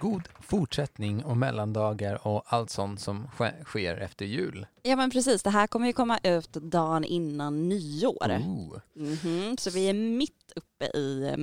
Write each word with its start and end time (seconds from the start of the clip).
God 0.00 0.28
fortsättning 0.40 1.24
och 1.24 1.36
mellandagar 1.36 2.26
och 2.26 2.42
allt 2.46 2.70
sånt 2.70 3.00
som 3.00 3.28
ske- 3.36 3.64
sker 3.64 3.96
efter 3.96 4.24
jul. 4.24 4.66
Ja 4.82 4.96
men 4.96 5.10
precis, 5.10 5.42
det 5.42 5.50
här 5.50 5.66
kommer 5.66 5.86
ju 5.86 5.92
komma 5.92 6.18
ut 6.22 6.52
dagen 6.52 7.04
innan 7.04 7.68
nyår. 7.68 8.38
Oh, 8.46 8.76
Mhm, 8.94 9.56
Så 9.58 9.70
vi 9.70 9.88
är 9.88 9.94
mitt 9.94 10.52
uppe 10.56 10.84
i 10.98 11.34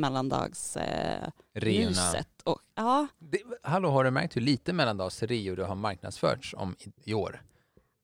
mellandagsmyset. 1.55 2.27
och, 2.43 2.59
ja, 2.75 3.07
Det, 3.19 3.39
hallå, 3.63 3.89
har 3.89 4.03
du 4.03 4.11
märkt 4.11 4.35
hur 4.35 4.41
lite 4.41 4.73
mellandagsreor 4.73 5.55
det 5.55 5.65
har 5.65 5.75
marknadsförts 5.75 6.53
om 6.57 6.75
i, 6.79 7.11
i 7.11 7.13
år? 7.13 7.41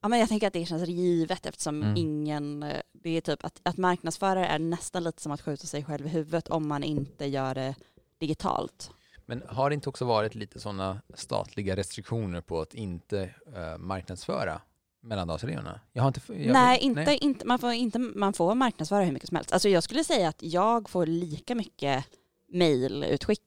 ja, 0.02 0.08
men 0.10 0.20
jag 0.20 0.30
tänker 0.30 0.48
att 0.48 0.54
det 0.54 0.66
känns 0.66 0.90
givet 0.90 1.46
eftersom 1.46 1.82
Mm. 1.84 1.98
ingen, 1.98 2.64
eh, 2.64 2.82
det 2.92 3.10
är 3.10 3.22
typ 3.22 3.46
att, 3.46 3.60
att 3.64 3.78
marknadsföra 3.78 4.48
är 4.48 4.60
nästan 4.60 5.04
lite 5.04 5.22
som 5.22 5.32
att 5.32 5.42
skjuta 5.42 5.68
sig 5.68 5.84
själv 5.86 6.06
i 6.06 6.10
huvudet 6.10 6.48
om 6.48 6.68
man 6.68 6.84
inte 6.84 7.26
gör 7.26 7.56
det 7.56 7.76
digitalt. 8.18 8.92
Men 9.36 9.44
har 9.48 9.70
det 9.70 9.74
inte 9.74 9.90
också 9.90 10.06
varit 10.06 10.36
lite 10.36 10.60
sådana 10.60 11.02
statliga 11.14 11.76
restriktioner 11.76 12.42
på 12.42 12.62
att 12.62 12.74
inte 12.74 13.30
uh, 13.58 13.78
marknadsföra 13.78 14.62
mellandagsreorna? 15.02 15.80
Jag 15.94 16.04
har 16.04 16.08
inte... 16.08 16.22
Jag, 16.28 16.54
nej, 16.54 16.80
inte, 16.80 17.18
Inte, 17.22 17.46
man, 17.46 17.60
får 17.60 17.72
inte, 17.72 18.00
man 18.00 18.34
får 18.34 18.56
marknadsföra 18.56 19.04
hur 19.04 19.12
mycket 19.12 19.30
som 19.30 19.36
helst. 19.36 19.52
Alltså 19.54 19.70
jag 19.70 19.84
skulle 19.84 20.04
säga 20.04 20.30
att 20.30 20.44
jag 20.44 20.90
får 20.90 21.06
lika 21.06 21.56
mycket 21.56 22.06
mejlutskick, 22.52 23.42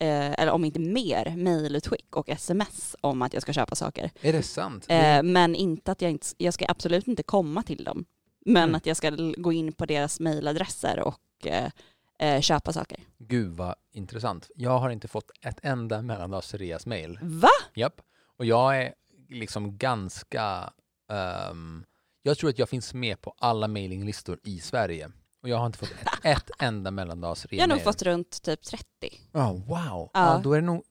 eh, 0.00 0.32
eller 0.32 0.52
om 0.52 0.64
inte 0.64 0.78
mer, 0.78 1.36
mejlutskick 1.36 2.16
och 2.16 2.28
sms 2.28 2.96
om 3.00 3.22
att 3.22 3.32
jag 3.32 3.42
ska 3.42 3.52
köpa 3.52 3.74
saker. 3.74 4.10
Är 4.20 4.32
det 4.32 4.42
sant? 4.42 4.86
Eh, 4.88 5.22
men 5.22 5.54
inte 5.54 5.92
att 5.92 6.02
jag 6.02 6.10
inte, 6.10 6.26
jag 6.36 6.54
ska 6.54 6.64
absolut 6.68 7.08
inte 7.08 7.22
komma 7.22 7.62
till 7.62 7.84
dem. 7.84 8.04
Men 8.46 8.62
Mm. 8.62 8.74
att 8.74 8.86
jag 8.86 8.96
ska 8.96 9.10
gå 9.36 9.52
in 9.52 9.72
på 9.72 9.86
deras 9.86 10.20
mejladresser 10.20 11.00
och 11.00 11.46
eh, 11.46 11.70
eh, 12.18 12.40
köpa 12.40 12.72
saker. 12.72 13.00
Gud 13.18 13.52
vad 13.52 13.74
intressant. 13.92 14.50
Jag 14.54 14.78
har 14.78 14.90
inte 14.90 15.08
fått 15.08 15.30
ett 15.40 15.58
enda 15.62 16.02
mellandagsreas 16.02 16.86
mail. 16.86 17.18
Va? 17.22 17.48
Japp. 17.74 18.00
Och 18.38 18.44
jag 18.44 18.82
är 18.82 18.94
liksom 19.28 19.78
ganska... 19.78 20.72
ehm, 21.12 21.84
jag 22.22 22.38
tror 22.38 22.50
att 22.50 22.58
jag 22.58 22.68
finns 22.68 22.94
med 22.94 23.20
på 23.20 23.34
alla 23.38 23.68
mailinglistor 23.68 24.38
i 24.44 24.60
Sverige. 24.60 25.10
Och 25.42 25.48
jag 25.48 25.56
har 25.56 25.66
inte 25.66 25.78
fått 25.78 25.90
ett, 25.90 26.08
ett 26.22 26.50
enda 26.58 26.90
mellandagsrea 26.90 27.58
Jag 27.58 27.62
har 27.68 27.74
nog 27.74 27.82
fått 27.84 28.02
runt 28.02 28.42
typ 28.42 28.62
30. 28.62 28.84
Ja, 29.32 29.52
wow. 29.52 29.66
Ja. 29.68 30.10
Ja. 30.12 30.40
då 30.44 30.52
är 30.52 30.60
det 30.60 30.66
nog... 30.66 30.82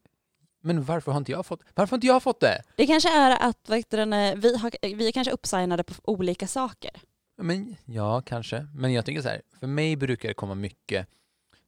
Men 0.62 0.84
varför 0.84 1.12
har 1.12 1.18
inte 1.18 1.32
jag 1.32 1.46
fått... 1.46 1.62
Varför 1.76 1.92
har 1.92 1.98
inte 1.98 2.08
jag 2.08 2.24
fått 2.24 2.40
det? 2.40 2.62
Det 2.76 2.88
kanske 2.88 3.10
är 3.10 3.50
att 3.50 3.70
vi, 3.70 4.58
har, 4.58 4.96
vi 4.96 5.08
är 5.08 5.12
kanske 5.12 5.32
uppsignade 5.32 5.84
på 5.84 5.94
olika 6.04 6.48
saker. 6.48 6.92
Men, 7.38 7.76
ja, 7.86 8.22
kanske. 8.22 8.68
Men 8.74 8.94
jag 8.94 9.06
tycker 9.06 9.22
så 9.22 9.30
här, 9.30 9.42
för 9.60 9.68
mig 9.68 9.96
brukar 9.96 10.28
det 10.30 10.34
komma 10.34 10.56
mycket 10.56 11.08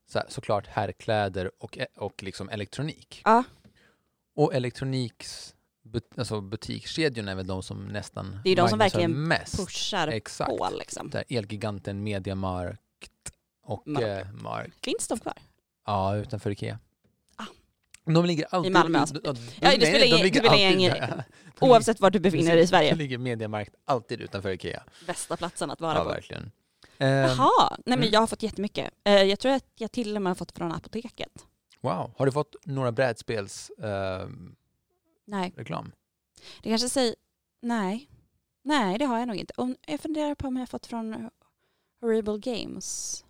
så 0.08 0.20
här, 0.20 0.28
såklart 0.30 0.68
herrkläder 0.68 1.52
och, 1.60 1.78
och 1.96 2.24
liksom 2.24 2.50
elektronik. 2.50 3.22
Ja. 3.26 3.44
Och 4.36 4.54
elektroniks 4.54 5.56
but, 5.84 6.20
alltså 6.20 6.42
butikskedjorna 6.42 7.32
är 7.32 7.36
väl 7.36 7.48
de 7.48 7.64
som 7.64 7.86
nästan 7.88 8.40
Det 8.44 8.50
är 8.50 8.56
de 8.56 8.70
som 8.70 8.80
verkligen 8.80 9.28
mest. 9.28 9.58
Pushar 9.58 10.08
Exakt. 10.08 10.50
på 10.58 10.70
liksom. 10.80 11.10
Där 11.10 11.24
Elgiganten, 11.30 12.04
Mediamarkt 12.04 13.32
och 13.64 13.88
Mark. 13.88 14.04
eh, 14.04 14.32
Mark. 14.32 14.74
Finns 14.84 15.08
de 15.08 15.20
kvar? 15.20 15.38
Ja, 15.86 16.16
utanför 16.16 16.52
Ikea. 16.52 16.80
De 18.06 18.26
ligger 18.26 18.46
alltid... 18.50 18.72
Malmö, 18.72 19.00
alltså. 19.00 19.16
Ja, 19.24 19.34
Ja, 19.60 19.70
det 19.78 19.86
spelar 19.86 20.06
ingen- 20.06 20.32
det 20.32 20.40
spelar 20.40 20.72
ingen- 20.72 20.94
De 21.60 21.70
Oavsett 21.70 22.00
var 22.00 22.10
du 22.12 22.20
befinner 22.20 22.56
dig 22.56 22.64
i. 22.64 22.68
Sverige. 22.68 22.90
Det 22.92 22.96
ligger 22.98 23.18
Mediamarkt 23.18 23.76
alltid 23.86 24.22
utanför 24.22 24.50
Ikea. 24.50 24.84
Bästa 25.08 25.38
platsen 25.38 25.72
att 25.72 25.82
vara 25.82 25.98
Ja, 25.98 26.04
på. 26.04 26.10
verkligen. 26.10 26.52
Ehm, 26.98 27.10
Jaha, 27.30 27.70
nej 27.70 27.80
men 27.86 27.98
mm. 28.00 28.10
jag 28.12 28.20
har 28.20 28.28
fått 28.28 28.44
jättemycket. 28.44 28.94
Eh, 29.04 29.14
jag 29.24 29.40
tror 29.40 29.52
att 29.52 29.66
jag 29.76 29.92
till 29.92 30.16
och 30.16 30.22
med 30.22 30.30
har 30.30 30.36
fått 30.36 30.52
från 30.52 30.72
apoteket. 30.72 31.46
Wow. 31.82 32.12
Har 32.18 32.26
du 32.26 32.32
fått 32.32 32.56
några 32.66 32.92
brädspels 32.92 33.72
ehm, 33.84 34.56
Nej, 35.28 35.54
reklam? 35.58 35.92
det 36.62 36.70
kanske 36.70 36.90
säger... 36.90 37.16
Nej. 37.62 38.10
Nej, 38.64 38.98
det 38.98 39.06
har 39.06 39.20
jag 39.20 39.28
nog 39.28 39.38
inte. 39.38 39.54
Om, 39.58 39.76
jag 39.88 40.00
funderar 40.00 40.36
på 40.36 40.48
om 40.48 40.56
jag 40.56 40.62
har 40.62 40.68
fått 40.68 40.86
från 40.86 41.30
Horrible 42.02 42.38
Games. 42.38 43.22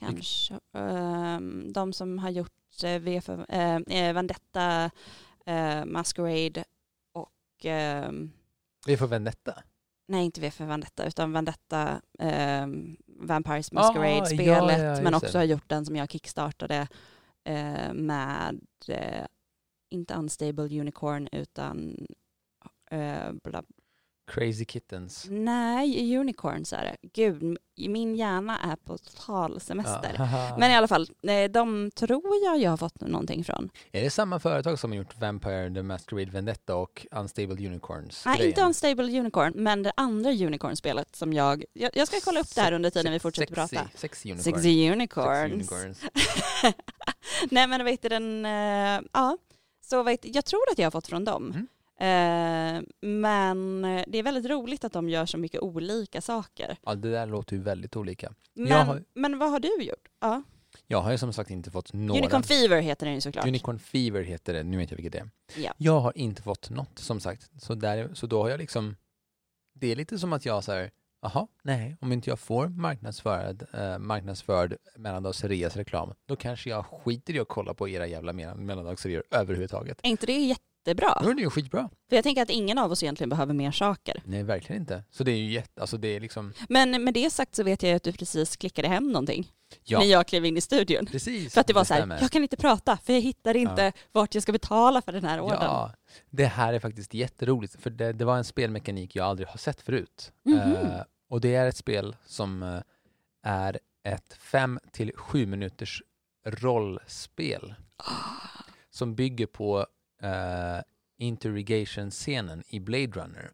Kanske. 0.00 0.54
Ehm, 0.74 1.72
de 1.72 1.92
som 1.92 2.18
har 2.18 2.30
gjort 2.30 2.52
uh, 2.84 2.98
VF, 2.98 3.28
eh, 3.28 3.76
eh, 3.76 4.14
Vendetta, 4.14 4.90
eh, 5.46 5.84
Masquerade 5.84 6.64
och... 7.12 7.66
Vi 8.86 8.96
får 8.96 9.06
Vendetta. 9.06 9.62
nej, 10.08 10.24
inte 10.24 10.40
VF 10.40 10.60
Vendetta, 10.60 11.06
utan 11.06 11.32
Vendetta, 11.32 12.00
um, 12.18 12.96
Vampires 13.06 13.72
Masquerade-spelet. 13.72 14.78
ja, 14.78 14.96
ja, 14.96 15.02
men 15.02 15.14
också 15.14 15.38
har 15.38 15.44
gjort 15.44 15.68
den 15.68 15.86
som 15.86 15.96
jag 15.96 16.10
kickstartade 16.10 16.88
eh, 17.44 17.92
med, 17.92 18.60
eh, 18.88 19.26
inte 19.90 20.14
Unstable 20.14 20.80
Unicorn, 20.80 21.28
utan 21.32 22.06
eh, 22.90 23.32
bla, 23.44 23.62
Crazy 24.28 24.64
Kittens. 24.64 25.26
nej, 25.30 26.16
Unicorns 26.18 26.72
är 26.72 26.84
det. 26.84 27.08
Gud, 27.12 27.58
min 27.76 28.16
hjärna 28.16 28.58
är 28.58 28.76
på 28.76 28.98
total 28.98 29.60
semester. 29.60 30.14
Ja. 30.18 30.56
Men 30.58 30.70
i 30.70 30.76
alla 30.76 30.88
fall, 30.88 31.08
eh, 31.22 31.50
de 31.50 31.90
tror 31.90 32.44
jag 32.44 32.58
jag 32.58 32.70
har 32.70 32.76
fått 32.76 33.00
någonting 33.00 33.44
från. 33.44 33.70
Är 33.92 34.02
det 34.02 34.10
samma 34.10 34.40
företag 34.40 34.78
som 34.78 34.90
har 34.90 34.96
gjort 34.98 35.20
Vampire 35.20 35.74
the 35.74 35.82
Masquerade 35.82 36.30
Vendetta 36.30 36.76
och 36.76 37.06
Unstable 37.10 37.66
Unicorns? 37.66 38.22
Nej, 38.26 38.46
inte? 38.46 38.62
Unstable 38.62 39.18
Unicorn, 39.20 39.52
men 39.56 39.82
det 39.82 39.92
andra 39.96 40.30
Unicorn-spelet 40.30 41.16
som 41.16 41.32
jag... 41.32 41.64
Jag, 41.72 41.90
jag 41.94 42.08
ska 42.08 42.20
kolla 42.24 42.40
upp 42.40 42.54
det 42.54 42.60
här 42.60 42.72
under 42.72 42.90
tiden 42.90 43.12
vi 43.12 43.18
fortsätter 43.18 43.54
Sexy- 43.54 43.74
prata. 43.76 43.90
Sexy 43.94 44.32
unicorn. 44.32 44.54
Sexy 44.54 44.90
Unicorns. 44.90 45.68
Sexy 45.68 45.84
unicorns. 45.84 46.00
Nej 47.50 47.66
men 47.66 47.84
vet 47.84 48.02
du 48.02 48.08
den, 48.08 48.44
eh, 48.46 49.00
ja. 49.12 49.38
Så 49.84 50.02
vet, 50.02 50.34
jag 50.34 50.44
tror 50.44 50.60
att 50.72 50.78
jag 50.78 50.86
har 50.86 50.90
fått 50.90 51.06
från 51.06 51.24
dem. 51.24 51.50
Mm. 51.50 51.66
Eh, 52.00 52.80
men 53.00 53.82
det 54.06 54.18
är 54.18 54.22
väldigt 54.22 54.46
roligt 54.50 54.84
att 54.84 54.92
de 54.92 55.08
gör 55.08 55.26
så 55.26 55.38
mycket 55.38 55.60
olika 55.60 56.20
saker. 56.20 56.76
Ja, 56.84 56.94
det 56.94 57.10
där 57.10 57.26
låter 57.26 57.56
ju 57.56 57.62
väldigt 57.62 57.96
olika. 57.96 58.32
Men, 58.54 58.86
har- 58.86 59.04
men 59.14 59.38
vad 59.38 59.50
har 59.50 59.60
du 59.60 59.82
gjort? 59.82 60.08
Ja. 60.20 60.42
Jag 60.86 61.00
har 61.00 61.10
ju 61.12 61.18
som 61.18 61.32
sagt 61.32 61.50
inte 61.50 61.70
fått 61.70 61.92
några. 61.92 62.20
Unicorn 62.20 62.42
Fever 62.42 62.80
heter 62.80 63.06
den 63.06 63.14
ju 63.14 63.20
såklart. 63.20 63.46
Unicorn 63.46 63.78
Fever 63.78 64.22
heter 64.22 64.52
det, 64.54 64.62
nu 64.62 64.76
vet 64.76 64.90
jag 64.90 64.96
vilket 64.96 65.12
det 65.12 65.18
är. 65.18 65.30
Ja. 65.62 65.72
Jag 65.76 66.00
har 66.00 66.18
inte 66.18 66.42
fått 66.42 66.70
något 66.70 66.98
som 66.98 67.20
sagt. 67.20 67.50
Så, 67.62 67.74
där, 67.74 68.10
så 68.14 68.26
då 68.26 68.42
har 68.42 68.48
jag 68.50 68.58
liksom, 68.60 68.96
det 69.74 69.92
är 69.92 69.96
lite 69.96 70.18
som 70.18 70.32
att 70.32 70.44
jag 70.46 70.64
säger, 70.64 70.90
jaha, 71.22 71.46
nej, 71.62 71.96
om 72.00 72.12
inte 72.12 72.30
jag 72.30 72.38
får 72.38 72.68
marknadsförd, 72.68 73.66
eh, 73.74 73.98
marknadsförd 73.98 74.76
mellandagsreas 74.96 75.76
reklam, 75.76 76.14
då 76.26 76.36
kanske 76.36 76.70
jag 76.70 76.86
skiter 76.86 77.34
i 77.36 77.40
att 77.40 77.48
kolla 77.48 77.74
på 77.74 77.88
era 77.88 78.06
jävla 78.06 78.32
mellan- 78.32 78.66
mellandagsreor 78.66 79.22
överhuvudtaget. 79.30 80.00
Är 80.02 80.08
inte 80.10 80.26
det 80.26 80.56
jättebra? 80.88 81.30
Är 81.30 81.34
det 81.34 81.42
ju 81.42 81.50
skitbra. 81.50 81.90
För 82.08 82.16
jag 82.16 82.22
tänker 82.22 82.42
att 82.42 82.50
ingen 82.50 82.78
av 82.78 82.92
oss 82.92 83.02
egentligen 83.02 83.28
behöver 83.28 83.54
mer 83.54 83.70
saker. 83.70 84.22
Nej, 84.24 84.42
verkligen 84.42 84.82
inte. 84.82 85.04
Så 85.10 85.24
det 85.24 85.32
är 85.32 85.36
ju 85.36 85.52
jätte, 85.52 85.80
alltså 85.80 85.96
det 85.96 86.08
är 86.08 86.20
liksom, 86.20 86.52
Men 86.68 87.04
med 87.04 87.14
det 87.14 87.30
sagt 87.30 87.54
så 87.54 87.62
vet 87.62 87.82
jag 87.82 87.94
att 87.94 88.02
du 88.02 88.12
precis 88.12 88.56
klickade 88.56 88.88
hem 88.88 89.12
någonting 89.12 89.52
ja, 89.84 89.98
när 89.98 90.06
jag 90.06 90.26
klev 90.26 90.44
in 90.44 90.56
i 90.56 90.60
studion. 90.60 91.06
precis. 91.06 91.54
För 91.54 91.60
att 91.60 91.66
det 91.66 91.72
var 91.72 91.84
så 91.84 91.94
här, 91.94 92.18
jag 92.20 92.30
kan 92.30 92.42
inte 92.42 92.56
prata 92.56 92.96
för 92.96 93.12
jag 93.12 93.20
hittar 93.20 93.56
inte 93.56 93.92
vart 94.12 94.34
jag 94.34 94.42
ska 94.42 94.52
betala 94.52 95.02
för 95.02 95.12
den 95.12 95.24
här 95.24 95.40
ordern. 95.40 95.62
Ja, 95.62 95.92
det 96.30 96.46
här 96.46 96.72
är 96.72 96.78
faktiskt 96.78 97.14
jätteroligt, 97.14 97.82
för 97.82 97.90
det, 97.90 98.12
det 98.12 98.24
var 98.24 98.36
en 98.36 98.44
spelmekanik 98.44 99.16
jag 99.16 99.26
aldrig 99.26 99.48
har 99.48 99.58
sett 99.58 99.80
förut. 99.80 100.32
Mhm. 100.44 100.58
Eh, 100.58 101.02
och 101.30 101.40
det 101.40 101.54
är 101.54 101.66
ett 101.66 101.76
spel 101.76 102.16
som 102.26 102.62
eh, 102.62 102.80
är 103.42 103.78
ett 104.02 104.34
fem 104.38 104.80
till 104.92 105.12
sju 105.16 105.46
minuters 105.46 106.02
rollspel 106.44 107.74
som 108.90 109.14
bygger 109.14 109.46
på 109.46 109.86
uh, 110.24 110.82
interrogation-scenen 111.18 112.62
i 112.68 112.80
Blade 112.80 113.06
Runner. 113.06 113.50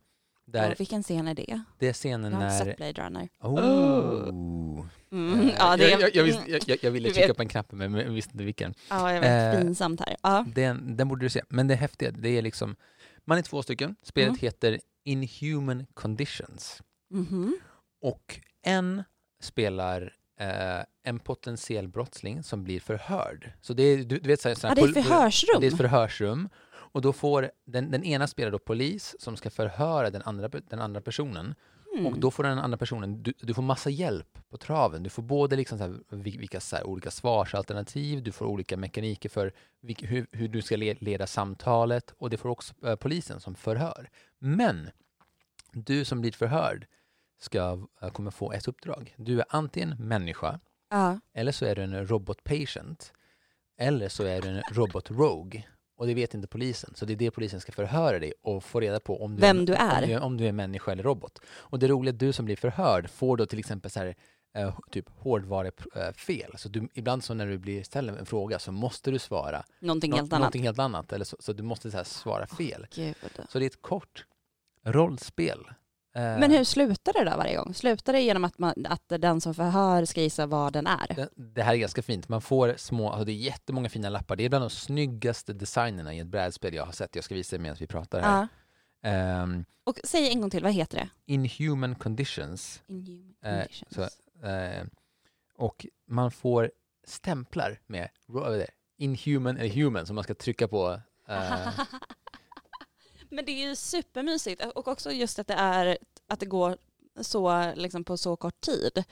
Där 0.47 0.69
Ja, 0.69 0.75
vilken 0.79 1.03
scen 1.03 1.29
är 1.29 1.35
det? 1.35 1.63
det 1.79 1.89
är 1.89 1.93
scenen 1.93 2.33
Jag 2.33 2.39
har 2.41 2.47
när... 2.47 2.65
sett 2.65 2.77
Blade 2.77 3.03
Runner. 3.03 3.29
Oh. 3.41 4.87
Mm, 5.13 5.41
Eh, 5.41 5.55
ja, 5.59 5.77
det 5.77 5.91
jag, 5.91 6.01
jag, 6.01 6.15
jag, 6.15 6.25
visste, 6.25 6.43
mm, 6.43 6.61
jag, 6.67 6.79
jag 6.83 6.91
ville 6.91 7.11
trycka 7.11 7.35
på 7.35 7.43
en 7.43 7.49
knapp 7.49 7.73
men 7.73 7.95
jag 7.95 8.11
visste 8.11 8.33
inte 8.33 8.45
vilken. 8.45 8.75
ja, 8.91 9.13
jag 9.13 9.21
vet. 9.21 9.55
eh, 9.55 9.61
Pinsamt 9.61 10.01
här. 10.01 10.17
Ja. 10.23 10.47
Den, 10.55 10.97
den 10.97 11.09
borde 11.09 11.25
du 11.27 11.31
se. 11.31 11.43
Men 11.49 11.69
det 11.69 11.75
häftiga, 11.75 12.11
det 12.11 12.29
är 12.29 12.43
liksom, 12.43 12.77
man 13.25 13.39
är 13.39 13.43
två 13.43 13.63
stycken. 13.63 13.97
Spelet 14.03 14.29
Mm. 14.29 14.39
heter 14.41 14.81
Inhuman 15.05 15.87
Conditions. 15.95 16.83
Mhm. 17.11 17.57
Och 18.01 18.41
en 18.63 19.03
spelar 19.41 20.13
eh, 20.41 20.85
en 21.03 21.19
potentiell 21.19 21.89
brottsling 21.89 22.43
som 22.43 22.65
blir 22.65 22.81
förhörd. 22.81 23.53
Så 23.61 23.75
det 23.75 23.83
är, 23.83 23.97
du, 23.97 24.19
du 24.19 24.29
vet, 24.29 24.41
så 24.41 24.49
här, 24.49 24.57
Ja, 24.63 24.75
det 24.75 24.83
är 24.83 25.03
förhörsrum. 25.03 25.61
Det 25.61 25.67
är 25.67 25.71
ett 25.71 25.77
förhörsrum. 25.77 26.49
Och 26.95 27.03
då 27.03 27.13
får 27.13 27.51
den, 27.67 27.91
den 27.91 28.05
ena 28.05 28.27
spelar 28.27 28.51
då 28.51 28.59
polis 28.59 29.17
som 29.19 29.37
ska 29.37 29.51
förhöra 29.51 30.11
den 30.11 30.23
andra, 30.23 30.49
den 30.49 30.81
andra 30.81 31.01
personen. 31.01 31.55
Mm. 31.95 32.07
Och 32.07 32.19
då 32.19 32.31
får 32.31 32.43
den 32.43 32.59
andra 32.59 32.79
personen, 32.79 33.23
du, 33.23 33.33
du 33.39 33.55
får 33.55 33.63
massa 33.63 33.91
hjälp 33.91 34.39
på 34.51 34.57
traven. 34.57 35.03
Du 35.03 35.11
får 35.11 35.23
både 35.23 35.57
liksom 35.57 35.79
så 35.79 35.85
här, 35.85 35.99
vilka 36.39 36.61
så 36.61 36.77
här, 36.77 36.87
olika 36.87 37.11
svarsalternativ, 37.11 38.23
du 38.23 38.33
får 38.33 38.47
olika 38.47 38.77
mekaniker 38.77 39.29
för 39.29 39.53
vilk, 39.81 40.03
hur, 40.03 40.27
hur 40.33 40.49
du 40.49 40.63
ska 40.63 40.77
le, 40.77 40.95
leda 41.01 41.27
samtalet 41.27 42.15
och 42.19 42.31
det 42.31 42.37
får 42.37 42.49
också 42.49 42.75
eh, 42.87 42.97
polisen 42.97 43.41
som 43.41 43.55
förhör. 43.55 44.11
Men 44.39 44.91
du 45.73 46.05
som 46.05 46.21
blir 46.21 46.33
förhörd 46.33 46.87
ska, 47.39 47.87
eh, 48.03 48.11
kommer 48.11 48.31
få 48.31 48.53
ett 48.53 48.69
uppdrag. 48.69 49.15
Du 49.17 49.39
är 49.41 49.47
antingen 49.49 49.97
människa, 49.99 50.61
Ja. 50.91 51.21
eller 51.35 51.53
så 51.53 51.65
är 51.65 51.75
du 51.75 51.83
en 51.83 52.07
robot 52.09 52.45
patient, 52.45 53.13
eller 53.79 54.09
så 54.09 54.25
är 54.25 54.41
du 54.43 54.49
en 54.49 54.63
robot 54.73 55.11
rogue. 55.11 55.65
Och 55.97 56.07
det 56.07 56.15
vet 56.15 56.35
inte 56.35 56.49
polisen, 56.49 56.93
så 56.95 57.05
det 57.05 57.13
är 57.13 57.17
det 57.17 57.31
polisen 57.31 57.61
ska 57.61 57.73
förhöra 57.73 58.19
dig 58.19 58.33
och 58.43 58.65
få 58.65 58.81
reda 58.81 59.01
på 59.01 59.25
om 59.25 59.35
du, 59.37 59.41
Vem 59.41 59.65
du 59.67 59.73
Om 59.73 59.79
är. 59.81 60.07
du, 60.07 60.19
om 60.19 60.37
du 60.37 60.47
är 60.47 60.53
människa 60.53 60.93
eller 60.93 61.03
robot. 61.03 61.39
Och 61.47 61.79
det 61.79 61.89
roliga 61.89 62.11
är 62.11 62.15
att 62.15 62.19
du 62.21 62.33
som 62.33 62.45
blir 62.45 62.57
förhörd 62.57 63.11
får 63.11 63.37
då 63.37 63.47
till 63.47 63.59
exempel 63.59 63.91
så 63.91 64.01
här, 64.01 64.15
eh, 64.55 64.79
typ 64.91 65.09
hårdvarefel. 65.09 66.53
Så 66.59 66.69
du, 66.69 66.89
ibland 66.95 67.25
så 67.25 67.35
när 67.35 67.47
du 67.47 67.59
blir 67.59 67.83
ställd 67.83 68.11
en 68.11 68.27
fråga 68.27 68.59
så 68.59 68.73
måste 68.73 69.11
du 69.11 69.19
svara 69.19 69.65
Någonting 69.81 70.11
nå- 70.11 70.17
helt 70.17 70.33
annat. 70.33 70.41
någonting 70.41 70.63
helt 70.63 70.79
annat. 70.79 71.13
Eller 71.13 71.25
så, 71.25 71.37
så 71.41 71.53
du 71.53 71.63
måste 71.63 71.91
så 71.91 72.05
svara 72.05 72.47
fel. 72.47 72.87
Gud. 72.95 73.15
Så 73.49 73.59
det 73.59 73.65
är 73.65 73.67
ett 73.67 73.83
kort 73.83 74.25
rollspel. 74.85 75.59
Eh, 76.17 76.39
Men 76.39 76.51
hur 76.51 76.65
slutar 76.65 77.13
det 77.13 77.31
då 77.31 77.37
varje 77.37 77.57
gång? 77.57 77.75
Slutar 77.75 78.13
det 78.13 78.21
genom 78.21 78.45
att, 78.45 78.59
man, 78.59 78.87
att 78.89 79.03
den 79.09 79.41
som 79.41 79.55
förhör 79.55 80.05
ska 80.05 80.21
gissa 80.21 80.47
vad 80.47 80.73
den 80.73 80.87
är? 80.87 81.15
Det, 81.17 81.29
det 81.37 81.63
här 81.63 81.73
är 81.75 81.77
ganska 81.79 82.03
fint. 82.03 82.29
Man 82.29 82.41
får 82.43 82.75
små, 82.77 83.11
alltså 83.11 83.25
det 83.25 83.33
är 83.33 83.37
jättemånga 83.37 83.89
fina 83.89 84.09
lappar. 84.09 84.37
Det 84.37 84.45
är 84.45 84.49
bland 84.49 84.65
de 84.65 84.71
snyggaste 84.71 85.53
designerna 85.53 86.15
i 86.15 86.19
ett 86.19 86.27
brädspel 86.27 86.75
jag 86.75 86.85
har 86.85 86.93
sett. 86.93 87.15
Jag 87.15 87.25
ska 87.25 87.35
visa 87.35 87.57
er 87.57 87.61
medan 87.61 87.77
vi 87.81 87.87
pratar 87.87 88.21
här. 88.21 88.49
Ja. 89.01 89.09
Ehm, 89.09 89.65
Och 89.85 90.01
säg 90.05 90.29
en 90.29 90.41
gång 90.41 90.51
till, 90.51 90.63
vad 90.63 90.73
heter 90.73 90.97
det? 90.99 91.09
Inhuman 91.33 91.95
conditions. 91.95 92.83
Inhuman 92.87 93.35
Eh, 93.45 93.59
conditions. 93.59 94.19
Eh, 94.45 94.85
och 95.57 95.87
man 96.09 96.31
får 96.31 96.71
stämplar 97.07 97.81
med 97.87 98.09
det? 98.27 98.67
inhuman 98.99 99.57
eller 99.57 99.69
human 99.75 100.07
som 100.07 100.15
man 100.15 100.25
ska 100.25 100.35
trycka 100.35 100.69
på. 100.69 101.01
Men 103.35 103.45
det 103.45 103.53
är 103.53 103.69
ju 103.69 103.77
supermysigt 103.77 104.65
och 104.75 104.89
också 104.89 105.13
just 105.13 105.39
att 105.39 105.47
det 105.47 105.55
är 105.55 105.99
att 106.29 106.41
det 106.41 106.47
går 106.47 106.77
så 107.21 107.73
liksom 107.75 108.05
på 108.05 108.17
så 108.17 108.37
kort 108.37 108.61
tid 108.61 109.05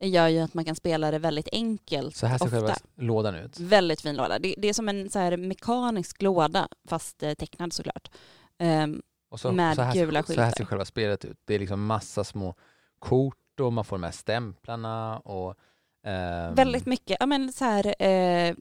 gör 0.00 0.28
ju 0.28 0.38
att 0.40 0.54
man 0.54 0.64
kan 0.64 0.74
spela 0.76 1.10
det 1.10 1.18
väldigt 1.18 1.48
enkelt 1.52 2.16
så 2.16 2.26
här 2.26 2.38
ser 2.38 2.44
ofta. 2.44 2.56
själva 2.56 2.76
lådan 2.96 3.34
ut. 3.34 3.60
Väldigt 3.60 4.00
fin 4.00 4.16
låda. 4.16 4.38
Det, 4.38 4.54
det 4.58 4.68
är 4.68 4.72
som 4.72 4.88
en 4.88 5.10
så 5.10 5.18
här 5.18 5.36
mekanisk 5.36 6.22
låda 6.22 6.68
fast 6.88 7.22
eh, 7.22 7.34
tecknad 7.34 7.72
såklart. 7.72 8.10
Ehm, 8.58 9.02
Och 9.30 9.40
så, 9.40 9.52
Med 9.52 9.76
så, 9.76 9.82
här, 9.82 9.94
gula 9.94 10.22
så 10.22 10.32
här 10.32 10.50
ser 10.50 10.56
skyltar. 10.56 10.64
själva 10.64 10.84
spelet 10.84 11.24
ut. 11.24 11.38
Det 11.44 11.54
är 11.54 11.58
liksom 11.58 11.86
massa 11.86 12.24
små 12.24 12.54
kort 12.98 13.60
och 13.60 13.72
man 13.72 13.84
får 13.84 13.96
de 13.96 14.02
här 14.04 14.10
stämplarna 14.10 15.18
och 15.18 15.54
ehm, 16.06 16.54
väldigt 16.54 16.86
mycket, 16.86 17.16
ja 17.20 17.26
men 17.26 17.52
så 17.52 17.64
här 17.64 18.02
eh, 18.02 18.54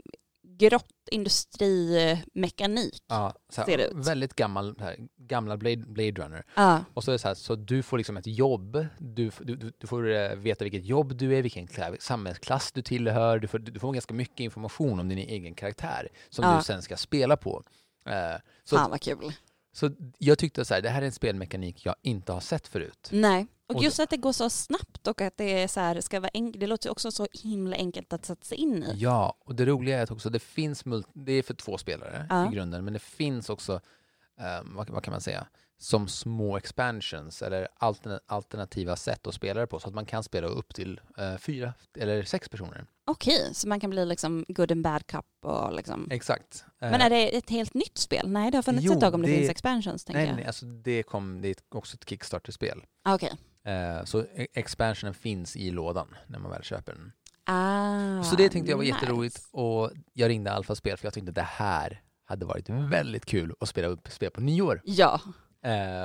grått 0.57 0.85
industrimekanik. 1.11 3.03
ja, 3.07 3.33
så 3.49 3.61
här, 3.61 3.65
ser 3.65 3.77
det 3.77 3.85
ut. 3.87 4.07
väldigt 4.07 4.35
gammal, 4.35 4.75
här, 4.79 4.95
gamla 5.17 5.57
Blade, 5.57 5.77
Blade 5.87 6.11
Runner. 6.11 6.43
Ja. 6.55 6.83
Och 6.93 7.03
så 7.03 7.11
är 7.11 7.13
det 7.13 7.19
så 7.19 7.27
här, 7.27 7.35
så 7.35 7.55
du 7.55 7.83
får 7.83 7.97
liksom 7.97 8.17
ett 8.17 8.27
jobb, 8.27 8.85
du, 8.99 9.31
du, 9.41 9.55
du- 9.79 9.87
får 9.87 10.11
eh, 10.11 10.35
veta 10.35 10.63
vilket 10.65 10.85
jobb 10.85 11.15
du 11.15 11.35
är, 11.37 11.41
vilken 11.41 11.67
kla- 11.67 11.97
samhällsklass 11.99 12.71
du 12.71 12.81
tillhör, 12.81 13.39
du 13.39 13.47
får, 13.47 13.59
du 13.59 13.79
får 13.79 13.93
ganska 13.93 14.13
mycket 14.13 14.39
information 14.39 14.99
om 14.99 15.09
din 15.09 15.17
egen 15.17 15.53
karaktär 15.55 16.09
som 16.29 16.45
Ja. 16.45 16.57
du 16.57 16.63
sen 16.63 16.81
ska 16.81 16.97
spela 16.97 17.37
på. 17.37 17.63
Eh, 18.05 18.13
så, 18.63 18.77
Fan 18.77 18.89
vad 18.89 19.01
kul. 19.01 19.33
Så 19.73 19.91
jag 20.17 20.37
tyckte 20.37 20.65
så 20.65 20.73
här, 20.73 20.81
det 20.81 20.89
här 20.89 21.01
är 21.01 21.05
en 21.05 21.11
spelmekanik 21.11 21.85
jag 21.85 21.95
inte 22.01 22.31
har 22.31 22.39
sett 22.39 22.67
förut. 22.67 23.09
Nej, 23.11 23.47
och 23.67 23.75
Och 23.75 23.83
just 23.83 23.99
att 23.99 24.09
det 24.09 24.17
går 24.17 24.31
så 24.31 24.49
snabbt 24.49 25.07
och 25.07 25.21
att 25.21 25.37
det 25.37 25.61
är 25.63 25.67
så 25.67 25.79
här, 25.79 26.01
ska 26.01 26.19
vara 26.19 26.31
enkelt, 26.33 26.59
det 26.59 26.67
låter 26.67 26.89
också 26.89 27.11
så 27.11 27.27
himla 27.43 27.75
enkelt 27.75 28.13
att 28.13 28.25
sätta 28.25 28.43
sig 28.45 28.57
in 28.57 28.83
i. 28.83 28.93
Ja, 28.95 29.37
och 29.39 29.55
det 29.55 29.65
roliga 29.65 29.99
är 29.99 30.03
att 30.03 30.11
också 30.11 30.29
det 30.29 30.39
finns, 30.39 30.83
det 31.13 31.31
är 31.31 31.43
för 31.43 31.53
två 31.53 31.77
spelare 31.77 32.27
Ja. 32.29 32.47
i 32.51 32.55
grunden, 32.55 32.83
men 32.85 32.93
det 32.93 32.99
finns 32.99 33.49
också, 33.49 33.73
eh, 34.39 34.61
vad, 34.63 34.89
vad 34.89 35.03
kan 35.03 35.11
man 35.11 35.21
säga, 35.21 35.47
som 35.83 36.07
små 36.07 36.57
expansions 36.57 37.41
eller 37.41 37.67
altern- 37.79 38.19
alternativa 38.25 38.95
sätt 38.95 39.27
att 39.27 39.33
spela 39.33 39.61
det 39.61 39.67
på 39.67 39.79
så 39.79 39.87
att 39.87 39.93
man 39.93 40.05
kan 40.05 40.23
spela 40.23 40.47
upp 40.47 40.73
till 40.75 41.01
eh, 41.17 41.37
fyra 41.37 41.73
eller 41.97 42.23
sex 42.23 42.49
personer. 42.49 42.85
Okej, 43.05 43.49
så 43.53 43.67
man 43.67 43.79
kan 43.79 43.89
bli 43.89 44.05
liksom 44.05 44.45
good 44.47 44.71
and 44.71 44.83
bad 44.83 45.07
cup 45.07 45.25
och 45.41 45.73
liksom. 45.73 46.07
Exakt. 46.11 46.65
Eh, 46.81 46.91
Men 46.91 47.01
är 47.01 47.09
det 47.09 47.37
ett 47.37 47.49
helt 47.49 47.73
nytt 47.73 47.97
spel? 47.97 48.29
Nej, 48.29 48.51
det 48.51 48.57
har 48.57 48.63
funnits 48.63 48.85
Jo, 48.85 48.93
ett 48.93 48.99
tag 48.99 49.13
om 49.13 49.21
det, 49.21 49.27
det- 49.27 49.37
finns 49.37 49.49
expansions 49.49 50.05
tänker 50.05 50.19
nej, 50.19 50.27
jag. 50.29 50.35
nej, 50.35 50.45
alltså 50.45 50.65
det, 50.65 51.03
kom, 51.03 51.41
det 51.41 51.47
är 51.49 51.55
också 51.77 51.95
ett 51.97 52.09
Kickstarter-spel. 52.09 52.81
Okej. 53.09 53.31
Eh, 53.65 54.03
så 54.03 54.21
e- 54.21 54.47
expansionen 54.53 55.13
finns 55.13 55.55
i 55.55 55.71
lådan 55.71 56.15
när 56.27 56.39
man 56.39 56.51
väl 56.51 56.63
köper 56.63 56.93
den. 56.93 57.11
Ah, 57.45 58.23
så 58.23 58.35
det 58.35 58.49
tyckte 58.49 58.69
jag 58.69 58.77
var 58.77 58.83
nice. 58.83 58.95
jätteroligt 58.95 59.39
och 59.51 59.91
jag 60.13 60.29
ringde 60.29 60.51
Alfa 60.51 60.75
Spel 60.75 60.97
för 60.97 61.05
jag 61.05 61.13
tyckte 61.13 61.31
det 61.31 61.41
här 61.41 62.01
hade 62.25 62.45
varit 62.45 62.69
väldigt 62.69 63.25
kul 63.25 63.53
att 63.59 63.69
spela 63.69 63.87
upp 63.87 64.07
spel 64.11 64.31
på 64.31 64.41
nyår. 64.41 64.81
Ja, 64.85 65.19
Eh, 65.25 65.31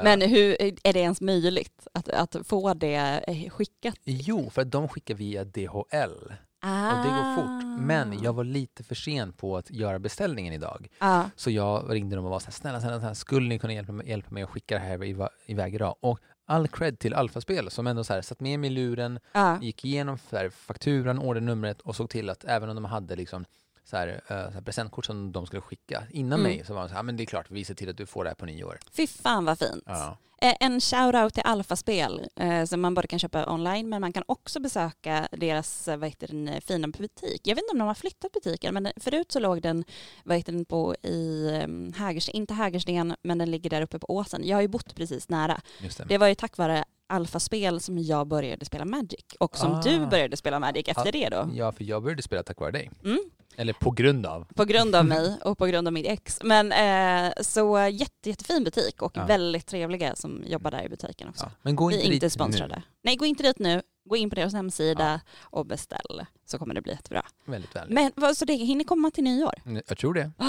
men 0.05 0.21
hur 0.23 0.57
är 0.63 0.93
det 0.93 1.01
ens 1.01 1.21
möjligt 1.21 1.87
att, 1.95 2.09
att 2.09 2.37
få 2.45 2.75
det 2.75 3.25
eh, 3.29 3.51
skickat? 3.51 3.95
Jo, 4.05 4.51
för 4.51 4.65
de 4.65 4.89
skickar 4.89 5.15
via 5.15 5.45
DHL 5.45 6.33
Ah. 6.61 6.91
och 6.99 7.05
det 7.05 7.11
går 7.11 7.35
fort. 7.35 7.81
Men 7.81 8.23
jag 8.23 8.33
var 8.33 8.45
lite 8.45 8.85
för 8.85 8.95
sen 8.95 9.33
på 9.33 9.57
att 9.57 9.71
göra 9.71 9.99
beställningen 9.99 10.55
idag. 10.55 10.89
Ah, 10.99 11.25
Så 11.37 11.51
jag 11.51 11.85
ringde 11.95 12.17
dem 12.17 12.25
och 12.25 12.31
var 12.31 12.41
så 12.41 12.47
här, 12.47 12.53
snälla, 12.53 12.81
snälla, 12.81 12.99
snälla 12.99 13.15
skulle 13.15 13.49
ni 13.49 13.59
kunna 13.59 13.73
hjälpa 13.73 13.93
mig, 13.93 14.09
hjälpa 14.09 14.31
mig 14.31 14.43
att 14.43 14.51
skicka 14.51 14.75
det 14.75 14.81
här 14.81 15.05
iväg 15.47 15.75
idag? 15.75 15.97
Och 16.01 16.19
all 16.47 16.69
cred 16.69 16.99
till 16.99 17.15
Alfaspel 17.15 17.71
som 17.71 17.87
ändå 17.87 18.05
så 18.05 18.13
här, 18.15 18.23
satt 18.23 18.41
med 18.41 18.61
mig 18.61 18.71
i 18.71 18.73
luren, 18.75 19.21
ah. 19.33 19.57
gick 19.61 19.85
igenom 19.85 20.19
fakturan, 20.51 21.19
ordernumret 21.19 21.81
och 21.81 21.97
såg 21.97 22.11
till 22.11 22.31
att 22.31 22.45
även 22.45 22.69
om 22.69 22.75
de 22.75 22.85
hade 22.85 23.17
liksom 23.17 23.45
så 23.91 23.97
här, 23.97 24.09
eh, 24.29 24.47
så 24.47 24.51
här 24.55 24.61
presentkort 24.61 25.07
som 25.07 25.33
de 25.33 25.47
skulle 25.47 25.63
skicka 25.63 26.03
innan 26.11 26.41
Mm. 26.41 26.53
mig 26.53 26.65
så 26.67 26.75
var 26.75 26.81
de 26.81 26.89
så 26.89 26.93
här, 26.95 26.99
"Ja, 26.99 27.03
men 27.03 27.17
det 27.17 27.23
är 27.23 27.27
klart, 27.27 27.51
vi 27.51 27.65
ser 27.65 27.75
till 27.75 27.91
att 27.91 27.97
du 27.97 28.07
får 28.07 28.25
det 28.25 28.31
här 28.31 28.35
på 28.35 28.47
nyår. 28.47 28.79
Fy 28.93 29.07
fan 29.07 29.45
vad 29.45 29.59
fint. 29.59 29.83
Ja. 29.87 30.19
Eh, 30.41 30.55
En 30.61 30.81
shout-out 30.81 31.31
till 31.31 31.43
Alfaspel 31.47 32.27
eh, 32.37 32.65
som 32.65 32.81
man 32.81 32.95
både 32.95 33.09
kan 33.09 33.19
köpa 33.19 33.53
online 33.53 33.89
men 33.89 34.01
man 34.01 34.13
kan 34.13 34.23
också 34.27 34.61
besöka 34.61 35.29
deras 35.33 35.87
vad 35.89 36.05
heter 36.05 36.27
den, 36.27 36.61
fina 36.61 36.89
butik. 36.89 37.41
Jag 37.45 37.55
vet 37.55 37.63
inte 37.65 37.73
om 37.73 37.79
de 37.79 37.89
har 37.89 37.95
flyttat 37.95 38.33
butiken 38.33 38.75
men 38.75 38.89
förut 38.97 39.33
så 39.33 39.39
låg 39.41 39.63
den, 39.63 39.85
vad 40.25 40.37
heter 40.37 40.53
den 40.53 40.65
på 40.65 40.95
i 41.03 41.49
um, 41.65 41.93
Hägers, 41.93 42.29
inte 42.29 42.55
Hägersten 42.55 43.15
men 43.23 43.39
den 43.39 43.51
ligger 43.51 43.71
där 43.71 43.83
uppe 43.83 43.99
på 43.99 44.07
åsen. 44.11 44.47
Jag 44.47 44.57
har 44.57 44.63
ju 44.63 44.69
bott 44.69 44.95
precis 44.95 45.29
nära. 45.29 45.61
Det. 45.81 46.05
Det 46.09 46.19
var 46.19 46.27
ju 46.27 46.35
tack 46.35 46.57
vare 46.59 46.85
Alfaspel 47.09 47.81
som 47.81 47.99
jag 47.99 48.27
började 48.27 48.65
spela 48.65 48.85
Magic 48.85 49.25
och 49.41 49.57
som 49.57 49.73
Ah. 49.73 49.83
du 49.83 50.07
började 50.07 50.37
spela 50.37 50.59
Magic 50.59 50.89
efter 50.89 51.09
Ah. 51.09 51.11
det 51.13 51.29
då. 51.29 51.51
Ja, 51.55 51.73
för 51.73 51.85
jag 51.85 52.03
började 52.03 52.23
spela 52.23 52.43
tack 52.43 52.61
vare 52.61 52.71
dig. 52.71 52.91
Mm. 53.05 53.19
Eller 53.57 53.73
på 53.73 53.91
grund 53.91 54.27
av. 54.27 54.47
På 54.55 54.65
grund 54.65 54.95
av 54.95 55.05
mig 55.07 55.37
och 55.45 55.59
på 55.59 55.67
grund 55.67 55.87
av 55.89 55.93
mitt 55.93 56.07
ex. 56.07 56.39
Men 56.43 56.73
eh, 56.73 57.33
så 57.43 57.79
jätte, 57.93 58.29
jättefin 58.31 58.65
butik 58.65 59.03
och 59.03 59.13
Ja. 59.17 59.25
väldigt 59.27 59.67
trevliga 59.67 60.17
som 60.17 60.43
jobbar 60.47 60.71
där 60.71 60.83
i 60.85 60.89
butiken 60.89 61.29
också. 61.29 61.45
Ja. 61.45 61.51
Men 61.63 61.77
gå 61.77 61.89
Vi 61.89 61.95
inte 61.95 62.07
är 62.07 62.13
inte 62.13 62.27
dit 62.27 62.33
sponsrade. 62.33 62.77
nu. 62.77 62.83
Nej, 63.03 63.17
gå 63.17 63.25
inte 63.27 63.43
dit 63.43 63.59
nu. 63.59 63.83
Gå 64.09 64.17
in 64.17 64.31
på 64.31 64.37
deras 64.37 64.53
hemsida 64.55 65.21
och 65.41 65.67
beställ 65.67 66.27
så 66.47 66.59
kommer 66.59 66.75
det 66.75 66.81
bli 66.83 66.93
jättebra. 66.93 67.23
Väldigt 67.45 67.77
vänligt. 67.77 68.17
Men 68.17 68.35
så 68.35 68.45
det 68.45 68.53
hinner 68.55 68.85
komma 68.85 69.11
till 69.11 69.25
nyår? 69.25 69.55
Jag 69.89 69.99
tror 69.99 70.15
det. 70.15 70.31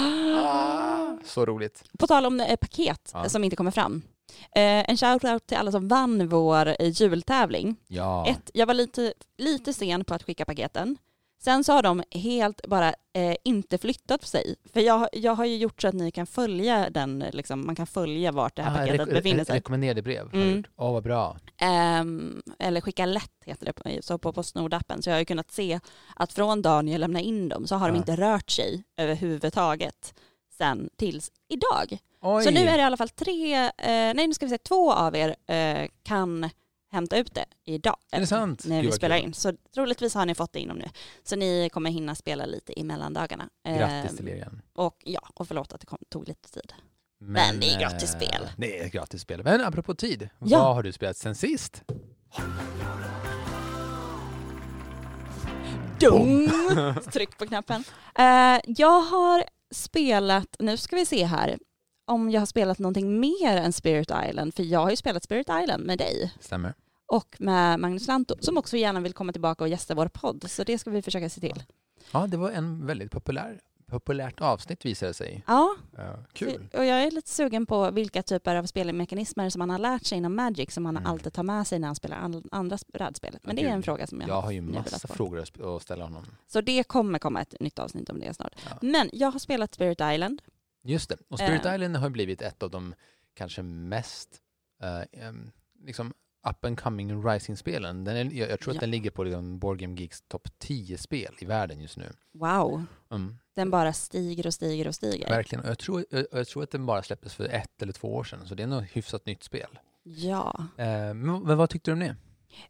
Ah, 0.42 1.16
så 1.24 1.46
roligt. 1.46 1.84
På 1.98 2.06
tal 2.06 2.26
om 2.26 2.40
eh, 2.40 2.56
paket 2.56 3.10
Ja. 3.14 3.28
som 3.28 3.44
inte 3.44 3.56
kommer 3.56 3.70
fram. 3.70 4.02
Eh, 4.54 4.90
en 4.90 4.96
shoutout 4.96 5.46
till 5.46 5.56
alla 5.56 5.72
som 5.72 5.88
vann 5.88 6.28
vår 6.28 6.66
eh, 6.68 6.88
jultävling. 6.88 7.76
Ja. 7.88 8.26
Ett, 8.26 8.50
jag 8.54 8.66
var 8.66 8.74
lite, 8.74 9.12
lite 9.38 9.72
sen 9.72 10.04
på 10.04 10.14
att 10.14 10.22
skicka 10.22 10.44
paketen. 10.44 10.96
Sen 11.42 11.64
så 11.64 11.72
har 11.72 11.82
de 11.82 12.02
helt 12.10 12.66
bara 12.68 12.88
eh, 13.12 13.34
inte 13.44 13.78
flyttat 13.78 14.20
på 14.20 14.26
sig. 14.26 14.54
För 14.72 14.80
jag, 14.80 15.08
jag 15.12 15.34
har 15.34 15.44
ju 15.44 15.56
gjort 15.56 15.82
så 15.82 15.88
att 15.88 15.94
ni 15.94 16.10
kan 16.10 16.26
följa 16.26 16.90
den, 16.90 17.24
liksom, 17.32 17.66
man 17.66 17.76
kan 17.76 17.86
följa 17.86 18.32
vart 18.32 18.56
det 18.56 18.62
här 18.62 18.74
Ah, 18.74 18.78
paketet 18.86 19.08
rek- 19.08 19.12
befinner 19.14 19.42
re- 19.44 19.46
sig. 19.46 19.56
Rekommenderade 19.56 20.02
brev. 20.02 20.24
har 20.24 20.30
du 20.32 20.42
Mm. 20.42 20.64
Åh, 20.76 20.92
vad 20.92 21.02
bra. 21.02 21.36
Ehm, 21.60 22.42
eller 22.58 22.80
skicka 22.80 23.06
lätt 23.06 23.32
heter 23.44 23.66
det 23.66 23.72
på, 23.72 23.90
så 24.02 24.18
på 24.18 24.32
Postnord-appen. 24.32 25.00
Så 25.02 25.10
jag 25.10 25.14
har 25.14 25.18
ju 25.18 25.24
kunnat 25.24 25.50
se 25.50 25.80
att 26.16 26.32
från 26.32 26.62
dagen 26.62 26.88
jag 26.88 26.98
lämnade 26.98 27.24
in 27.24 27.48
dem 27.48 27.66
så 27.66 27.74
har 27.76 27.88
de 27.88 27.94
Ja. 27.94 27.98
inte 27.98 28.16
rört 28.16 28.50
sig 28.50 28.84
överhuvudtaget 28.96 30.14
sen 30.58 30.90
tills 30.96 31.30
idag. 31.48 31.98
Oj. 32.22 32.44
Så 32.44 32.50
nu 32.50 32.60
är 32.60 32.72
det 32.76 32.82
i 32.82 32.84
alla 32.84 32.96
fall 32.96 33.08
tre, 33.08 33.54
eh, 33.64 33.70
nej 33.78 34.26
nu 34.26 34.34
ska 34.34 34.46
vi 34.46 34.50
säga 34.50 34.58
två 34.58 34.92
av 34.92 35.16
er 35.16 35.36
eh, 35.46 35.88
kan 36.02 36.50
hämta 36.92 37.16
ut 37.18 37.34
det 37.34 37.44
idag. 37.64 37.96
Är 38.12 38.20
det 38.20 38.26
sant? 38.26 38.64
När 38.66 38.82
vi 38.82 38.92
spelar 38.92 39.16
kul. 39.18 39.26
in. 39.26 39.34
Så 39.34 39.52
troligtvis 39.74 40.14
har 40.14 40.26
ni 40.26 40.34
fått 40.34 40.52
det 40.52 40.60
inom 40.60 40.78
nu. 40.78 40.84
Så 41.24 41.36
ni 41.36 41.68
kommer 41.72 41.90
hinna 41.90 42.14
spela 42.14 42.46
lite 42.46 42.80
i 42.80 42.84
mellandagarna. 42.84 43.48
Grattis 43.68 44.10
Ehm, 44.10 44.16
till 44.16 44.28
er 44.28 44.34
igen. 44.34 44.62
Och 44.74 44.96
ja, 45.04 45.20
och 45.34 45.48
förlåt 45.48 45.72
att 45.72 45.80
det 45.80 45.86
kom, 45.86 45.98
tog 46.08 46.28
lite 46.28 46.50
tid. 46.50 46.72
Men 47.22 47.60
det 47.60 47.70
är 47.74 47.80
gratis 47.80 48.14
eh, 48.14 48.20
spel. 48.20 48.48
Det 48.56 48.78
är 48.78 48.88
gratis 48.88 49.22
spel. 49.22 49.42
Men 49.44 49.60
apropå 49.64 49.94
tid, 49.94 50.28
Ja. 50.38 50.58
vad 50.64 50.74
har 50.74 50.82
du 50.82 50.92
spelat 50.92 51.16
sen 51.16 51.34
sist? 51.34 51.82
Dum! 56.00 56.48
Tryck 57.12 57.38
på 57.38 57.46
knappen. 57.46 57.84
Eh, 58.18 58.60
jag 58.66 59.00
har 59.00 59.44
spelat, 59.74 60.56
nu 60.58 60.76
ska 60.76 60.96
vi 60.96 61.06
se 61.06 61.24
här, 61.24 61.58
om 62.10 62.30
jag 62.30 62.40
har 62.40 62.46
spelat 62.46 62.78
någonting 62.78 63.20
mer 63.20 63.56
än 63.56 63.72
Spirit 63.72 64.10
Island, 64.28 64.54
för 64.54 64.62
jag 64.62 64.80
har 64.80 64.90
ju 64.90 64.96
spelat 64.96 65.24
Spirit 65.24 65.48
Island 65.62 65.84
med 65.86 65.98
dig 65.98 66.32
Stämmer. 66.40 66.74
och 67.06 67.36
med 67.38 67.80
Magnus 67.80 68.06
Lantto 68.06 68.34
som 68.40 68.58
också 68.58 68.76
gärna 68.76 69.00
vill 69.00 69.12
komma 69.12 69.32
tillbaka 69.32 69.64
och 69.64 69.68
gästa 69.68 69.94
vår 69.94 70.08
podd, 70.08 70.44
så 70.50 70.64
det 70.64 70.78
ska 70.78 70.90
vi 70.90 71.02
försöka 71.02 71.30
se 71.30 71.40
till. 71.40 71.62
Ja, 72.12 72.26
det 72.26 72.36
var 72.36 72.50
en 72.50 72.86
väldigt 72.86 73.10
populär, 73.10 73.60
populärt 73.86 74.40
avsnitt 74.40 74.84
visade 74.84 75.10
det 75.10 75.14
sig. 75.14 75.44
Ja, 75.46 75.76
Ja, 75.96 76.16
kul. 76.32 76.68
och 76.72 76.84
jag 76.84 77.02
är 77.02 77.10
lite 77.10 77.28
sugen 77.30 77.66
på 77.66 77.90
vilka 77.90 78.22
typer 78.22 78.56
av 78.56 78.64
spelmekanismer 78.66 79.50
som 79.50 79.60
han 79.60 79.70
har 79.70 79.78
lärt 79.78 80.06
sig 80.06 80.18
inom 80.18 80.36
Magic 80.36 80.72
som 80.74 80.84
han 80.86 80.96
Mm. 80.96 81.10
alltid 81.10 81.32
tar 81.32 81.42
med 81.42 81.66
sig 81.66 81.78
när 81.78 81.86
han 81.86 81.94
spelar 81.96 82.16
an- 82.16 82.48
andra 82.52 82.78
brädspel. 82.92 83.38
Men 83.42 83.56
det 83.56 83.62
är 83.64 83.68
en 83.68 83.82
fråga 83.82 84.06
som 84.06 84.20
jag, 84.20 84.30
Jag 84.30 84.40
har 84.40 84.50
ju 84.50 84.60
massa 84.60 85.08
frågor 85.08 85.44
att 85.76 85.82
ställa 85.82 86.04
honom. 86.04 86.26
Så 86.46 86.60
det 86.60 86.84
kommer 86.84 87.18
komma 87.18 87.40
ett 87.42 87.54
nytt 87.60 87.78
avsnitt 87.78 88.10
om 88.10 88.20
det 88.20 88.34
snart. 88.34 88.52
Ja. 88.70 88.76
Men 88.80 89.10
jag 89.12 89.30
har 89.30 89.38
spelat 89.38 89.74
Spirit 89.74 90.00
Island. 90.14 90.42
Just 90.82 91.08
det. 91.08 91.16
Och 91.28 91.38
Spirit 91.38 91.64
Eh. 91.66 91.74
Island 91.74 91.96
har 91.96 92.10
blivit 92.10 92.42
ett 92.42 92.62
av 92.62 92.70
de 92.70 92.94
kanske 93.34 93.62
mest 93.62 94.28
eh, 94.82 95.26
em, 95.26 95.50
liksom 95.84 96.12
up 96.48 96.64
and 96.64 96.80
coming 96.80 97.22
rising-spelen. 97.24 98.04
Den 98.04 98.16
är, 98.16 98.24
jag, 98.24 98.50
jag 98.50 98.60
tror 98.60 98.74
Ja. 98.74 98.78
att 98.78 98.80
den 98.80 98.90
ligger 98.90 99.10
på 99.10 99.24
liksom 99.24 99.58
Board 99.58 99.78
Game 99.78 100.00
Geeks 100.00 100.22
topp 100.28 100.48
10-spel 100.64 101.34
i 101.38 101.44
världen 101.44 101.80
just 101.80 101.96
nu. 101.96 102.12
Wow, 102.32 102.84
Mm, 103.10 103.38
den 103.54 103.70
bara 103.70 103.92
stiger 103.92 104.46
och 104.46 104.54
stiger 104.54 104.88
och 104.88 104.94
stiger. 104.94 105.28
verkligen. 105.28 105.64
Och 105.64 105.70
jag 105.70 105.78
tror, 105.78 106.04
jag, 106.10 106.26
jag 106.32 106.46
tror 106.46 106.62
att 106.62 106.70
den 106.70 106.86
bara 106.86 107.02
släpptes 107.02 107.34
för 107.34 107.44
ett 107.44 107.82
eller 107.82 107.92
två 107.92 108.14
år 108.14 108.24
sedan, 108.24 108.46
så 108.46 108.54
det 108.54 108.62
är 108.62 108.66
nog 108.66 108.82
hyfsat 108.82 109.26
nytt 109.26 109.42
spel. 109.42 109.78
Ja. 110.02 110.66
Eh, 110.76 110.86
men, 110.86 111.42
men 111.42 111.56
vad 111.58 111.70
tyckte 111.70 111.90
du 111.90 111.92
om 111.92 111.98
det? 112.00 112.16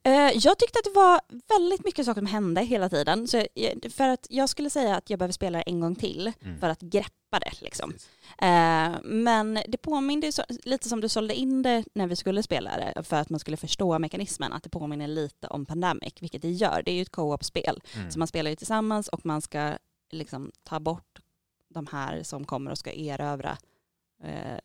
Eh, 0.02 0.12
jag 0.34 0.58
tyckte 0.58 0.78
att 0.78 0.84
det 0.84 0.92
var 0.94 1.20
väldigt 1.58 1.84
mycket 1.84 2.06
saker 2.06 2.20
som 2.20 2.26
hände 2.26 2.60
hela 2.60 2.88
tiden. 2.88 3.28
Så 3.28 3.44
för 3.90 4.08
att 4.08 4.26
jag 4.30 4.48
skulle 4.48 4.70
säga 4.70 4.96
att 4.96 5.10
jag 5.10 5.18
behöver 5.18 5.32
spela 5.32 5.62
en 5.62 5.80
gång 5.80 5.94
till 5.94 6.32
Mm. 6.42 6.58
för 6.60 6.68
att 6.68 6.80
greppa 6.80 7.38
det. 7.40 7.52
Liksom. 7.60 7.90
Eh, 8.42 9.00
men 9.02 9.58
det 9.68 9.78
påminner 9.78 10.32
lite 10.68 10.88
som 10.88 11.00
du 11.00 11.08
sålde 11.08 11.34
in 11.34 11.62
det 11.62 11.84
när 11.94 12.06
vi 12.06 12.16
skulle 12.16 12.42
spela 12.42 12.70
det 12.94 13.02
för 13.02 13.16
att 13.16 13.30
man 13.30 13.40
skulle 13.40 13.56
förstå 13.56 13.98
mekanismen, 13.98 14.52
att 14.52 14.62
det 14.62 14.70
påminner 14.70 15.08
lite 15.08 15.46
om 15.46 15.66
Pandemic, 15.66 16.14
vilket 16.20 16.42
det 16.42 16.50
gör. 16.50 16.82
Det 16.84 16.90
är 16.90 16.94
ju 16.94 17.02
ett 17.02 17.10
co-op-spel, 17.10 17.80
Mm. 17.96 18.10
så 18.10 18.18
man 18.18 18.28
spelar 18.28 18.50
ju 18.50 18.56
tillsammans 18.56 19.08
och 19.08 19.26
man 19.26 19.42
ska 19.42 19.72
liksom 20.10 20.52
ta 20.64 20.80
bort 20.80 21.18
de 21.68 21.86
här 21.92 22.22
som 22.22 22.44
kommer 22.44 22.70
och 22.70 22.78
ska 22.78 22.92
erövra 22.92 23.58
eh, 24.24 24.58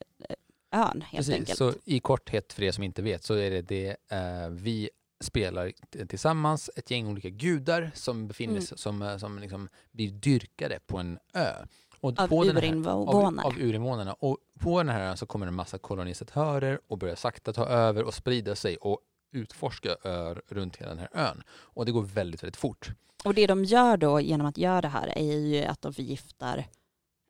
ön 0.72 1.02
helt 1.02 1.12
Precis, 1.28 1.34
enkelt. 1.36 1.58
så 1.58 1.74
i 1.86 2.00
korthet 2.00 2.54
för 2.54 2.64
er 2.64 2.72
som 2.72 2.84
inte 2.84 3.02
vet 3.02 3.24
så 3.24 3.34
är 3.34 3.52
det 3.52 3.62
det 3.62 3.88
eh, 4.12 4.50
vi 4.50 4.90
spelar 5.26 5.72
tillsammans 6.08 6.70
ett 6.76 6.92
gäng 6.92 7.08
olika 7.08 7.30
gudar 7.30 7.92
som 7.94 8.28
befinner 8.28 8.54
Mm. 8.54 8.64
som, 8.76 9.02
eh, 9.02 9.18
som 9.18 9.40
liksom 9.40 9.70
blir 9.92 10.12
dyrkade 10.12 10.80
på 10.88 10.98
en 10.98 11.20
ö. 11.34 11.52
Och 12.00 12.20
Av 12.20 12.28
på 12.28 12.46
urinvånare. 12.46 13.46
Av, 13.46 13.54
av 13.54 13.60
urinvånarna. 13.60 14.14
Och 14.14 14.38
på 14.60 14.78
den 14.78 14.90
här 14.90 15.02
ön 15.02 15.18
så 15.18 15.26
kommer 15.26 15.48
en 15.48 15.54
massa 15.54 15.78
kolonisatörer 15.78 16.80
och 16.88 16.98
börjar 16.98 17.16
sakta 17.16 17.54
ta 17.54 17.66
över 17.66 18.04
och 18.04 18.14
sprida 18.14 18.56
sig 18.56 18.78
och 18.78 19.00
utforska 19.32 19.96
öar 20.04 20.42
runt 20.48 20.76
hela 20.76 20.90
den 20.90 21.00
här 21.00 21.10
ön. 21.14 21.44
Och 21.50 21.86
det 21.86 21.92
går 21.92 22.02
väldigt, 22.04 22.44
väldigt 22.44 22.58
fort. 22.58 22.90
Och 23.24 23.34
det 23.34 23.48
de 23.48 23.64
gör 23.66 23.98
då 23.98 24.20
genom 24.22 24.48
att 24.48 24.58
göra 24.58 24.82
det 24.82 24.88
här 24.88 25.08
är 25.18 25.22
ju 25.38 25.64
att 25.64 25.82
de 25.82 25.94
förgiftar 25.94 26.66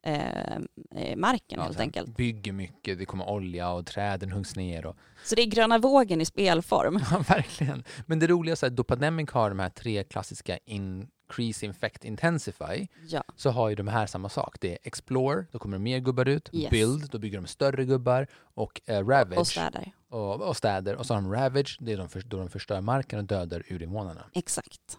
eh, 0.06 0.56
eh, 0.94 1.16
marken 1.16 1.58
Ja, 1.58 1.62
helt 1.64 1.80
enkelt. 1.80 2.16
Bygger 2.16 2.52
mycket, 2.52 2.98
det 2.98 3.04
kommer 3.06 3.28
olja 3.30 3.70
och 3.72 3.86
träden 3.86 4.32
huggs 4.32 4.56
ner. 4.56 4.86
Och, 4.86 4.96
Så 5.24 5.34
det 5.34 5.42
är 5.42 5.46
gröna 5.46 5.78
vågen 5.78 6.20
i 6.20 6.24
spelform. 6.24 7.00
Ja, 7.10 7.24
verkligen. 7.28 7.84
Men 8.06 8.18
det 8.18 8.26
roliga 8.26 8.56
är 8.62 8.66
att 8.66 8.76
då 8.76 8.84
Pandemic 8.84 9.30
har 9.30 9.48
de 9.48 9.58
här 9.58 9.70
tre 9.70 10.04
klassiska 10.04 10.58
Increase, 10.64 11.66
Infect, 11.66 12.04
Intensify 12.04 12.86
Ja, 13.08 13.24
så 13.36 13.50
har 13.50 13.68
ju 13.68 13.74
de 13.74 13.88
här 13.88 14.06
samma 14.06 14.28
sak. 14.28 14.56
Det 14.60 14.72
är 14.72 14.78
Explore, 14.82 15.44
då 15.52 15.58
kommer 15.58 15.76
det 15.78 15.82
mer 15.84 15.98
gubbar 15.98 16.28
ut. 16.28 16.48
Yes. 16.52 16.70
Build, 16.70 17.08
då 17.10 17.18
bygger 17.18 17.38
de 17.40 17.46
större 17.46 17.84
gubbar. 17.84 18.26
Och 18.54 18.80
eh, 18.86 19.06
Ravage, 19.06 19.38
och 19.38 19.46
städer. 19.46 19.92
och, 20.10 20.40
och 20.42 20.56
städer. 20.56 20.96
Och 20.96 21.06
så 21.06 21.14
har 21.14 21.20
de 21.22 21.32
Ravage, 21.32 21.76
det 21.80 21.92
är 21.92 21.96
de 21.96 22.08
för, 22.08 22.20
då 22.20 22.36
de 22.36 22.48
förstör 22.50 22.80
marken 22.80 23.18
och 23.18 23.24
dödar 23.24 23.62
urinvånarna. 23.68 24.24
Exakt. 24.34 24.98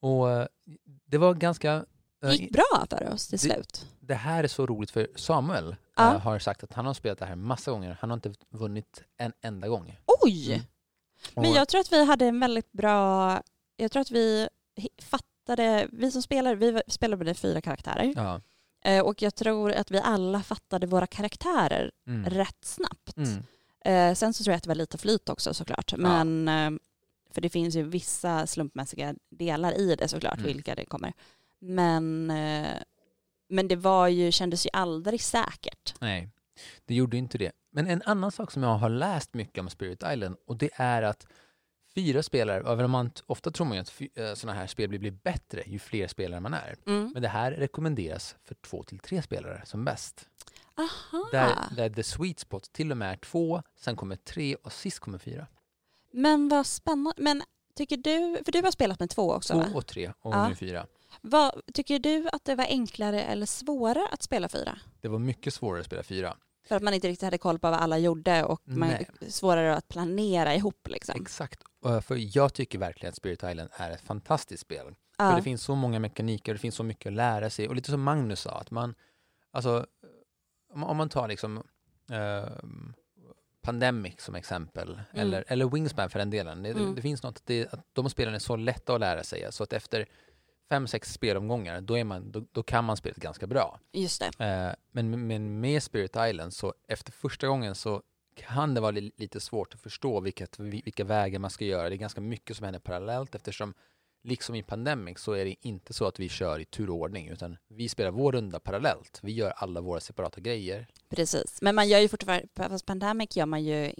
Och 0.00 0.30
eh, 0.30 0.46
det 1.06 1.18
var 1.18 1.34
ganska... 1.34 1.84
Det 2.20 2.26
eh, 2.28 2.32
gick 2.34 2.52
bra 2.52 2.86
för 2.90 3.12
oss 3.12 3.28
till 3.28 3.38
det- 3.38 3.54
slut. 3.54 3.86
Det 4.08 4.14
här 4.14 4.44
är 4.44 4.48
så 4.48 4.66
roligt 4.66 4.90
för 4.90 5.08
Samuel 5.16 5.76
Ja. 5.96 6.14
eh, 6.14 6.20
har 6.20 6.38
sagt 6.38 6.62
att 6.64 6.72
han 6.72 6.86
har 6.86 6.94
spelat 6.94 7.18
det 7.18 7.26
här 7.26 7.36
massa 7.36 7.70
gånger. 7.70 7.96
Han 8.00 8.10
har 8.10 8.16
inte 8.16 8.32
vunnit 8.50 9.02
en 9.16 9.32
enda 9.40 9.68
gång. 9.68 9.96
Oj! 10.22 10.52
Mm. 10.52 10.64
Men 11.34 11.52
jag 11.52 11.68
tror 11.68 11.80
att 11.80 11.92
vi 11.92 12.04
hade 12.04 12.26
en 12.26 12.40
väldigt 12.40 12.72
bra... 12.72 13.42
Jag 13.76 13.92
tror 13.92 14.00
att 14.00 14.10
vi 14.10 14.48
fattade... 15.02 15.88
Vi 15.92 16.10
som 16.10 16.22
spelar, 16.22 16.54
vi 16.54 16.80
spelade 16.88 17.24
med 17.24 17.36
fyra 17.36 17.60
karaktärer. 17.60 18.12
Ja. 18.16 18.40
Eh, 18.84 19.04
Och 19.04 19.22
jag 19.22 19.34
tror 19.34 19.72
att 19.72 19.90
vi 19.90 19.98
alla 20.04 20.42
fattade 20.42 20.86
våra 20.86 21.06
karaktärer 21.06 21.90
Mm. 22.06 22.30
rätt 22.30 22.64
snabbt. 22.64 23.16
Mm. 23.16 23.42
Eh, 23.84 24.14
sen 24.14 24.34
så 24.34 24.44
tror 24.44 24.52
jag 24.52 24.56
att 24.56 24.62
det 24.62 24.68
var 24.70 24.74
lite 24.74 24.98
flyt 24.98 25.28
också 25.28 25.54
såklart. 25.54 25.94
Men, 25.96 26.48
eh, 26.48 26.70
för 27.30 27.40
det 27.40 27.48
finns 27.48 27.74
ju 27.76 27.82
vissa 27.82 28.46
slumpmässiga 28.46 29.14
delar 29.30 29.72
i 29.78 29.96
det 29.96 30.08
såklart, 30.08 30.38
Mm. 30.38 30.46
vilka 30.46 30.74
det 30.74 30.84
kommer. 30.84 31.12
Men, 31.60 32.30
eh, 32.30 32.76
men 33.48 33.68
det 33.68 33.76
var 33.76 34.08
ju, 34.08 34.32
kändes 34.32 34.66
ju 34.66 34.70
aldrig 34.72 35.22
säkert. 35.22 35.94
Nej, 36.00 36.28
det 36.84 36.94
gjorde 36.94 37.16
inte 37.16 37.38
det. 37.38 37.52
Men 37.70 37.86
en 37.86 38.02
annan 38.04 38.32
sak 38.32 38.50
som 38.50 38.62
jag 38.62 38.74
har 38.74 38.88
läst 38.88 39.34
mycket 39.34 39.58
om 39.58 39.70
Spirit 39.70 40.02
Island 40.12 40.36
och 40.46 40.56
det 40.56 40.70
är 40.74 41.02
att 41.02 41.26
fyra 41.94 42.22
spelare, 42.22 42.72
även 42.72 42.84
om 42.84 42.90
man 42.90 43.10
ofta 43.26 43.50
tror 43.50 43.66
man 43.66 43.78
att 43.78 44.00
eh, 44.14 44.34
sådana 44.34 44.58
här 44.58 44.66
spel 44.66 44.88
blir, 44.88 44.98
blir 44.98 45.10
bättre 45.10 45.62
ju 45.66 45.78
fler 45.78 46.08
spelare 46.08 46.40
man 46.40 46.54
är. 46.54 46.76
Mm. 46.86 47.10
Men 47.12 47.22
det 47.22 47.28
här 47.28 47.52
rekommenderas 47.52 48.36
för 48.44 48.54
två 48.54 48.82
till 48.82 48.98
tre 48.98 49.22
spelare 49.22 49.62
som 49.64 49.84
bäst. 49.84 50.28
Aha. 50.74 51.28
Där, 51.32 51.56
där 51.76 51.90
the 51.90 52.02
sweet 52.02 52.38
spot 52.38 52.72
till 52.72 52.90
och 52.90 52.96
med 52.96 53.12
är 53.12 53.16
två, 53.16 53.62
sen 53.76 53.96
kommer 53.96 54.16
tre 54.16 54.54
och 54.54 54.72
sist 54.72 54.98
kommer 54.98 55.18
fyra. 55.18 55.46
Men 56.12 56.48
vad 56.48 56.66
spännande. 56.66 57.22
Men 57.22 57.42
tycker 57.76 57.96
du, 57.96 58.42
för 58.44 58.52
du 58.52 58.62
har 58.62 58.70
spelat 58.70 59.00
med 59.00 59.10
två 59.10 59.32
också 59.32 59.52
Två 59.62 59.78
och 59.78 59.86
tre 59.86 60.12
och 60.20 60.34
Ja. 60.34 60.48
nu 60.48 60.54
fyra. 60.54 60.86
Vad, 61.20 61.60
tycker 61.74 61.98
du 61.98 62.28
att 62.32 62.44
det 62.44 62.54
var 62.54 62.64
enklare 62.64 63.22
eller 63.22 63.46
svårare 63.46 64.08
att 64.12 64.22
spela 64.22 64.48
fyra? 64.48 64.78
Det 65.00 65.08
var 65.08 65.18
mycket 65.18 65.54
svårare 65.54 65.80
att 65.80 65.86
spela 65.86 66.02
fyra. 66.02 66.36
För 66.68 66.76
att 66.76 66.82
man 66.82 66.94
inte 66.94 67.08
riktigt 67.08 67.24
hade 67.24 67.38
koll 67.38 67.58
på 67.58 67.70
vad 67.70 67.80
alla 67.80 67.98
gjorde 67.98 68.44
och 68.44 68.60
man, 68.64 68.90
svårare 69.28 69.76
att 69.76 69.88
planera 69.88 70.54
ihop 70.54 70.88
liksom. 70.88 71.20
Exakt. 71.22 71.60
Eh, 71.84 72.00
För 72.00 72.36
jag 72.36 72.54
tycker 72.54 72.78
verkligen 72.78 73.08
att 73.10 73.16
Spirit 73.16 73.42
Island 73.42 73.68
är 73.72 73.90
ett 73.90 74.00
fantastiskt 74.00 74.62
spel. 74.62 74.84
För 75.16 75.24
Ja. 75.24 75.36
det 75.36 75.42
finns 75.42 75.62
så 75.62 75.74
många 75.74 75.98
mekaniker, 75.98 76.52
det 76.52 76.58
finns 76.58 76.74
så 76.74 76.82
mycket 76.82 77.06
att 77.06 77.12
lära 77.12 77.50
sig. 77.50 77.68
Och 77.68 77.74
lite 77.74 77.90
som 77.90 78.02
Magnus 78.02 78.40
sa, 78.40 78.50
att 78.50 78.70
man, 78.70 78.94
alltså, 79.50 79.86
om, 80.72 80.96
man 80.96 81.08
tar 81.08 81.28
liksom 81.28 81.62
ehm, 82.10 82.94
Pandemic 83.62 84.20
som 84.20 84.34
exempel, 84.34 84.88
Mm. 84.90 85.02
eller, 85.12 85.44
eller 85.48 85.66
Wingspan 85.68 86.10
för 86.10 86.18
den 86.18 86.30
delen. 86.30 86.62
Det, 86.62 86.70
Mm. 86.70 86.94
det 86.94 87.02
finns 87.02 87.22
något 87.22 87.36
att, 87.36 87.46
det, 87.46 87.72
att 87.72 87.86
de 87.92 88.10
spelen 88.10 88.34
är 88.34 88.38
så 88.38 88.56
lätta 88.56 88.94
att 88.94 89.00
lära 89.00 89.24
sig. 89.24 89.46
Så 89.52 89.62
att 89.64 89.72
efter 89.72 90.06
fem, 90.68 90.86
sex 90.86 91.12
spelomgångar, 91.12 91.80
då, 91.80 91.98
är 91.98 92.04
man, 92.04 92.30
då, 92.30 92.44
då 92.52 92.62
kan 92.62 92.84
man 92.84 92.96
spelet 92.96 93.18
ganska 93.18 93.46
bra. 93.46 93.80
Just 93.92 94.20
det. 94.38 94.44
Eh, 94.44 94.74
men, 94.92 95.26
men 95.26 95.60
med 95.60 95.82
Spirit 95.82 96.16
Island, 96.28 96.54
så 96.54 96.74
efter 96.88 97.12
första 97.12 97.46
gången 97.46 97.74
så 97.74 98.02
kan 98.36 98.74
det 98.74 98.80
vara 98.80 98.90
li, 98.90 99.12
lite 99.16 99.40
svårt 99.40 99.74
att 99.74 99.80
förstå 99.80 100.20
vilket, 100.20 100.58
vilka 100.58 101.04
vägar 101.04 101.38
man 101.38 101.50
ska 101.50 101.64
göra. 101.64 101.88
Det 101.88 101.94
är 101.94 101.96
ganska 101.98 102.20
mycket 102.20 102.56
som 102.56 102.64
händer 102.64 102.80
parallellt 102.80 103.34
eftersom 103.34 103.74
liksom 104.22 104.54
i 104.54 104.62
Pandemic 104.62 105.18
så 105.18 105.32
är 105.32 105.44
det 105.44 105.54
inte 105.60 105.92
så 105.92 106.06
att 106.06 106.20
vi 106.20 106.28
kör 106.28 106.58
i 106.58 106.64
turordning 106.64 107.28
utan 107.28 107.56
vi 107.68 107.88
spelar 107.88 108.10
vår 108.10 108.32
runda 108.32 108.60
parallellt. 108.60 109.20
Vi 109.22 109.32
gör 109.32 109.50
alla 109.50 109.80
våra 109.80 110.00
separata 110.00 110.40
grejer. 110.40 110.86
Precis. 111.08 111.62
Men 111.62 111.74
man 111.74 111.88
gör 111.88 111.98
ju 111.98 112.08
fortfarande, 112.08 112.48
fast 112.54 112.86
Pandemic 112.86 113.36
gör 113.36 113.46
man 113.46 113.64
ju 113.64 113.92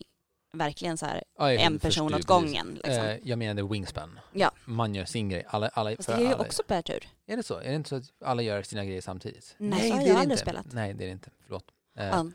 verkligen 0.53 0.99
så 0.99 1.07
här 1.07 1.25
Ja, 1.39 1.53
en 1.53 1.79
person 1.79 2.15
åt 2.15 2.25
gången. 2.25 2.75
Liksom. 2.75 3.05
Eh, 3.05 3.17
jag 3.23 3.39
menade 3.39 3.69
Wingspan. 3.69 4.21
Ja. 4.33 4.53
Man 4.71 4.95
gör 4.95 5.05
sin 5.05 5.29
grej. 5.29 5.45
Alla, 5.49 5.69
alla, 5.69 5.97
Fast 5.97 6.07
för 6.07 6.13
det 6.17 6.23
är 6.23 6.27
ju 6.29 6.35
alla, 6.35 6.45
också 6.45 6.63
per 6.67 6.83
tur. 6.83 7.09
Är 7.27 7.37
det 7.37 7.43
så? 7.43 7.59
Är 7.59 7.69
det 7.69 7.75
inte 7.75 7.89
så 7.89 7.97
att 7.97 8.05
alla 8.25 8.43
gör 8.43 8.63
sina 8.63 8.85
grejer 8.85 9.01
samtidigt? 9.01 9.55
Nej, 9.59 9.89
så 9.91 9.95
har 9.97 10.01
det 10.03 10.09
jag 10.09 10.17
aldrig 10.17 10.33
inte. 10.33 10.43
spelat. 10.43 10.67
Nej, 10.73 10.95
det 10.95 11.05
är 11.05 11.07
det 11.07 11.13
inte. 11.13 11.31
Förlåt. 11.43 11.65
Ja. 11.95 12.27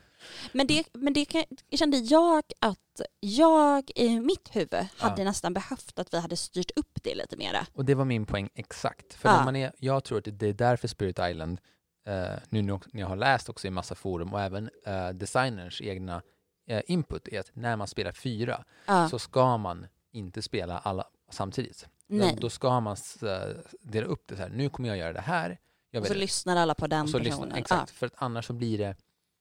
Men 0.52 0.66
det, 0.66 0.84
men 0.92 1.12
det 1.12 1.24
kan, 1.24 1.44
kände 1.70 1.96
jag 1.96 2.44
att 2.60 3.00
jag 3.20 3.90
i 3.94 4.20
mitt 4.20 4.48
huvud 4.56 4.86
hade 4.96 5.24
nästan 5.24 5.54
behövt 5.54 5.98
att 5.98 6.14
vi 6.14 6.18
hade 6.20 6.36
styrt 6.36 6.70
upp 6.76 6.98
det 7.02 7.14
lite 7.14 7.36
mera. 7.36 7.66
Och 7.74 7.84
det 7.84 7.94
var 7.94 8.04
min 8.04 8.26
poäng 8.26 8.48
exakt. 8.54 9.14
För 9.14 9.28
Ja. 9.28 9.36
när 9.36 9.44
man 9.44 9.56
är, 9.56 9.72
jag 9.78 10.04
tror 10.04 10.18
att 10.18 10.24
det 10.38 10.46
är 10.46 10.52
därför 10.52 10.88
Spirit 10.88 11.18
Island, 11.18 11.60
eh, 12.06 12.24
nu 12.48 12.62
när 12.62 12.68
jag- 12.68 12.84
när 12.92 13.00
jag 13.00 13.08
har 13.08 13.16
läst 13.16 13.48
också 13.48 13.66
i 13.66 13.70
massa 13.70 13.94
forum 13.94 14.32
och 14.34 14.40
även 14.40 14.70
eh, 14.86 15.08
designers 15.08 15.80
egna 15.82 16.22
eh, 16.66 16.82
input, 16.86 17.28
är 17.28 17.40
att 17.40 17.50
när 17.52 17.76
man 17.76 17.86
spelar 17.86 18.12
fyra 18.12 18.64
Ja. 18.86 19.08
så 19.08 19.18
ska 19.18 19.56
man 19.58 19.86
inte 20.12 20.42
spela 20.42 20.78
alla 20.78 21.04
samtidigt. 21.30 21.88
Nej. 22.06 22.36
Då, 22.40 22.50
ska 22.50 22.80
man 22.80 22.96
eh, 23.22 23.56
dela 23.80 24.06
upp 24.06 24.22
det 24.26 24.36
så 24.36 24.42
här, 24.42 24.48
nu 24.50 24.68
kommer 24.68 24.88
jag 24.88 24.98
göra 24.98 25.12
det 25.12 25.20
här. 25.20 25.58
Jag 25.90 26.00
Och 26.00 26.06
så 26.06 26.12
vet- 26.12 26.20
lyssnar 26.20 26.56
alla 26.56 26.74
på 26.74 26.86
den 26.86 27.02
och 27.02 27.08
så 27.08 27.18
personen. 27.18 27.42
lyssna, 27.48 27.58
exakt, 27.58 27.90
för 27.90 28.06
att 28.06 28.12
annars 28.16 28.44
så 28.46 28.52
blir 28.52 28.78
det, 28.78 28.96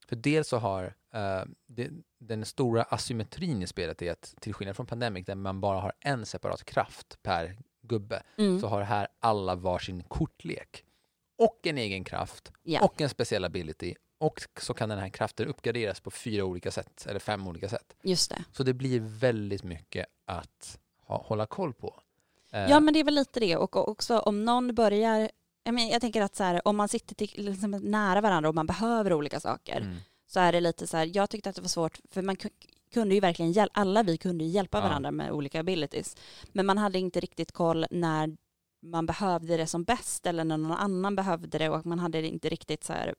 för 0.08 0.16
dels 0.16 0.48
så 0.48 0.58
har 0.58 0.84
eh, 1.14 1.42
det, 1.68 1.90
den 2.20 2.46
stora 2.46 2.84
asymmetrin 2.84 3.62
i 3.64 3.68
spelet 3.68 4.02
är 4.02 4.12
att 4.12 4.36
till 4.40 4.54
skillnad 4.54 4.76
från 4.76 4.86
Pandemic 4.86 5.26
där 5.26 5.36
man 5.36 5.62
bara 5.62 5.80
har 5.80 5.94
en 6.00 6.26
separat 6.26 6.64
kraft 6.66 7.18
per 7.24 7.58
gubbe 7.82 8.24
Ja. 8.36 8.44
Mm. 8.44 8.60
så 8.60 8.68
har 8.68 8.82
här 8.82 9.08
alla 9.20 9.56
varsin 9.56 10.04
kortlek 10.04 10.84
och 11.38 11.60
en 11.68 11.78
egen 11.78 12.04
kraft 12.04 12.52
Ja. 12.64 12.84
och 12.86 13.02
en 13.02 13.10
speciell 13.10 13.46
ability 13.46 13.96
och 14.18 14.42
så 14.60 14.74
kan 14.74 14.90
den 14.90 15.00
här 15.00 15.10
kraften 15.10 15.48
uppgraderas 15.48 16.00
på 16.00 16.12
fyra 16.12 16.44
olika 16.46 16.72
sätt, 16.72 17.06
eller 17.10 17.20
fem 17.20 17.48
olika 17.48 17.70
sätt. 17.70 17.96
Just 18.04 18.30
det. 18.30 18.44
Så 18.52 18.64
det 18.64 18.74
blir 18.74 19.00
väldigt 19.00 19.64
mycket 19.64 20.06
att 20.26 20.80
ha, 21.06 21.18
hålla 21.24 21.46
koll 21.46 21.74
på. 21.74 22.00
Eh, 22.54 22.70
Ja 22.70 22.80
men 22.80 22.94
det 22.94 23.00
är 23.00 23.04
väl 23.04 23.16
lite 23.16 23.40
det 23.40 23.56
och 23.58 23.88
också 23.90 24.20
om 24.20 24.46
någon 24.46 24.76
börjar, 24.76 25.30
jag, 25.64 25.74
men, 25.74 25.88
jag 25.88 26.02
tänker 26.02 26.22
att 26.22 26.36
så 26.36 26.44
här, 26.44 26.68
om 26.68 26.76
man 26.78 26.90
sitter 26.90 27.16
till, 27.16 27.32
liksom 27.36 27.72
nära 27.72 28.22
varandra 28.22 28.50
och 28.50 28.56
man 28.56 28.68
behöver 28.68 29.14
olika 29.14 29.40
saker 29.40 29.78
mm, 29.82 29.96
så 30.28 30.40
är 30.40 30.52
det 30.52 30.60
lite 30.62 30.88
så 30.88 30.98
här, 30.98 31.12
jag 31.14 31.30
tyckte 31.30 31.50
att 31.50 31.56
det 31.56 31.62
var 31.62 31.70
svårt 31.70 32.00
för 32.12 32.22
man 32.22 32.36
ku- 32.36 32.50
kunde 32.94 33.16
ju 33.16 33.22
verkligen 33.22 33.52
hjälpa, 33.52 33.80
alla 33.80 34.04
vi 34.04 34.18
kunde 34.18 34.44
ju 34.44 34.50
hjälpa 34.50 34.78
Ja. 34.78 34.84
varandra 34.84 35.12
med 35.12 35.32
olika 35.32 35.60
abilities. 35.60 36.16
Men 36.52 36.66
man 36.66 36.78
hade 36.78 37.00
inte 37.00 37.20
riktigt 37.20 37.52
koll 37.52 37.86
när 37.92 38.38
man 38.86 39.06
behövde 39.06 39.58
det 39.58 39.68
som 39.68 39.84
bäst 39.84 40.26
eller 40.26 40.44
när 40.44 40.58
någon 40.58 40.72
annan 40.78 41.16
behövde 41.16 41.58
det 41.58 41.70
och 41.70 41.86
man 41.86 42.00
hade 42.00 42.28
inte 42.28 42.50
riktigt 42.50 42.84
så 42.84 42.94
här 42.94 43.16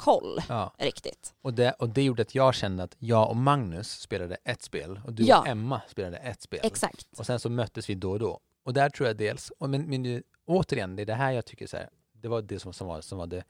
koll 0.00 0.38
ja. 0.48 0.74
riktigt. 0.78 1.34
och, 1.42 1.54
det, 1.54 1.72
och 1.72 1.88
det 1.88 2.02
gjorde 2.02 2.22
att 2.22 2.34
jag 2.34 2.54
kände 2.54 2.82
att 2.82 2.96
jag 2.98 3.30
och 3.30 3.36
Magnus 3.36 3.90
spelade 4.00 4.36
ett 4.44 4.62
spel 4.62 5.00
och 5.04 5.12
du 5.12 5.22
Ja. 5.24 5.40
och 5.40 5.46
Emma 5.48 5.80
spelade 5.88 6.16
ett 6.16 6.42
spel. 6.42 6.60
Exakt. 6.62 7.06
Och 7.18 7.26
sen 7.26 7.40
så 7.40 7.50
möttes 7.50 7.90
vi 7.90 7.94
då 7.94 8.10
och 8.10 8.18
då. 8.18 8.40
Och 8.62 8.74
där 8.74 8.90
tror 8.90 9.06
jag 9.06 9.16
dels, 9.16 9.50
och 9.58 9.70
men, 9.70 9.82
men 9.82 10.22
återigen, 10.46 10.96
det 10.96 11.02
är 11.02 11.06
det 11.06 11.14
här 11.14 11.32
jag 11.32 11.44
tycker 11.44 11.66
så 11.66 11.76
här, 11.76 11.88
det 12.12 12.28
var 12.28 12.42
det 12.42 12.58
som, 12.58 12.72
som, 12.72 12.86
var, 12.86 13.00
som 13.00 13.18
var 13.18 13.26
det 13.26 13.44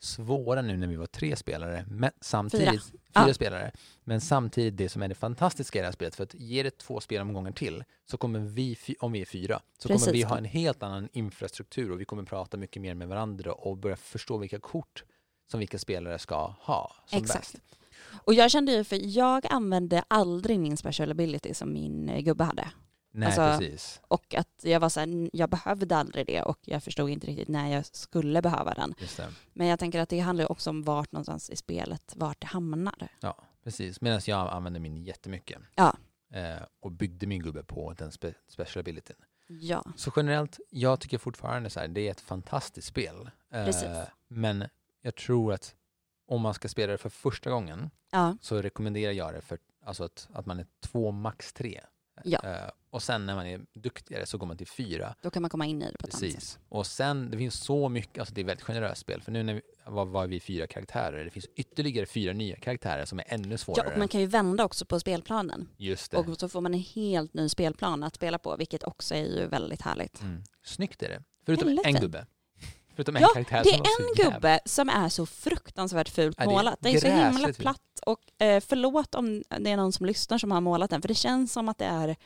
svåra 0.00 0.62
nu 0.62 0.76
när 0.76 0.86
vi 0.86 0.96
var 0.96 1.06
tre 1.06 1.36
spelare, 1.36 1.84
men 1.88 2.10
samtidigt, 2.20 2.68
Fyra. 2.68 2.80
fyra, 3.14 3.28
Ja. 3.28 3.34
spelare, 3.34 3.72
men 4.04 4.20
samtidigt 4.20 4.76
det 4.76 4.88
som 4.88 5.02
är 5.02 5.08
det 5.08 5.14
fantastiska 5.14 5.78
i 5.78 5.82
det 5.82 5.86
här 5.86 5.92
spelet, 5.92 6.14
för 6.14 6.24
att 6.24 6.34
ge 6.34 6.62
det 6.62 6.78
två 6.78 7.00
spelomgångar 7.00 7.52
till, 7.52 7.84
så 8.10 8.16
kommer 8.16 8.38
vi, 8.38 8.76
om 9.00 9.12
vi 9.12 9.20
är 9.20 9.24
fyra, 9.26 9.60
så 9.78 9.88
kommer 9.88 9.98
Precis. 9.98 10.14
vi 10.14 10.22
ha 10.22 10.38
en 10.38 10.44
helt 10.44 10.82
annan 10.82 11.08
infrastruktur 11.12 11.90
och 11.92 12.00
vi 12.00 12.04
kommer 12.04 12.22
prata 12.22 12.56
mycket 12.56 12.82
mer 12.82 12.94
med 12.94 13.08
varandra 13.08 13.52
och 13.52 13.76
börja 13.76 13.96
förstå 13.96 14.38
vilka 14.38 14.58
kort 14.58 15.04
som 15.52 15.60
vilka 15.60 15.78
spelare 15.78 16.18
ska 16.18 16.54
ha 16.60 16.92
som 17.06 17.18
Exakt. 17.18 17.52
bäst. 17.52 17.64
Och 18.24 18.34
jag 18.34 18.50
kände 18.50 18.72
ju, 18.72 18.84
för 18.84 19.16
jag 19.16 19.46
använde 19.50 20.04
aldrig 20.08 20.60
min 20.60 20.76
special 20.76 21.10
ability 21.10 21.54
som 21.54 21.72
min 21.72 22.08
eh, 22.08 22.20
gubbe 22.20 22.44
hade. 22.44 22.70
Nej, 23.14 23.26
Alltså, 23.26 23.40
precis. 23.58 24.00
Och 24.08 24.34
att 24.34 24.48
jag 24.62 24.80
var 24.80 24.88
så 24.88 25.00
här, 25.00 25.06
"N- 25.06 25.30
jag 25.32 25.50
behövde 25.50 25.96
aldrig 25.96 26.26
det 26.26 26.42
och 26.42 26.58
jag 26.62 26.82
förstod 26.82 27.10
inte 27.10 27.26
riktigt 27.26 27.48
när 27.48 27.68
jag 27.68 27.86
skulle 27.86 28.42
behöva 28.42 28.74
den. 28.74 28.94
Men 29.52 29.66
jag 29.66 29.78
tänker 29.78 30.00
att 30.00 30.08
det 30.08 30.18
handlar 30.20 30.52
också 30.52 30.70
om 30.70 30.82
vart 30.82 31.12
någonstans 31.12 31.50
i 31.50 31.56
spelet, 31.56 32.12
vart 32.16 32.40
det 32.40 32.46
hamnar. 32.46 33.08
Ja, 33.20 33.36
precis. 33.64 34.00
Medan 34.00 34.20
jag 34.26 34.48
använde 34.52 34.80
min 34.80 34.96
jättemycket. 34.96 35.58
Ja. 35.74 35.96
Eh, 36.34 36.62
och 36.80 36.92
byggde 36.92 37.26
min 37.26 37.42
gubbe 37.42 37.62
på 37.62 37.92
den 37.98 38.10
spe- 38.10 38.34
special 38.48 38.80
abilityn. 38.80 39.16
Ja, 39.46 39.84
Så 39.96 40.12
generellt, 40.16 40.58
jag 40.70 41.00
tycker 41.00 41.18
fortfarande 41.18 41.70
så 41.70 41.80
här, 41.80 41.88
det 41.88 42.00
är 42.06 42.10
ett 42.10 42.20
fantastiskt 42.20 42.88
spel. 42.88 43.30
Eh, 43.52 43.64
Precis. 43.64 43.88
Men 44.28 44.64
jag 45.02 45.14
tror 45.14 45.52
att 45.52 45.74
om 46.28 46.40
man 46.40 46.54
ska 46.54 46.68
spela 46.68 46.92
det 46.92 46.98
för 46.98 47.08
första 47.08 47.50
gången 47.50 47.90
ja, 48.10 48.36
så 48.40 48.62
rekommenderar 48.62 49.12
jag 49.12 49.34
det 49.34 49.40
för 49.40 49.58
alltså 49.84 50.04
att, 50.04 50.28
att 50.32 50.46
man 50.46 50.58
är 50.60 50.66
två, 50.80 51.10
max 51.10 51.52
tre. 51.52 51.80
Ja. 52.24 52.38
Eh, 52.44 52.70
och 52.90 53.02
sen 53.02 53.26
när 53.26 53.34
man 53.34 53.46
är 53.46 53.60
duktigare 53.74 54.26
så 54.26 54.38
går 54.38 54.46
man 54.46 54.56
till 54.56 54.66
fyra. 54.66 55.14
då 55.22 55.30
kan 55.30 55.42
man 55.42 55.50
komma 55.50 55.66
in 55.66 55.82
i 55.82 55.90
det 55.92 55.98
på 55.98 56.06
ett 56.06 56.14
annat 56.14 56.20
sätt. 56.20 56.34
Precis. 56.34 56.58
Och 56.68 56.86
sen, 56.86 57.30
det 57.30 57.38
finns 57.38 57.54
så 57.54 57.88
mycket, 57.88 58.18
alltså 58.18 58.34
det 58.34 58.40
är 58.40 58.44
väldigt 58.44 58.64
generöst 58.64 59.00
spel. 59.00 59.22
För 59.22 59.32
nu 59.32 59.42
när 59.42 59.54
vi, 59.54 59.62
var, 59.86 60.04
var 60.04 60.26
vi 60.26 60.40
fyra 60.40 60.66
karaktärer, 60.66 61.24
det 61.24 61.30
finns 61.30 61.46
ytterligare 61.46 62.06
fyra 62.06 62.32
nya 62.32 62.56
karaktärer 62.56 63.04
som 63.04 63.18
är 63.18 63.24
ännu 63.28 63.50
Ja, 63.50 63.58
svårare. 63.58 63.92
och 63.92 63.98
man 63.98 64.08
kan 64.08 64.20
ju 64.20 64.26
vända 64.26 64.64
också 64.64 64.84
på 64.84 65.00
spelplanen. 65.00 65.68
Just 65.76 66.10
det. 66.10 66.16
Och 66.16 66.40
så 66.40 66.48
får 66.48 66.60
man 66.60 66.74
en 66.74 66.80
helt 66.80 67.34
ny 67.34 67.48
spelplan 67.48 68.02
att 68.02 68.14
spela 68.14 68.38
på, 68.38 68.56
vilket 68.56 68.82
också 68.84 69.14
är 69.14 69.24
ju 69.24 69.46
väldigt 69.46 69.82
härligt. 69.82 70.20
Mm. 70.20 70.42
Snyggt 70.64 71.02
är 71.02 71.08
det. 71.08 71.22
Förutom 71.46 71.78
en 71.84 71.94
gubbe. 71.94 72.26
Förutom 72.94 73.16
en 73.16 73.22
Ja, 73.22 73.28
karaktär 73.28 73.60
Det 73.64 73.70
är 73.70 73.74
en 73.74 74.16
jävla- 74.18 74.34
gubbe 74.34 74.60
som 74.64 74.88
är 74.88 75.08
så 75.08 75.26
fruktansvärt 75.26 76.08
fult 76.08 76.36
Ja, 76.38 76.44
det 76.44 76.50
är 76.50 76.54
målat. 76.54 76.78
Det 76.80 76.88
är 76.94 77.00
så 77.00 77.06
himla 77.06 77.52
platt 77.52 77.78
och 78.06 78.42
eh, 78.42 78.62
förlåt 78.66 79.14
om 79.14 79.42
det 79.60 79.70
är 79.70 79.76
någon 79.76 79.92
som 79.92 80.06
lyssnar 80.06 80.38
som 80.38 80.50
har 80.50 80.60
målat 80.60 80.90
den, 80.90 81.00
för 81.02 81.08
det 81.08 81.14
känns 81.14 81.52
som 81.52 81.68
att 81.68 81.78
det 81.78 81.84
är... 81.84 82.16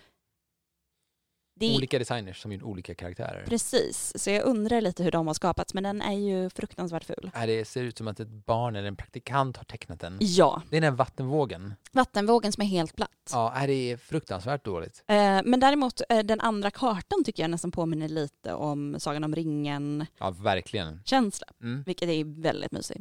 Det 1.58 1.66
är 1.66 1.76
Olika 1.76 1.98
designers 1.98 2.42
som 2.42 2.52
gjorde 2.52 2.64
olika 2.64 2.94
karaktärer. 2.94 3.44
Precis, 3.46 4.12
så 4.22 4.30
jag 4.30 4.44
undrar 4.44 4.80
lite 4.80 5.02
hur 5.02 5.10
de 5.10 5.26
har 5.26 5.34
skapats, 5.34 5.74
men 5.74 5.82
den 5.82 6.02
är 6.02 6.12
ju 6.12 6.50
fruktansvärt 6.50 7.04
ful. 7.04 7.30
Ja, 7.34 7.46
det 7.46 7.64
ser 7.64 7.82
ut 7.82 7.98
som 7.98 8.08
att 8.08 8.20
ett 8.20 8.28
barn 8.28 8.76
eller 8.76 8.88
en 8.88 8.96
praktikant 8.96 9.56
har 9.56 9.64
tecknat 9.64 10.00
den. 10.00 10.18
Ja, 10.20 10.62
Det 10.70 10.76
är 10.76 10.80
den 10.80 10.90
här 10.92 10.96
vattenvågen. 10.98 11.74
vattenvågen 11.92 12.52
som 12.52 12.62
är 12.62 12.66
helt 12.66 12.96
platt. 12.96 13.10
Ja, 13.32 13.54
det 13.66 13.72
är 13.92 13.96
fruktansvärt 13.96 14.64
dåligt. 14.64 15.04
Eh, 15.06 15.16
men 15.44 15.60
däremot 15.60 16.00
eh, 16.08 16.18
den 16.18 16.40
andra 16.40 16.70
kartan 16.70 17.24
tycker 17.24 17.42
jag 17.42 17.50
nästan 17.50 17.70
påminner 17.72 18.08
lite 18.08 18.52
om 18.54 18.96
Sagan 18.98 19.24
om 19.24 19.34
ringen-känsla, 19.34 20.06
Ja, 20.18 20.30
verkligen. 20.30 21.00
Mm. 21.12 21.30
Mm. 21.62 21.82
vilket 21.86 22.08
är 22.08 22.40
väldigt 22.42 22.72
mysigt. 22.72 23.00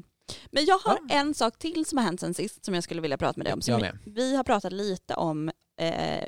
Men 0.51 0.65
jag 0.65 0.77
har 0.77 0.97
Ja. 1.09 1.15
en 1.15 1.33
sak 1.33 1.57
till 1.59 1.85
som 1.85 1.97
har 1.97 2.05
hänt 2.05 2.19
sen 2.19 2.33
sist 2.33 2.65
som 2.65 2.73
jag 2.73 2.83
skulle 2.83 3.01
vilja 3.01 3.17
prata 3.17 3.37
med 3.37 3.45
dig 3.45 3.53
om. 3.53 3.61
Som 3.61 3.71
Jag 3.71 3.77
vi, 3.79 3.83
med. 3.83 3.97
vi 4.05 4.35
har 4.35 4.43
pratat 4.43 4.73
lite 4.73 5.15
om 5.15 5.51
eh, 5.81 6.23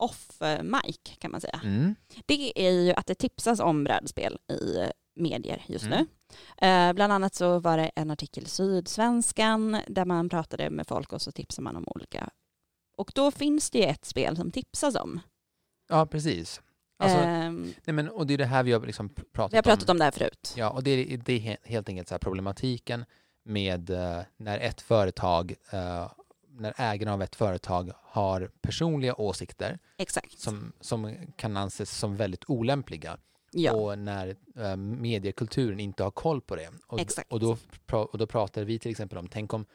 off-mic 0.00 0.98
kan 1.18 1.30
man 1.30 1.40
säga. 1.40 1.60
Mm. 1.64 1.94
Det 2.26 2.52
är 2.66 2.70
ju 2.70 2.92
att 2.92 3.06
det 3.06 3.14
tipsas 3.14 3.60
om 3.60 3.84
brädspel 3.84 4.38
i 4.52 4.76
eh, 4.78 4.88
medier 5.16 5.64
just 5.66 5.84
Mm. 5.84 5.98
nu. 5.98 6.06
Eh, 6.66 6.92
bland 6.92 7.12
annat 7.12 7.34
så 7.34 7.58
var 7.58 7.78
det 7.78 7.90
en 7.96 8.10
artikel 8.10 8.44
i 8.44 8.48
Sydsvenskan 8.48 9.78
där 9.88 10.04
man 10.04 10.28
pratade 10.28 10.70
med 10.70 10.86
folk 10.86 11.12
och 11.12 11.22
så 11.22 11.32
tipsade 11.32 11.62
man 11.64 11.76
om 11.76 11.84
olika. 11.86 12.30
Och 12.96 13.12
då 13.14 13.30
finns 13.30 13.70
det 13.70 13.78
ju 13.78 13.84
ett 13.84 14.04
spel 14.04 14.36
som 14.36 14.50
tipsas 14.50 14.94
om. 14.94 15.20
Ja, 15.88 16.06
precis. 16.06 16.60
Alltså, 16.98 17.18
Ehm, 17.18 17.72
nej, 17.84 17.94
men, 17.94 18.08
och 18.08 18.26
det 18.26 18.34
är 18.34 18.38
det 18.38 18.44
här 18.46 18.62
vi 18.62 18.72
har 18.72 18.80
liksom 18.86 19.08
pr- 19.10 19.24
pratat 19.32 19.52
vi 19.52 19.56
har 19.56 19.62
pratat 19.62 19.88
om 19.90 19.98
det 19.98 20.04
här 20.04 20.10
förut. 20.10 20.54
Ja, 20.56 20.70
och 20.70 20.82
det 20.82 20.90
är, 20.90 21.16
det 21.16 21.32
är 21.32 21.38
he- 21.40 21.56
helt 21.64 21.88
enkelt 21.88 22.08
så 22.08 22.18
problematiken 22.18 23.04
med 23.44 23.90
eh, 23.90 24.20
när 24.36 24.58
ett 24.58 24.80
företag, 24.80 25.54
eh, 25.72 26.12
när 26.60 26.74
ägarna 26.76 27.12
av 27.12 27.22
ett 27.22 27.36
företag 27.36 27.90
har 28.02 28.50
personliga 28.60 29.14
åsikter 29.14 29.78
Exakt. 29.98 30.38
som, 30.38 30.72
som 30.80 31.16
kan 31.36 31.56
anses 31.56 31.98
som 31.98 32.16
väldigt 32.16 32.44
olämpliga 32.50 33.18
ja. 33.52 33.72
och 33.72 33.98
när 33.98 34.36
eh, 34.56 34.76
mediekulturen 34.76 35.80
inte 35.80 36.02
har 36.02 36.10
koll 36.10 36.40
på 36.40 36.56
det. 36.56 36.70
Och, 36.86 37.00
Exakt. 37.00 37.32
och, 37.32 37.40
då, 37.40 37.56
och 37.90 38.18
då 38.18 38.26
pratar 38.26 38.64
vi 38.64 38.78
till 38.78 38.90
exempel 38.90 39.18
om, 39.18 39.28
tänk 39.28 39.52
om 39.54 39.66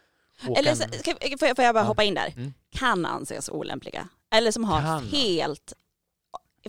Håkan, 0.41 0.55
Eller 0.65 0.75
så, 0.75 0.83
ska, 0.99 1.11
får, 1.39 1.47
jag, 1.47 1.55
får 1.55 1.65
jag 1.65 1.75
bara 1.75 1.83
Ja. 1.83 1.87
hoppa 1.87 2.03
in 2.03 2.13
där? 2.13 2.33
Mm. 2.35 2.53
Kan 2.69 3.05
anses 3.05 3.49
olämpliga. 3.49 4.09
Eller 4.31 4.51
som 4.51 4.63
har 4.63 4.81
Kan. 4.81 5.07
helt... 5.07 5.73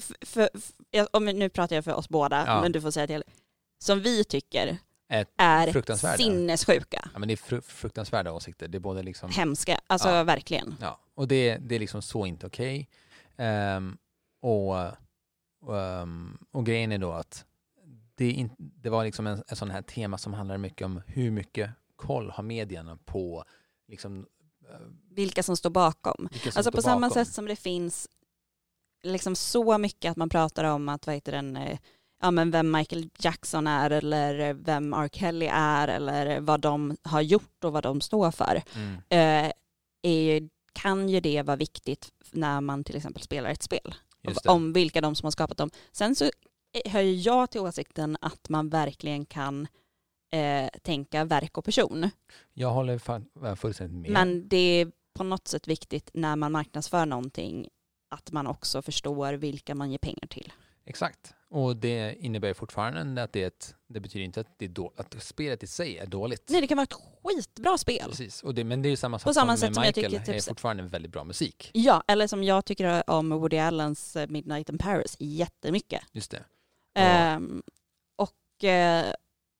För, 0.00 0.26
för, 0.26 0.48
för, 0.92 1.16
om, 1.16 1.24
nu 1.24 1.48
pratar 1.48 1.76
jag 1.76 1.85
för 1.85 1.94
oss 1.94 2.09
båda, 2.09 2.44
Ja. 2.46 2.61
men 2.61 2.72
du 2.72 2.81
får 2.81 2.90
säga 2.90 3.07
till. 3.07 3.24
Som 3.79 4.00
vi 4.00 4.24
tycker 4.24 4.79
Är 5.37 5.73
fruktansvärda. 5.73 6.16
sinnessjuka. 6.16 7.09
ja, 7.12 7.19
men 7.19 7.29
det 7.29 7.35
är 7.35 7.37
fru- 7.37 7.61
fruktansvärda 7.61 8.33
åsikter, 8.33 8.69
det 8.69 8.79
är 8.79 8.81
både 8.81 9.03
liksom 9.03 9.31
Hemska. 9.31 9.81
Alltså 9.87 10.09
Ja. 10.09 10.25
verkligen. 10.25 10.75
Ja, 10.81 11.01
och 11.14 11.29
det, 11.29 11.57
det 11.57 11.75
är 11.75 11.79
liksom 11.79 12.03
så 12.03 12.27
inte 12.27 12.47
okej. 12.47 12.88
Ehm, 13.37 13.97
och, 14.42 14.77
ehm, 15.77 16.38
och 16.53 16.66
grejen 16.66 16.92
är 16.92 16.99
då 16.99 17.12
att 17.12 17.45
det, 18.14 18.25
är 18.25 18.33
in, 18.33 18.51
det 18.59 18.90
var 18.90 19.05
liksom 19.05 19.27
en, 19.27 19.42
en 19.49 19.57
sån 19.57 19.71
här 19.71 19.83
tema 19.83 20.19
som 20.19 20.35
handlar 20.35 20.59
mycket 20.59 20.85
om 20.85 21.03
hur 21.07 21.31
mycket 21.31 21.71
koll 21.97 22.31
har 22.31 22.42
medierna 22.45 22.99
på 23.05 23.45
liksom, 23.88 24.27
eh, 24.71 24.77
Vilka 25.11 25.42
som 25.42 25.57
står 25.57 25.71
bakom. 25.71 26.29
som 26.33 26.40
Alltså 26.45 26.62
står 26.62 26.71
på 26.73 26.83
samma 26.83 27.09
bakom. 27.09 27.25
sätt 27.25 27.35
som 27.35 27.47
det 27.47 27.57
finns 27.57 28.09
liksom 29.03 29.37
så 29.37 29.79
mycket 29.79 30.11
att 30.11 30.16
man 30.16 30.29
pratar 30.29 30.64
om 30.64 30.88
att 30.88 31.07
vad 31.07 31.14
heter 31.14 31.33
den, 31.33 31.57
eh, 31.57 31.79
ja, 32.27 32.31
men 32.31 32.51
vem 32.51 32.71
Michael 32.71 33.11
Jackson 33.19 33.67
är 33.67 33.91
eller 33.91 34.55
vem 34.55 34.93
R. 34.93 35.09
Kelly 35.12 35.47
är 35.53 35.89
eller 35.89 36.41
vad 36.41 36.61
de 36.61 36.97
har 37.03 37.21
gjort 37.21 37.65
och 37.65 37.73
vad 37.73 37.83
de 37.83 38.01
står 38.01 38.31
för. 38.31 38.62
Mm, 38.75 38.95
eh, 39.09 39.53
är, 40.03 40.49
kan 40.73 41.09
ju 41.09 41.21
det 41.21 41.43
vara 41.43 41.57
viktigt 41.57 42.12
när 42.31 42.61
man 42.61 42.85
till 42.85 42.97
exempel 42.97 43.23
spelar 43.23 43.51
ett 43.51 43.62
spel. 43.62 43.95
Om 44.45 44.73
vilka 44.73 45.01
de 45.01 45.15
som 45.15 45.27
har 45.27 45.31
skapat 45.31 45.57
dem. 45.57 45.71
Sen 45.93 46.15
så 46.15 46.25
eh, 46.85 47.01
ju 47.01 47.15
jag 47.15 47.51
till 47.51 47.61
åsikten 47.61 48.17
att 48.21 48.49
man 48.49 48.69
verkligen 48.69 49.27
kan 49.27 49.67
eh, 50.33 50.69
tänka 50.83 51.25
verk 51.25 51.59
och 51.59 51.65
person. 51.65 52.11
Jag 52.53 52.71
håller 52.71 52.99
fan, 52.99 53.27
fullständigt 53.57 54.03
med. 54.03 54.11
Men 54.11 54.49
det 54.49 54.81
är 54.81 54.93
på 55.15 55.25
något 55.25 55.49
sätt 55.49 55.69
viktigt 55.69 56.11
när 56.15 56.37
man 56.37 56.53
marknadsför 56.53 57.07
någonting 57.07 57.69
att 58.11 58.33
man 58.33 58.47
också 58.47 58.83
förstår 58.83 59.33
vilka 59.33 59.75
man 59.75 59.91
ger 59.91 59.99
pengar 59.99 60.27
till. 60.29 60.53
Exakt. 60.85 61.36
Och 61.51 61.77
det 61.77 62.17
innebär 62.21 62.55
fortfarande 62.55 63.23
att 63.23 63.33
det, 63.33 63.43
är 63.43 63.47
ett, 63.47 63.75
det 63.87 64.01
betyder 64.01 64.25
inte 64.25 64.41
att, 64.41 64.59
det 64.59 64.65
är 64.65 64.69
då, 64.69 64.93
att 64.97 65.23
spelet 65.23 65.63
i 65.63 65.67
sig 65.67 65.99
är 65.99 66.07
dåligt. 66.07 66.49
Nej, 66.51 66.61
det 66.61 66.67
kan 66.67 66.77
vara 66.77 66.85
ett 66.85 66.97
skitbra 67.23 67.79
spel. 67.79 68.09
Precis. 68.09 68.43
Och 68.43 68.55
det, 68.55 68.65
men 68.65 68.83
det 68.83 68.89
är 68.89 68.91
ju 68.91 68.97
samma 68.97 69.19
sak 69.19 69.25
På 69.25 69.35
samma 69.35 69.53
som 69.53 69.61
sätt 69.61 69.69
med 69.69 69.75
som 69.75 69.85
jag 69.85 69.89
Michael, 69.89 70.13
tycker 70.13 70.33
typ 70.33 70.37
är 70.43 70.49
fortfarande 70.49 70.83
väldigt 70.83 71.13
bra 71.13 71.25
musik. 71.25 71.71
Ja, 71.75 72.03
eller 72.07 72.27
som 72.27 72.45
jag 72.45 72.65
tycker 72.65 73.11
om 73.11 73.31
Woody 73.31 73.59
Allens 73.59 74.17
eh, 74.17 74.29
Midnight 74.29 74.69
in 74.69 74.79
Paris 74.79 75.17
jättemycket. 75.19 76.03
Just 76.13 76.31
det. 76.31 76.45
Ehm, 76.95 77.63
och, 78.17 78.65
eh, 78.65 79.13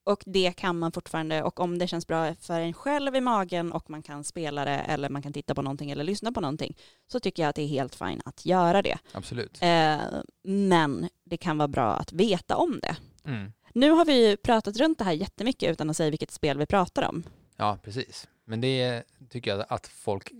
och 0.07 0.23
det 0.25 0.51
kan 0.51 0.79
man 0.79 0.91
fortfarande, 0.91 1.43
och 1.43 1.59
om 1.59 1.77
det 1.77 1.87
känns 1.87 2.07
bra 2.07 2.35
för 2.35 2.59
en 2.59 2.73
själv 2.73 3.15
i 3.15 3.21
magen 3.21 3.71
och 3.71 3.89
man 3.89 4.03
kan 4.03 4.23
spela 4.23 4.65
det 4.65 4.71
eller 4.71 5.09
man 5.09 5.21
kan 5.21 5.33
titta 5.33 5.55
på 5.55 5.61
någonting 5.61 5.91
eller 5.91 6.03
lyssna 6.03 6.31
på 6.31 6.41
någonting 6.41 6.77
så 7.07 7.19
tycker 7.19 7.43
jag 7.43 7.49
att 7.49 7.55
det 7.55 7.61
är 7.61 7.67
helt 7.67 7.95
fint 7.95 8.21
att 8.25 8.45
göra 8.45 8.81
det. 8.81 8.97
Absolut. 9.11 9.57
Eh, 9.61 9.97
men 10.43 11.09
det 11.23 11.37
kan 11.37 11.57
vara 11.57 11.67
bra 11.67 11.93
att 11.93 12.13
veta 12.13 12.55
om 12.55 12.79
det. 12.81 12.95
Mm. 13.25 13.51
Nu 13.73 13.91
har 13.91 14.05
vi 14.05 14.29
ju 14.29 14.37
pratat 14.37 14.77
runt 14.77 14.97
det 14.97 15.03
här 15.03 15.11
jättemycket 15.11 15.71
utan 15.71 15.89
att 15.89 15.97
säga 15.97 16.09
vilket 16.09 16.31
spel 16.31 16.57
vi 16.57 16.65
pratar 16.65 17.03
om. 17.03 17.23
Ja, 17.55 17.77
precis. 17.83 18.27
Men 18.45 18.61
det 18.61 19.03
tycker 19.29 19.55
jag 19.55 19.65
att 19.69 19.87
folk 19.87 20.31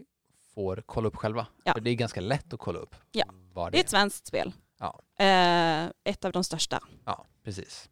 får 0.54 0.84
kolla 0.86 1.08
upp 1.08 1.16
själva. 1.16 1.48
Ja. 1.64 1.74
För 1.74 1.82
det 1.82 1.90
är 1.90 1.96
ganska 1.96 2.22
lätt 2.22 2.54
att 2.54 2.60
kolla 2.60 2.80
upp 2.80 2.96
Ja. 3.12 3.26
Det 3.56 3.70
det 3.72 3.78
är 3.78 3.84
ett 3.84 3.90
svenskt 3.90 4.28
spel. 4.28 4.54
Ja. 4.80 5.02
Eh, 5.26 5.86
ett 6.04 6.26
av 6.26 6.32
de 6.32 6.44
största. 6.44 6.84
Ja, 7.06 7.26
precis. 7.44 7.90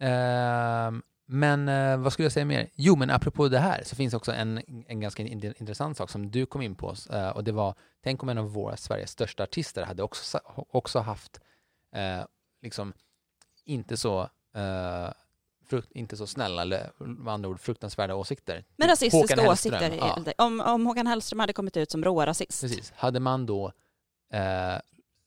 Ehm, 0.00 1.02
men 1.26 1.68
eh, 1.68 1.96
vad 1.96 2.12
skulle 2.12 2.24
jag 2.24 2.32
säga 2.32 2.44
mer? 2.44 2.68
Jo, 2.74 2.96
men 2.96 3.10
apropå 3.10 3.48
det 3.48 3.58
här 3.58 3.82
så 3.84 3.96
finns 3.96 4.14
också 4.14 4.32
en, 4.32 4.60
en 4.88 5.00
ganska 5.00 5.22
in- 5.22 5.54
intressant 5.58 5.96
sak 5.96 6.10
som 6.10 6.30
du 6.30 6.46
kom 6.46 6.62
in 6.62 6.74
på 6.74 6.94
eh, 7.12 7.28
och 7.28 7.44
det 7.44 7.52
var, 7.52 7.74
tänk 8.02 8.22
om 8.22 8.28
en 8.28 8.38
av 8.38 8.52
våra 8.52 8.76
Sveriges 8.76 9.10
största 9.10 9.42
artister 9.42 9.82
hade 9.84 10.02
också, 10.02 10.40
också 10.70 10.98
haft 10.98 11.40
eh, 11.94 12.24
liksom 12.62 12.92
inte 13.64 13.96
så 13.96 14.20
eh, 14.54 15.08
frukt, 15.66 15.92
inte 15.92 16.16
så 16.16 16.26
snälla 16.26 16.62
eller 16.62 16.90
med 16.98 17.34
andra 17.34 17.48
ord 17.48 17.60
fruktansvärda 17.60 18.14
åsikter. 18.14 18.64
Men 18.76 18.88
rasistiska 18.88 19.34
Håkan 19.36 19.52
åsikter. 19.52 19.92
Ja. 19.96 20.18
Om, 20.38 20.60
om 20.60 20.86
Håkan 20.86 21.06
Hellström 21.06 21.38
hade 21.40 21.52
kommit 21.52 21.76
ut 21.76 21.90
som 21.90 22.04
rårasist. 22.04 22.60
precis. 22.60 22.92
Hade 22.96 23.20
man 23.20 23.46
då 23.46 23.72
eh, 24.32 24.76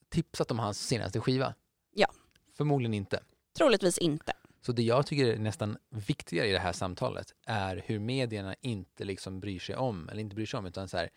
tipsat 0.10 0.52
om 0.52 0.60
hans 0.60 0.88
senaste 0.88 1.20
skiva? 1.20 1.54
Ja. 1.94 2.08
Förmodligen 2.58 2.94
inte. 2.94 3.20
Troligtvis 3.58 3.98
inte. 3.98 4.34
Så 4.68 4.74
det 4.74 4.84
jag 4.84 5.06
tycker 5.06 5.26
är 5.26 5.38
nästan 5.38 5.78
viktigare 5.90 6.48
i 6.48 6.52
det 6.52 6.60
här 6.60 6.74
samtalet 6.74 7.34
är 7.46 7.84
hur 7.86 8.00
medierna 8.00 8.56
inte 8.62 9.04
liksom 9.04 9.40
bryr 9.40 9.60
sig 9.60 9.76
om, 9.76 10.10
eller 10.10 10.22
inte 10.22 10.36
bryr 10.36 10.46
sig 10.46 10.58
om, 10.58 10.66
utan 10.66 10.90
så 10.90 10.98
här, 10.98 11.10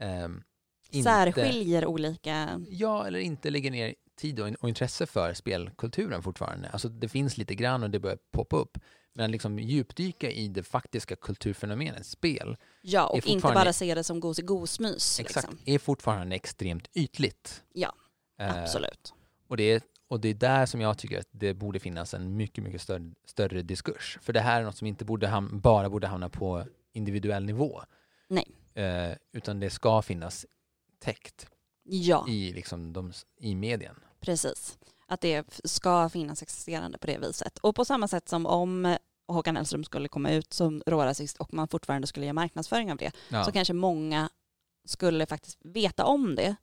ehm, 0.00 0.42
inte, 0.90 1.10
Särskiljer 1.10 1.86
olika... 1.86 2.60
Ja, 2.68 3.06
eller 3.06 3.18
inte 3.18 3.50
lägger 3.50 3.70
ner 3.70 3.94
tid 4.16 4.40
och, 4.40 4.48
och 4.60 4.68
intresse 4.68 5.06
för 5.06 5.34
spelkulturen 5.34 6.22
fortfarande. 6.22 6.68
Alltså 6.68 6.88
det 6.88 7.08
finns 7.08 7.38
lite 7.38 7.54
grann 7.54 7.82
och 7.82 7.90
det 7.90 7.98
börjar 8.00 8.18
poppa 8.32 8.56
upp. 8.56 8.78
Men 9.14 9.30
liksom 9.30 9.58
djupdyka 9.58 10.30
i 10.30 10.48
det 10.48 10.62
faktiska 10.62 11.16
kulturfenomenet 11.16 12.06
spel, 12.06 12.56
Ja, 12.82 13.06
och 13.06 13.26
inte 13.26 13.52
bara 13.54 13.72
se 13.72 13.94
det 13.94 14.04
som 14.04 14.20
gos-gosmys. 14.20 15.20
exakt, 15.20 15.50
Liksom. 15.52 15.74
är 15.74 15.78
fortfarande 15.78 16.36
extremt 16.36 16.88
ytligt. 16.94 17.62
Ja, 17.72 17.94
Eh, 18.38 18.62
Absolut. 18.62 19.14
Och 19.48 19.56
det, 19.56 19.64
är, 19.64 19.82
och 20.08 20.20
det 20.20 20.28
är 20.28 20.34
där 20.34 20.66
som 20.66 20.80
jag 20.80 20.98
tycker 20.98 21.18
att 21.20 21.28
det 21.30 21.54
borde 21.54 21.80
finnas 21.80 22.14
en 22.14 22.36
mycket, 22.36 22.64
mycket 22.64 22.80
större, 22.82 23.12
större 23.26 23.62
diskurs. 23.62 24.18
För 24.22 24.32
det 24.32 24.40
här 24.40 24.60
är 24.60 24.64
något 24.64 24.76
som 24.76 24.86
inte 24.86 25.04
borde 25.04 25.26
ham- 25.26 25.60
bara 25.60 25.90
borde 25.90 26.06
hamna 26.06 26.28
på 26.28 26.64
individuell 26.92 27.44
nivå. 27.44 27.82
Nej. 28.28 28.46
Eh, 28.74 29.16
utan 29.32 29.60
det 29.60 29.70
ska 29.70 30.02
finnas 30.02 30.46
täckt 30.98 31.46
Ja, 31.82 32.26
i, 32.28 32.52
liksom 32.52 32.92
de, 32.92 33.12
i 33.40 33.54
medien. 33.54 33.96
precis. 34.20 34.78
Att 35.06 35.20
det 35.20 35.60
ska 35.64 36.08
finnas 36.08 36.42
existerande 36.42 36.98
på 36.98 37.06
det 37.06 37.18
viset. 37.18 37.58
Och 37.58 37.74
på 37.76 37.84
samma 37.84 38.08
sätt 38.08 38.28
som 38.28 38.46
om 38.46 38.96
Håkan 39.28 39.56
Hellström 39.56 39.84
skulle 39.84 40.08
komma 40.08 40.30
ut 40.30 40.52
som 40.52 40.82
rårasist 40.86 41.36
och 41.36 41.54
man 41.54 41.68
fortfarande 41.68 42.06
skulle 42.06 42.26
göra 42.26 42.32
marknadsföring 42.34 42.92
av 42.92 42.96
det 42.98 43.12
Ja. 43.28 43.44
så 43.44 43.52
kanske 43.52 43.74
många 43.74 44.30
skulle 44.84 45.26
faktiskt 45.26 45.58
veta 45.64 46.04
om 46.04 46.34
det 46.34 46.56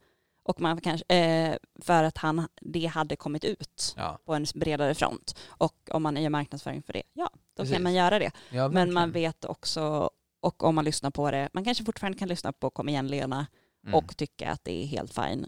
och 0.44 0.62
man 0.62 0.82
kanske, 0.82 1.16
eh, 1.16 1.58
för 1.82 2.04
att 2.04 2.18
han, 2.18 2.48
det 2.62 2.86
hade 2.86 3.16
kommit 3.16 3.44
ut 3.44 3.94
ja. 3.98 4.20
på 4.26 4.34
en 4.34 4.46
bredare 4.56 4.96
front. 4.96 5.40
Och 5.48 5.76
om 5.92 6.04
man 6.04 6.22
gör 6.24 6.30
marknadsföring 6.30 6.84
för 6.84 6.94
det, 6.94 7.04
ja, 7.14 7.30
då 7.34 7.64
Precis. 7.64 7.74
kan 7.74 7.84
man 7.84 7.94
göra 7.94 8.20
det. 8.20 8.32
ja 8.50 8.70
Men 8.70 8.94
man 8.94 9.12
vet 9.12 9.46
också, 9.46 10.10
och 10.40 10.64
om 10.64 10.76
man 10.76 10.86
lyssnar 10.86 11.12
på 11.12 11.32
det, 11.32 11.50
man 11.54 11.64
kanske 11.64 11.84
fortfarande 11.84 12.18
kan 12.20 12.28
lyssna 12.28 12.54
på 12.54 12.70
Kom 12.70 12.90
igen 12.90 13.08
Lena 13.08 13.48
Mm. 13.84 13.96
och 13.96 14.18
tycka 14.18 14.52
att 14.52 14.64
det 14.64 14.84
är 14.84 14.88
helt 14.88 15.14
fine. 15.14 15.48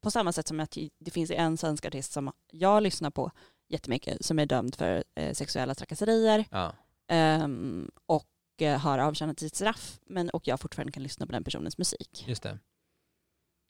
På 0.00 0.10
samma 0.10 0.32
sätt 0.32 0.48
som 0.48 0.60
att 0.60 0.76
det 1.00 1.10
finns 1.10 1.30
en 1.30 1.56
svensk 1.56 1.84
artist 1.86 2.12
som 2.12 2.32
jag 2.52 2.82
lyssnar 2.82 3.10
på 3.10 3.30
jättemycket 3.68 4.24
som 4.24 4.38
är 4.38 4.46
dömd 4.46 4.74
för 4.74 5.04
eh, 5.14 5.32
sexuella 5.32 5.74
trakasserier 5.74 6.44
Ja. 6.50 6.72
ehm, 7.08 7.90
och 8.06 8.28
eh, 8.60 8.78
har 8.78 8.98
avtjänat 8.98 9.40
sitt 9.40 9.54
straff 9.54 9.98
men, 10.06 10.30
och 10.30 10.48
jag 10.48 10.60
fortfarande 10.60 10.92
kan 10.92 11.02
lyssna 11.02 11.26
på 11.26 11.32
den 11.32 11.44
personens 11.44 11.78
musik. 11.78 12.24
Just 12.28 12.42
det. 12.42 12.58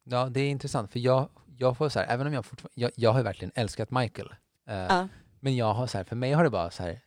Ja, 0.09 0.29
det 0.29 0.41
är 0.41 0.51
intressant 0.51 0.93
för 0.93 0.99
jag, 0.99 1.29
jag 1.57 1.77
får 1.77 1.89
så 1.89 1.99
här, 1.99 2.07
även 2.07 2.27
om 2.27 2.33
jag 2.33 2.45
fortfarande, 2.47 2.73
jag, 2.75 2.91
jag 2.97 3.13
har 3.13 3.23
verkligen 3.23 3.53
älskat 3.55 3.91
Michael. 3.91 4.29
Eh, 4.69 4.75
Ja. 4.77 5.09
Men 5.41 5.57
jag 5.57 5.75
har 5.75 5.87
så 5.87 5.99
här, 5.99 6.05
för 6.05 6.17
mig 6.17 6.33
har 6.33 6.45
det 6.45 6.51
bara 6.51 6.71
så 6.71 6.83
här 6.83 7.01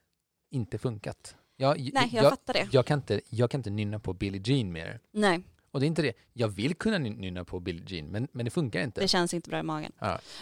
inte 0.51 0.77
funkat. 0.77 1.35
Jag, 1.55 1.89
Nej, 1.93 2.09
jag, 2.13 2.29
fattar 2.29 2.53
det. 2.53 2.67
jag, 2.71 2.85
kan 2.85 2.99
inte, 2.99 3.21
jag 3.29 3.51
kan 3.51 3.59
inte 3.59 3.69
nynna 3.69 3.99
på 3.99 4.13
Billie 4.13 4.41
Jean 4.45 4.71
mer. 4.71 4.99
Nej, 5.11 5.43
Och 5.71 5.79
det 5.79 5.85
är 5.85 5.87
inte 5.87 6.01
det, 6.01 6.13
jag 6.33 6.47
vill 6.47 6.75
kunna 6.75 6.97
ny- 6.97 7.09
nynna 7.09 7.45
på 7.45 7.59
Billie 7.59 7.83
Jean, 7.87 8.07
men, 8.07 8.27
men 8.31 8.45
det 8.45 8.51
funkar 8.51 8.81
inte. 8.81 9.01
det 9.01 9.07
känns 9.07 9.33
inte 9.33 9.49
bra 9.49 9.59
i 9.59 9.63
magen. 9.63 9.91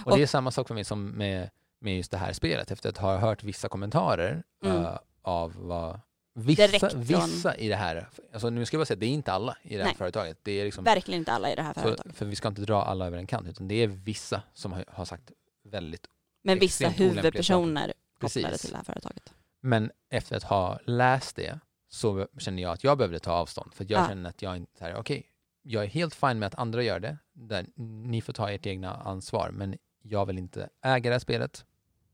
och, 0.05 0.17
det 0.17 0.23
är 0.23 0.27
samma 0.27 0.51
sak 0.51 0.67
för 0.67 0.73
mig 0.75 0.83
som 0.83 1.05
med, 1.09 1.49
med 1.79 1.97
just 1.97 2.11
det 2.11 2.17
här 2.17 2.33
spelet, 2.33 2.71
efter 2.71 2.89
att 2.89 2.97
ha 2.97 3.17
hört 3.17 3.43
vissa 3.43 3.69
kommentarer 3.69 4.43
Mm. 4.65 4.77
eh, 4.85 4.97
av 5.21 5.53
vad 5.57 5.99
vissa, 6.37 6.67
Direkt 6.67 6.91
från- 6.91 7.01
vissa 7.03 7.55
i 7.55 7.67
det 7.67 7.75
här, 7.75 8.09
alltså 8.33 8.49
nu 8.49 8.65
ska 8.65 8.75
jag 8.75 8.79
bara 8.79 8.85
säga, 8.85 8.99
det 8.99 9.05
är 9.05 9.09
inte 9.09 9.31
alla 9.33 9.57
i 9.61 9.69
det 9.77 9.83
här 9.83 9.89
Nej. 9.89 9.95
företaget. 9.97 10.37
Det 10.43 10.51
är 10.51 10.65
liksom, 10.65 10.83
Verkligen 10.83 11.19
inte 11.19 11.31
alla 11.31 11.51
i 11.51 11.55
det 11.55 11.61
här 11.61 11.73
företaget. 11.73 12.15
för 12.15 12.25
vi 12.25 12.35
ska 12.35 12.47
inte 12.47 12.61
dra 12.61 12.83
alla 12.83 13.07
över 13.07 13.17
en 13.17 13.27
kant, 13.27 13.47
utan 13.47 13.67
det 13.67 13.75
är 13.75 13.87
vissa 13.87 14.41
som 14.53 14.73
har, 14.73 14.85
har 14.87 15.05
sagt 15.05 15.31
väldigt 15.63 16.07
Men 16.43 16.59
vissa 16.59 16.89
huvudpersoner 16.89 17.93
Precis. 18.19 18.43
kopplade 18.43 18.57
till 18.57 18.71
det 18.71 18.77
här 18.77 18.83
företaget. 18.83 19.33
Men 19.61 19.91
efter 20.09 20.35
att 20.37 20.43
ha 20.43 20.79
läst 20.85 21.35
det 21.35 21.59
så 21.89 22.27
känner 22.37 22.63
jag 22.63 22.71
att 22.71 22.83
jag 22.83 22.97
behövde 22.97 23.19
ta 23.19 23.31
avstånd. 23.31 23.73
För 23.73 23.85
jag 23.89 24.01
Ja. 24.03 24.07
känner 24.07 24.29
att 24.29 24.41
jag 24.41 24.57
inte, 24.57 24.95
okej, 24.97 25.25
jag 25.61 25.83
är 25.83 25.87
helt 25.87 26.15
fine 26.15 26.39
med 26.39 26.47
att 26.47 26.55
andra 26.55 26.83
gör 26.83 26.99
det. 26.99 27.17
Där 27.33 27.65
ni 28.07 28.21
får 28.21 28.33
ta 28.33 28.51
ert 28.51 28.65
egna 28.65 28.95
ansvar. 28.95 29.49
Men 29.53 29.77
jag 30.01 30.25
vill 30.25 30.37
inte 30.37 30.69
äga 30.81 31.09
det 31.09 31.13
här 31.13 31.19
spelet. 31.19 31.65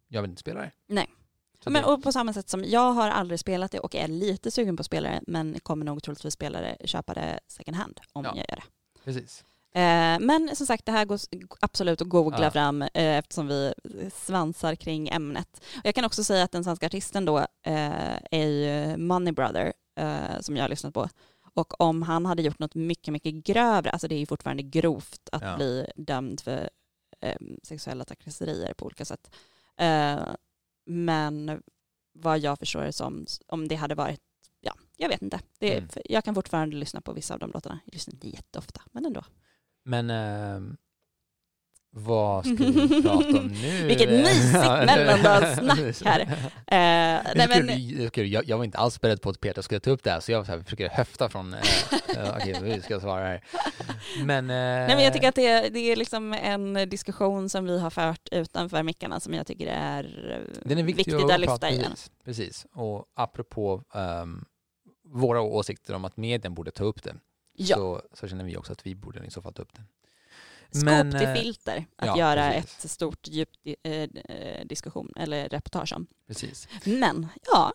Jag 0.07 0.21
vill 0.21 0.29
inte 0.29 0.39
spela 0.39 0.59
det. 0.61 0.71
Nej. 0.87 1.09
Men, 1.65 1.83
och 1.83 2.03
på 2.03 2.11
samma 2.11 2.33
sätt 2.33 2.49
som 2.49 2.63
jag 2.65 2.91
har 2.93 3.09
aldrig 3.09 3.39
spelat 3.39 3.71
det 3.71 3.79
och 3.79 3.95
är 3.95 4.07
lite 4.07 4.51
sugen 4.51 4.77
på 4.77 4.81
att 4.81 4.85
spela 4.85 5.09
det 5.09 5.21
men 5.27 5.59
kommer 5.59 5.85
nog 5.85 6.03
troligtvis 6.03 6.33
spela 6.33 6.61
det, 6.61 6.77
köpa 6.85 7.13
det 7.13 7.39
second 7.47 7.77
hand 7.77 7.99
om 8.13 8.23
Ja. 8.25 8.29
jag 8.35 8.45
gör 8.49 8.55
det. 8.55 8.63
precis. 9.03 9.43
Eh, 9.75 10.19
men 10.19 10.49
som 10.55 10.67
sagt, 10.67 10.85
det 10.85 10.91
här 10.91 11.05
går 11.05 11.19
absolut 11.59 12.01
att 12.01 12.07
googla 12.09 12.43
Ja. 12.43 12.51
fram 12.51 12.81
eh, 12.81 12.89
eftersom 12.93 13.47
vi 13.47 13.73
svansar 14.13 14.75
kring 14.75 15.09
ämnet. 15.09 15.63
Jag 15.83 15.95
kan 15.95 16.05
också 16.05 16.23
säga 16.23 16.43
att 16.43 16.51
den 16.51 16.63
svenska 16.63 16.85
artisten 16.85 17.25
då 17.25 17.37
eh, 17.39 18.17
är 18.31 18.47
ju 18.47 18.97
Money 18.97 19.33
Brother 19.33 19.73
som 20.41 20.57
jag 20.57 20.63
har 20.63 20.69
lyssnat 20.69 20.93
på. 20.93 21.09
Och 21.55 21.81
om 21.81 22.01
han 22.01 22.25
hade 22.25 22.41
gjort 22.41 22.59
något 22.59 22.75
mycket, 22.75 23.11
mycket 23.11 23.33
grövre, 23.33 23.89
alltså 23.91 24.07
det 24.07 24.15
är 24.15 24.19
ju 24.19 24.25
fortfarande 24.25 24.63
grovt 24.63 25.29
att 25.31 25.41
Ja. 25.41 25.55
bli 25.55 25.87
dömd 25.95 26.41
för 26.41 26.69
sexuella 27.63 28.05
trakasserier 28.05 28.73
på 28.73 28.85
olika 28.85 29.05
sätt. 29.05 29.35
Eh, 30.87 30.93
men 30.93 31.61
vad 32.13 32.39
jag 32.39 32.59
förstår 32.59 32.81
det 32.81 32.93
som, 32.93 33.25
om 33.47 33.67
det 33.67 33.75
hade 33.75 33.95
varit, 33.95 34.21
ja, 34.61 34.73
jag 34.97 35.09
vet 35.09 35.21
inte. 35.21 35.39
Det, 35.59 35.77
Mm. 35.77 35.89
Jag 36.05 36.23
kan 36.23 36.35
fortfarande 36.35 36.75
lyssna 36.75 37.01
på 37.01 37.13
vissa 37.13 37.33
av 37.33 37.39
de 37.39 37.51
låtarna. 37.51 37.79
Jag 37.85 37.93
lyssnar 37.93 38.13
inte 38.13 38.29
jätteofta, 38.29 38.81
men 38.91 39.05
ändå. 39.05 39.23
Men 39.83 40.09
ehm, 40.09 40.77
vad 41.95 42.45
ska 42.45 42.55
vi 42.55 43.01
prata 43.01 43.39
om 43.39 43.47
nu? 43.47 43.83
Vilket 43.87 44.09
mysigt 44.09 44.53
mellandagssnack 44.85 45.79
här. 46.05 46.21
Eh, 46.73 47.21
nej, 47.35 47.47
kul, 47.51 47.65
men, 47.65 48.09
kul. 48.09 48.31
Jag, 48.31 48.49
jag 48.49 48.57
var 48.57 48.65
inte 48.65 48.77
alls 48.77 49.01
beredd 49.01 49.21
på 49.21 49.29
att 49.29 49.39
Peter 49.39 49.61
skulle 49.61 49.79
ta 49.79 49.91
upp 49.91 50.03
det 50.03 50.11
här, 50.11 50.19
så 50.19 50.31
jag 50.31 50.45
så 50.45 50.51
här, 50.51 50.59
försöker 50.59 50.89
höfta 50.89 51.29
från, 51.29 51.53
eh, 51.53 51.59
eh, 52.17 52.35
okej, 52.37 52.55
hur 52.61 52.81
ska 52.81 52.93
jag 52.93 53.01
svara 53.01 53.25
här? 53.25 53.43
Men, 54.25 54.49
eh, 54.49 54.55
nej, 54.55 54.95
men 54.95 55.03
jag 55.03 55.13
tycker 55.13 55.29
att 55.29 55.35
det 55.35 55.47
är, 55.47 55.69
det 55.69 55.79
är 55.79 55.95
liksom 55.95 56.33
en 56.33 56.89
diskussion 56.89 57.49
som 57.49 57.65
vi 57.65 57.79
har 57.79 57.89
fört 57.89 58.29
utanför 58.31 58.83
mickarna 58.83 59.19
som 59.19 59.33
jag 59.33 59.47
tycker 59.47 59.67
är, 59.67 60.03
Den 60.63 60.77
är 60.77 60.83
viktig 60.83 61.05
viktigt 61.05 61.31
att 61.31 61.39
lyfta 61.39 61.53
prata, 61.53 61.69
igen. 61.69 61.85
precis, 61.89 62.11
precis. 62.25 62.65
Och 62.73 63.05
apropå 63.15 63.83
ehm, 63.93 64.45
våra 65.03 65.41
åsikter 65.41 65.93
om 65.93 66.05
att 66.05 66.17
medien 66.17 66.53
borde 66.53 66.71
ta 66.71 66.83
upp 66.83 67.03
det, 67.03 67.15
Ja, 67.55 67.75
så, 67.75 68.01
så 68.13 68.27
känner 68.27 68.43
vi 68.43 68.57
också 68.57 68.71
att 68.71 68.85
vi 68.85 68.95
borde 68.95 69.25
i 69.25 69.29
så 69.29 69.41
fall 69.41 69.53
ta 69.53 69.61
upp 69.61 69.73
det. 69.73 69.81
Skop 70.73 70.85
men, 70.85 71.11
till 71.11 71.27
eh, 71.27 71.33
filter 71.33 71.85
att 71.95 72.07
ja, 72.07 72.17
göra 72.17 72.51
precis. 72.51 72.85
ett 72.85 72.91
stort 72.91 73.27
djupt 73.27 73.59
eh, 73.83 74.09
diskussion 74.65 75.13
eller 75.15 75.49
reportage 75.49 75.93
om. 75.93 76.07
Precis. 76.27 76.67
Men 76.85 77.27
ja, 77.51 77.73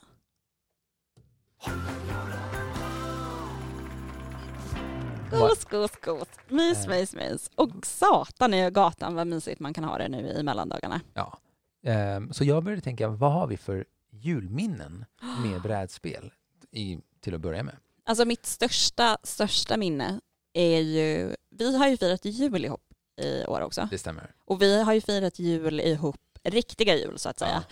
gos, 5.31 5.65
gos, 5.65 5.91
gos. 6.03 6.29
Mys, 6.49 6.85
Eh. 6.87 6.91
mys, 6.91 7.15
mys. 7.15 7.51
Och 7.55 7.87
satan 7.87 8.55
i 8.55 8.71
gatan 8.71 9.15
vad 9.15 9.27
mysigt 9.27 9.61
man 9.61 9.75
kan 9.75 9.85
ha 9.85 9.99
det 9.99 10.09
nu 10.09 10.29
i 10.29 10.43
mellandagarna. 10.43 11.01
Ja. 11.15 11.39
Ehm, 11.85 12.33
så 12.33 12.45
jag 12.45 12.65
började 12.65 12.83
tänka, 12.83 13.09
vad 13.09 13.33
har 13.33 13.47
vi 13.47 13.57
för 13.57 13.85
julminnen 14.11 15.05
med 15.43 15.63
brädspel 15.63 16.33
i, 16.71 16.99
till 17.21 17.35
att 17.35 17.41
börja 17.41 17.63
med? 17.63 17.77
Alltså 18.05 18.25
mitt 18.25 18.47
största, 18.47 19.19
största 19.23 19.77
minne 19.77 20.21
är 20.53 20.81
ju, 20.81 21.35
vi 21.51 21.77
har 21.77 21.89
ju 21.89 21.97
firat 21.97 22.25
jul 22.25 22.65
ihop 22.65 22.88
i 23.19 23.45
år 23.49 23.61
också. 23.61 23.89
Det 23.91 23.99
stämmer. 23.99 24.35
Och 24.45 24.63
vi 24.63 24.83
har 24.83 24.93
ju 24.93 25.01
firat 25.01 25.39
jul 25.39 25.81
ihop, 25.81 26.21
riktiga 26.45 26.97
jul 26.97 27.19
så 27.19 27.29
att 27.29 27.39
säga, 27.39 27.63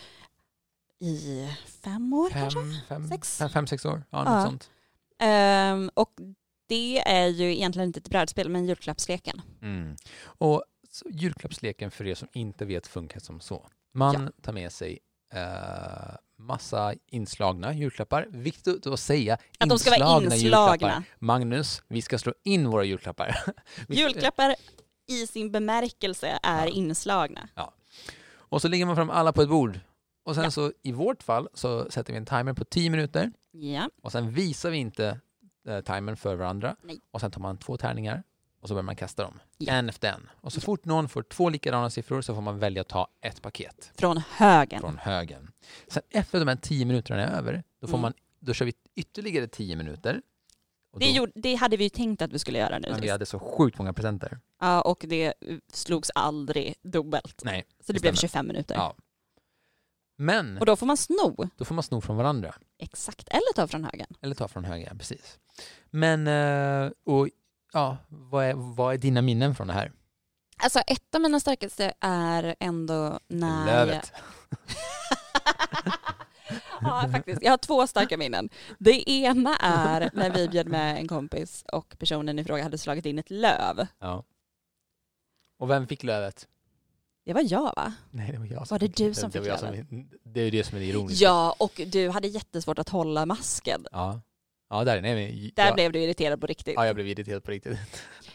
i 0.98 1.48
fem 1.84 2.12
år 2.12 2.30
kanske? 2.30 2.60
Fem, 2.60 2.72
fem, 2.88 3.08
Sex? 3.08 3.38
fem, 3.38 3.48
fem, 3.48 3.66
sex 3.66 3.84
år? 3.84 4.02
Ja, 4.10 4.18
något 4.24 4.32
Ja. 4.32 4.44
sånt. 4.44 4.70
Ehm, 5.18 5.90
och 5.94 6.12
det 6.68 6.98
är 7.08 7.26
ju 7.26 7.54
egentligen 7.56 7.86
inte 7.88 7.98
ett 7.98 8.08
brädspel 8.10 8.48
men 8.48 8.66
julklappsleken. 8.66 9.40
Mm. 9.62 9.96
Och 10.22 10.64
julklappsleken 11.10 11.90
för 11.90 12.06
er 12.06 12.14
som 12.14 12.28
inte 12.32 12.64
vet 12.64 12.86
funkar 12.86 13.20
som 13.20 13.40
så. 13.40 13.68
Man 13.94 14.32
tar 14.42 14.52
med 14.52 14.72
sig 14.72 14.98
eh, 15.32 16.16
massa 16.38 16.94
inslagna 17.10 17.72
julklappar. 17.74 18.26
Viktigt 18.30 18.86
att 18.86 19.00
säga 19.00 19.38
Att 19.58 19.68
de 19.68 19.78
ska 19.78 19.90
vara 19.90 20.22
inslagna 20.24 20.36
julklappar. 20.36 21.02
Magnus, 21.18 21.82
vi 21.88 22.02
ska 22.02 22.18
slå 22.18 22.34
in 22.44 22.70
våra 22.70 22.84
julklappar. 22.84 23.36
Julklappar 23.88 24.54
i 25.06 25.26
sin 25.26 25.50
bemärkelse 25.52 26.38
är 26.42 26.66
Ja. 26.66 26.72
inslagna. 26.72 27.48
Och 28.48 28.62
så 28.62 28.68
lägger 28.68 28.86
man 28.86 28.96
fram 28.96 29.10
alla 29.10 29.32
på 29.32 29.42
ett 29.42 29.48
bord. 29.48 29.80
Och 30.24 30.34
sen 30.34 30.44
Ja. 30.44 30.50
så 30.50 30.72
i 30.82 30.92
vårt 30.92 31.22
fall 31.22 31.48
så 31.54 31.90
sätter 31.90 32.12
vi 32.12 32.16
en 32.16 32.26
timer 32.26 32.52
på 32.52 32.64
10 32.64 32.90
minuter 32.90 33.32
Ja. 33.50 33.90
och 34.02 34.12
sen 34.12 34.30
visar 34.32 34.70
vi 34.70 34.76
inte 34.76 35.20
eh, 35.68 35.80
timern 35.80 36.16
för 36.16 36.34
varandra. 36.34 36.76
Nej. 36.82 37.00
Och 37.10 37.20
sen 37.20 37.30
tar 37.30 37.40
man 37.40 37.58
två 37.58 37.76
tärningar 37.76 38.22
och 38.60 38.68
så 38.68 38.74
börjar 38.74 38.82
man 38.82 38.96
kasta 38.96 39.22
dem. 39.22 39.38
Ja. 39.58 39.72
En 39.72 39.88
efter 39.88 40.08
en. 40.12 40.28
Och 40.40 40.52
så 40.52 40.60
fort 40.60 40.84
någon 40.84 41.08
får 41.08 41.22
två 41.22 41.48
likadana 41.48 41.90
siffror 41.90 42.22
så 42.22 42.34
får 42.34 42.42
man 42.42 42.58
välja 42.58 42.80
att 42.82 42.88
ta 42.88 43.08
ett 43.20 43.42
paket 43.42 43.92
Från 43.98 44.22
högen. 44.30 44.80
från 44.80 44.98
högen. 44.98 45.50
Sen 45.88 46.02
efter 46.10 46.38
de 46.38 46.48
här 46.48 46.56
10 46.56 46.84
minuterna 46.84 47.22
är 47.26 47.38
över, 47.38 47.62
då, 47.80 47.86
får 47.86 47.94
Mm. 47.94 48.02
man, 48.02 48.12
då 48.40 48.52
kör 48.54 48.64
vi 48.66 48.72
ytterligare 48.94 49.46
10 49.46 49.76
minuter. 49.76 50.22
Det, 50.98 51.10
gjorde, 51.10 51.32
det 51.34 51.54
hade 51.54 51.76
vi 51.76 51.84
ju 51.84 51.90
tänkt 51.90 52.22
att 52.22 52.32
vi 52.32 52.38
skulle 52.38 52.58
göra 52.58 52.78
nu. 52.78 52.88
men 52.90 53.00
vi 53.00 53.08
hade 53.08 53.26
så 53.26 53.38
sjukt 53.38 53.78
många 53.78 53.92
presenter. 53.92 54.38
Ja, 54.60 54.80
och 54.80 55.04
det 55.08 55.34
slogs 55.72 56.10
aldrig 56.14 56.74
dubbelt. 56.82 57.40
Nej. 57.44 57.64
Så 57.80 57.92
det 57.92 57.98
det 57.98 58.00
blev 58.00 58.12
stämmer. 58.14 58.28
25 58.28 58.46
minuter. 58.46 58.74
Ja. 58.74 58.96
Men 60.18 60.58
Och 60.58 60.66
då 60.66 60.76
får 60.76 60.86
man 60.86 60.96
sno. 60.96 61.48
då 61.56 61.64
får 61.64 61.74
man 61.74 61.82
sno 61.84 62.00
från 62.00 62.16
varandra. 62.16 62.54
Exakt. 62.78 63.28
Eller 63.28 63.52
ta 63.54 63.66
från 63.66 63.84
högen. 63.84 64.06
Eller 64.20 64.34
ta 64.34 64.48
från 64.48 64.64
höger, 64.64 64.94
precis. 64.98 65.38
Men, 65.90 66.26
eh, 66.26 66.90
och 67.06 67.28
ja, 67.72 67.96
vad 68.08 68.44
är, 68.44 68.54
vad 68.54 68.94
är 68.94 68.98
dina 68.98 69.22
minnen 69.22 69.54
från 69.54 69.66
det 69.66 69.72
här? 69.72 69.92
Alltså 70.58 70.78
ett 70.78 71.14
av 71.14 71.20
mina 71.20 71.40
starkaste 71.40 71.92
är 72.00 72.56
ändå 72.60 73.20
när... 73.28 73.66
Lövet. 73.66 74.12
ja, 76.82 77.08
faktiskt. 77.12 77.42
Jag 77.42 77.52
har 77.52 77.56
två 77.58 77.86
starka 77.86 78.16
minnen. 78.16 78.48
Det 78.78 79.10
ena 79.10 79.56
är 79.56 80.10
när 80.12 80.30
vi 80.30 80.48
bjöd 80.48 80.68
med 80.68 80.96
en 80.96 81.08
kompis 81.08 81.64
och 81.72 81.98
personen 81.98 82.38
i 82.38 82.44
fråga 82.44 82.62
hade 82.62 82.78
slagit 82.78 83.06
in 83.06 83.18
ett 83.18 83.30
löv. 83.30 83.86
Ja. 83.98 84.24
Och 85.58 85.70
vem 85.70 85.86
fick 85.86 86.02
lövet? 86.02 86.48
Det 87.24 87.32
var 87.32 87.42
jag 87.52 87.72
va? 87.76 87.92
Nej, 88.10 88.32
det 88.32 88.38
var 88.38 88.46
jag 88.46 88.66
Var 88.70 88.78
det 88.78 88.86
fick 88.86 88.96
du 88.96 89.14
som 89.14 89.30
fick 89.30 89.46
jag 89.46 89.62
lövet? 89.62 89.88
som, 89.88 90.08
Det 90.22 90.40
är 90.40 90.44
ju 90.44 90.50
det 90.50 90.64
som 90.64 90.76
är 90.76 90.80
det 90.80 90.86
ironiska. 90.86 91.24
Ja, 91.24 91.54
och 91.58 91.80
du 91.86 92.08
hade 92.08 92.28
jättesvårt 92.28 92.78
att 92.78 92.88
hålla 92.88 93.26
masken. 93.26 93.86
Ja, 93.92 94.20
ja 94.70 94.84
där, 94.84 95.00
nej, 95.02 95.14
men, 95.14 95.50
Där 95.54 95.66
ja, 95.66 95.74
blev 95.74 95.92
du 95.92 95.98
irriterad 96.00 96.40
på 96.40 96.46
riktigt. 96.46 96.74
ja, 96.76 96.86
jag 96.86 96.94
blev 96.94 97.08
irriterad 97.08 97.44
på 97.44 97.50
riktigt. 97.50 97.78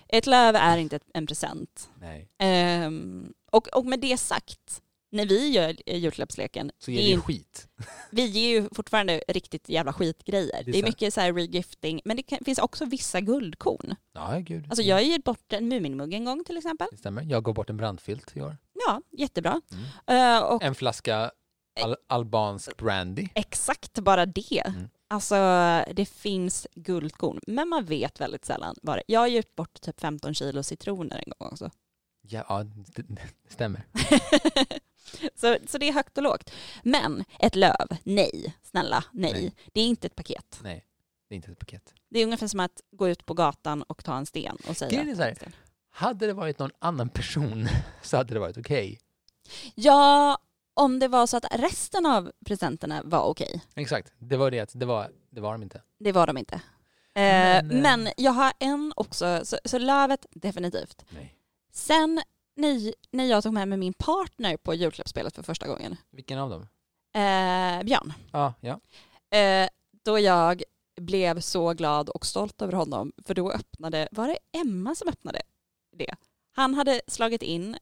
Ett 0.07 0.25
löv 0.25 0.55
är 0.55 0.77
inte 0.77 0.99
en 1.13 1.27
present. 1.27 1.89
Nej. 1.99 2.29
Ehm, 2.37 3.33
och, 3.51 3.67
och 3.67 3.85
med 3.85 3.99
det 3.99 4.17
sagt, 4.17 4.81
när 5.11 5.25
vi 5.25 5.49
gör 5.49 5.75
eh, 5.85 5.97
julklappsleken, 5.97 6.71
Så 6.79 6.91
ger 6.91 7.11
är 7.11 7.15
det 7.15 7.21
skit. 7.21 7.67
vi 8.11 8.25
ger 8.25 8.49
ju 8.49 8.69
fortfarande 8.75 9.23
riktigt 9.27 9.69
jävla 9.69 9.93
skitgrejer. 9.93 10.63
Det 10.63 10.71
är 10.71 10.73
Det 10.73 10.79
är 10.79 10.83
mycket 10.83 11.13
så 11.13 11.21
här 11.21 11.33
regifting, 11.33 12.01
men 12.05 12.17
det 12.17 12.23
kan, 12.23 12.39
finns 12.45 12.59
också 12.59 12.85
vissa 12.85 13.21
guldkorn. 13.21 13.95
Ja, 14.13 14.37
gud. 14.39 14.65
Alltså 14.69 14.83
jag 14.83 14.95
har 14.95 15.01
gett 15.01 15.23
bort 15.23 15.53
en 15.53 15.67
Muminmugg 15.67 16.13
en 16.13 16.25
gång 16.25 16.43
till 16.43 16.57
exempel. 16.57 16.87
Det 16.91 16.97
stämmer. 16.97 17.23
Jag 17.23 17.43
går 17.43 17.53
bort 17.53 17.69
en 17.69 17.77
brandfilt 17.77 18.37
i 18.37 18.41
år. 18.41 18.57
Ja, 18.87 19.01
jättebra. 19.11 19.61
Mm. 20.07 20.35
Eh, 20.37 20.43
och 20.43 20.63
En 20.63 20.75
flaska 20.75 21.31
al 21.81 21.95
albansk 22.07 22.77
brandy. 22.77 23.27
exakt 23.35 23.99
bara 23.99 24.25
det. 24.25 24.63
Mm. 24.67 24.89
Alltså 25.09 25.35
det 25.93 26.05
finns 26.05 26.67
guldkorn, 26.75 27.39
men 27.47 27.69
man 27.69 27.85
vet 27.85 28.21
väldigt 28.21 28.45
sällan 28.45 28.75
vad 28.81 28.97
det 28.97 29.03
Jag 29.07 29.19
har 29.19 29.27
gett 29.27 29.55
bort 29.55 29.81
typ 29.81 29.99
15 30.01 30.33
kilo 30.33 30.63
citroner 30.63 31.17
en 31.25 31.33
gång 31.37 31.49
också. 31.51 31.71
Ja, 32.21 32.45
ja 32.49 32.63
det, 32.63 33.01
det 33.01 33.21
stämmer. 33.49 33.83
så, 35.35 35.57
så 35.67 35.77
det 35.77 35.87
är 35.87 35.93
högt 35.93 36.17
och 36.17 36.23
lågt. 36.23 36.51
Men 36.83 37.23
ett 37.39 37.55
löv, 37.55 37.87
nej, 38.03 38.55
snälla, 38.63 39.03
nej. 39.11 39.33
Nej. 39.33 39.53
Det 39.73 39.81
är 39.81 39.85
inte 39.85 40.07
ett 40.07 40.15
paket. 40.15 40.59
Nej, 40.63 40.85
det 41.29 41.35
är 41.35 41.35
inte 41.35 41.51
ett 41.51 41.59
paket. 41.59 41.93
Det 42.09 42.19
är 42.19 42.23
ungefär 42.23 42.47
som 42.47 42.59
att 42.59 42.81
gå 42.91 43.09
ut 43.09 43.25
på 43.25 43.33
gatan 43.33 43.81
och 43.83 44.03
ta 44.03 44.17
en 44.17 44.25
sten 44.25 44.57
och 44.67 44.77
säga... 44.77 44.91
Grejen 44.91 45.09
är 45.09 45.15
så 45.15 45.21
här. 45.21 45.55
Hade 45.89 46.27
det 46.27 46.33
varit 46.33 46.59
någon 46.59 46.71
annan 46.79 47.09
person 47.09 47.67
så 48.01 48.17
hade 48.17 48.33
det 48.33 48.39
varit 48.39 48.57
okej. 48.57 48.99
Ja, 49.75 50.37
om 50.73 50.99
det 50.99 51.07
var 51.07 51.27
så 51.27 51.37
att 51.37 51.45
resten 51.51 52.05
av 52.05 52.31
presenterna 52.45 53.01
var 53.03 53.23
okej. 53.23 53.61
Exakt, 53.75 54.11
det 54.17 54.37
var 54.37 54.51
det 54.51 54.59
att 54.59 54.71
det 54.73 54.85
var, 54.85 55.11
det 55.29 55.41
var 55.41 55.51
de 55.51 55.63
inte. 55.63 55.81
Det 55.99 56.11
var 56.11 56.27
de 56.27 56.37
inte. 56.37 56.55
Eh, 56.55 56.61
Men, 57.13 57.71
eh, 57.71 57.81
men 57.81 58.09
jag 58.17 58.31
har 58.31 58.53
en 58.59 58.93
också, 58.95 59.41
så, 59.43 59.57
så 59.65 59.77
lövet 59.77 60.25
definitivt. 60.31 61.05
Nej. 61.09 61.35
Sen 61.71 62.21
när, 62.61 62.93
när 63.11 63.25
jag 63.25 63.43
tog 63.43 63.53
med 63.53 63.67
mig 63.67 63.77
min 63.77 63.93
partner 63.93 64.57
på 64.57 64.73
julklappsspelet 64.73 65.35
för 65.35 65.43
första 65.43 65.67
gången, 65.67 65.95
Vilken 66.11 66.39
av 66.39 66.49
dem? 66.49 66.61
eh, 67.13 67.83
Björn, 67.83 68.13
Ja, 68.31 68.53
ja. 68.61 68.79
eh, 69.37 69.69
då 70.03 70.19
jag 70.19 70.63
blev 71.01 71.39
så 71.39 71.73
glad 71.73 72.09
och 72.09 72.25
stolt 72.25 72.61
över 72.61 72.73
honom, 72.73 73.11
för 73.25 73.33
då 73.33 73.51
öppnade, 73.51 74.07
var 74.11 74.27
det 74.27 74.37
Emma 74.61 74.95
som 74.95 75.07
öppnade 75.09 75.41
det? 75.97 76.15
Han 76.51 76.73
hade 76.73 77.01
slagit 77.07 77.41
in, 77.43 77.73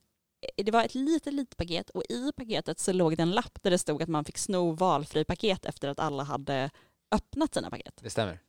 eh, 0.57 0.63
det 0.65 0.71
var 0.71 0.83
ett 0.83 0.95
litet, 0.95 1.33
litet 1.33 1.57
paket 1.57 1.89
och 1.89 2.03
i 2.09 2.31
paketet 2.37 2.79
så 2.79 2.93
låg 2.93 3.17
det 3.17 3.23
en 3.23 3.31
lapp 3.31 3.59
där 3.61 3.71
det 3.71 3.77
stod 3.77 4.01
att 4.03 4.09
man 4.09 4.25
fick 4.25 4.37
sno 4.37 4.71
valfri 4.71 5.25
paket 5.25 5.65
efter 5.65 5.87
att 5.87 5.99
alla 5.99 6.23
hade 6.23 6.69
öppnat 7.11 7.53
sina 7.53 7.69
paket. 7.69 7.99
Det 8.03 8.09
stämmer. 8.09 8.39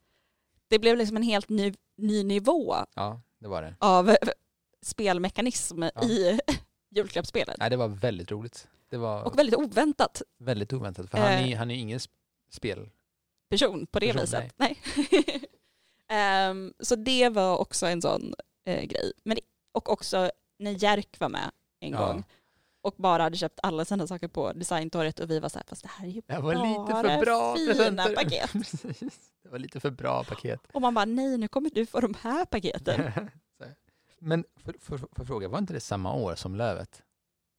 Det 0.69 0.79
blev 0.79 0.97
liksom 0.97 1.17
en 1.17 1.23
helt 1.23 1.49
ny, 1.49 1.75
ny 1.97 2.25
nivå 2.25 2.75
Ja, 2.95 3.21
det 3.39 3.49
var 3.49 3.63
det. 3.63 3.75
av 3.79 4.17
spelmekanism 4.83 5.83
Ja. 5.83 6.05
i 6.05 6.41
julklappsspelet. 6.91 7.57
Nej, 7.59 7.71
det 7.71 7.77
var 7.77 7.89
väldigt 7.89 8.31
roligt. 8.31 8.69
Det 8.91 8.97
var 8.97 9.23
Och 9.23 9.39
väldigt 9.39 9.57
oväntat 9.59 10.23
väldigt 10.39 10.73
oväntat. 10.73 11.11
För 11.11 11.19
han 11.19 11.33
Eh. 11.33 11.53
är, 11.53 11.57
han 11.57 11.71
är 11.71 11.75
ingen 11.75 11.99
sp- 11.99 12.09
spel... 12.51 12.91
person 13.51 13.87
på 13.87 13.99
det 13.99 14.07
Person, 14.13 14.21
viset. 14.21 14.55
Nej. 14.57 14.79
Ehm, 16.09 16.73
så 16.81 16.97
det 16.97 17.29
var 17.29 17.57
också 17.59 17.87
en 17.87 18.03
sån 18.03 18.35
eh, 18.67 18.83
grej. 18.85 19.13
Men 19.25 19.35
det, 19.35 19.41
och 19.73 19.89
också 19.93 20.31
när 20.59 20.83
Jerk 20.85 21.21
var 21.21 21.29
med 21.29 21.51
en 21.81 21.93
Ja. 21.93 22.07
gång 22.07 22.25
och 22.83 22.95
bara 22.99 23.23
hade 23.23 23.37
köpt 23.37 23.61
alla 23.63 23.85
sina 23.85 24.07
saker 24.07 24.29
på 24.29 24.53
designtorget 24.53 25.21
och 25.21 25.31
vi 25.31 25.41
var 25.41 25.49
så 25.49 25.59
här, 25.59 25.65
fast 25.69 25.83
det 25.83 25.89
här 25.89 26.07
är 26.07 26.11
ju 26.11 26.23
Det 26.27 26.39
var 26.39 26.55
lite 26.55 26.93
bara 26.93 27.09
för 27.19 27.21
bra 27.25 27.55
fina 27.57 27.73
presenter. 27.75 28.15
paket. 28.15 28.53
Precis. 28.53 29.19
Det 29.43 29.49
var 29.49 29.59
lite 29.59 29.81
för 29.81 29.91
bra 29.91 30.25
paket. 30.25 30.61
Och 30.73 30.81
man 30.83 30.95
bara, 30.95 31.05
nej 31.05 31.39
nu 31.39 31.49
kommer 31.49 31.71
du 31.71 31.87
få 31.87 32.01
de 32.01 32.15
här 32.21 32.45
paketen. 32.45 33.13
Men 34.21 34.45
för, 34.65 34.75
för, 34.81 34.99
för 35.13 35.25
fråga, 35.25 35.49
var 35.49 35.59
inte 35.59 35.73
det 35.73 35.81
samma 35.81 36.15
år 36.15 36.35
som 36.35 36.55
Lövet? 36.57 37.03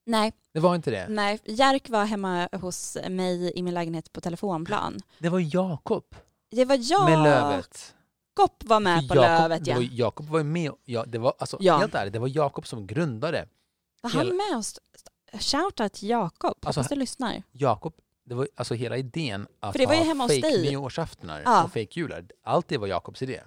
nej, 0.06 0.34
Det 0.54 0.60
var 0.60 0.76
inte 0.76 0.92
det? 0.92 1.08
nej, 1.10 1.40
Jerk 1.46 1.90
var 1.90 2.06
hemma 2.06 2.50
hos 2.52 2.98
mig 3.10 3.52
i 3.56 3.64
min 3.64 3.74
lägenhet 3.74 4.14
på 4.14 4.22
telefonplan. 4.22 5.00
Det 5.20 5.30
var 5.30 5.40
Jakob 5.56 6.16
Det 6.52 6.66
var 6.66 6.78
jag. 6.82 7.10
med 7.10 7.24
Lövet. 7.24 7.96
Jakob 8.38 8.64
var 8.70 8.80
med 8.80 9.08
på 9.10 9.16
Jakob, 9.16 9.24
lövet 9.50 9.68
ja. 9.68 9.82
Jakob 9.82 10.26
var 10.26 10.38
ju 10.40 10.44
med, 10.46 10.72
ja, 10.86 11.06
det 11.06 11.18
var, 11.18 11.34
alltså, 11.40 11.58
Ja. 11.60 11.78
helt 11.78 11.96
ärligt, 11.96 12.14
det 12.14 12.20
var 12.20 12.28
Jakob 12.28 12.68
som 12.68 12.88
grundade. 12.88 13.48
Var 14.02 14.10
han 14.12 14.22
hela- 14.26 14.34
med 14.36 14.58
oss? 14.58 14.80
Shoutout 15.34 15.94
till 15.94 16.10
Jakob, 16.10 16.58
Alltså, 16.62 16.80
hoppas 16.82 16.90
du 16.90 16.96
lyssnar. 16.96 17.44
Jakob, 17.52 17.94
det 18.26 18.36
var 18.36 18.48
alltså 18.56 18.74
hela 18.74 18.98
idén 18.98 19.48
att 19.60 19.72
För 19.72 19.80
det 19.80 19.86
var 19.86 19.94
ju 19.94 20.00
ha 20.00 20.06
hemma 20.06 20.24
hos 20.24 20.34
fake 20.42 20.58
nyårsaftnar 20.62 21.42
Ja. 21.46 21.64
och 21.64 21.70
fake 21.72 22.00
jular. 22.00 22.26
Allt 22.44 22.68
det 22.68 22.78
var 22.78 22.88
Jakobs 22.88 23.22
idé. 23.22 23.42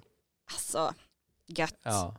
Alltså, 0.51 0.93
gött. 1.47 1.75
Ja. 1.83 2.15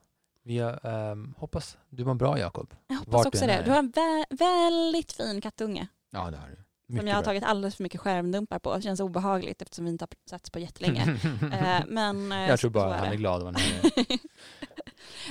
Vi 0.46 0.58
ehm, 0.58 1.34
hoppas 1.38 1.78
du 1.88 2.04
mår 2.04 2.14
bra 2.14 2.38
Jakob. 2.38 2.74
Jag 2.86 2.96
hoppas 2.96 3.14
Vart 3.14 3.26
också 3.26 3.46
det. 3.46 3.62
Du 3.64 3.70
har 3.70 3.78
en 3.78 3.92
vä- 3.92 4.24
väldigt 4.30 5.12
fin 5.12 5.40
kattunge 5.40 5.88
Ja, 6.10 6.30
det 6.30 6.36
har 6.36 6.48
du. 6.48 6.54
som 6.56 6.64
Mycket 6.94 7.08
jag 7.08 7.16
har 7.16 7.22
tagit 7.22 7.44
alldeles 7.44 7.76
för 7.76 7.82
mycket 7.82 8.00
skärmdumpar 8.00 8.58
på. 8.58 8.76
Det 8.76 8.82
känns 8.82 9.00
obehagligt 9.00 9.62
eftersom 9.62 9.84
vi 9.84 9.90
inte 9.90 10.02
har 10.02 10.08
setts 10.30 10.50
på 10.50 10.58
jättelänge. 10.58 11.18
Eh, 11.52 11.80
men, 11.88 12.32
eh, 12.32 12.38
Jag 12.48 12.60
tror 12.60 12.70
bara 12.70 12.94
är 12.94 12.98
han 12.98 13.08
är 13.12 13.16
glad 13.16 13.40
av 13.40 13.46
han 13.46 13.54
är. 13.56 14.18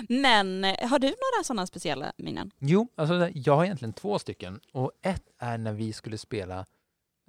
Men 0.21 0.63
eh, 0.63 0.88
har 0.89 0.99
du 0.99 1.08
några 1.08 1.43
sådana 1.43 1.67
speciella 1.67 2.13
minnen? 2.17 2.51
Jo, 2.60 2.88
alltså 2.95 3.30
jag 3.34 3.56
har 3.56 3.63
egentligen 3.65 3.93
två 3.93 4.19
stycken. 4.19 4.60
Och 4.73 4.91
ett 5.01 5.23
är 5.39 5.58
när 5.58 5.73
vi 5.73 5.93
skulle 5.93 6.17
spela 6.17 6.65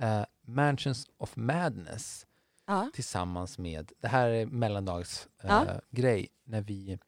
eh, 0.00 0.22
Mansions 0.46 1.06
of 1.18 1.36
Madness 1.36 2.26
Ja. 2.66 2.90
tillsammans 2.94 3.58
med, 3.58 3.92
det 4.00 4.08
här 4.08 4.28
är 4.28 4.46
mellandags 4.46 5.28
eh, 5.42 5.48
Ja. 5.50 5.64
när 6.44 6.60
vi 6.60 6.98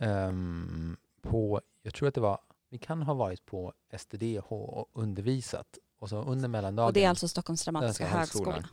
ehm, 0.00 0.96
på, 1.22 1.60
jag 1.82 1.94
tror 1.94 2.08
att 2.08 2.14
det 2.14 2.20
var, 2.20 2.38
vi 2.70 2.78
kan 2.78 3.02
ha 3.02 3.14
varit 3.14 3.46
på 3.46 3.72
STDH 3.98 4.52
och 4.52 4.88
undervisat. 4.92 5.78
Och 5.98 6.08
så 6.08 6.22
under 6.22 6.48
mellandagen, 6.48 6.86
Och 6.86 6.92
det 6.92 7.04
är 7.04 7.08
alltså 7.08 7.28
Stockholms 7.28 7.64
dramatiska 7.64 8.06
högskola. 8.06 8.52
högskolan. 8.52 8.70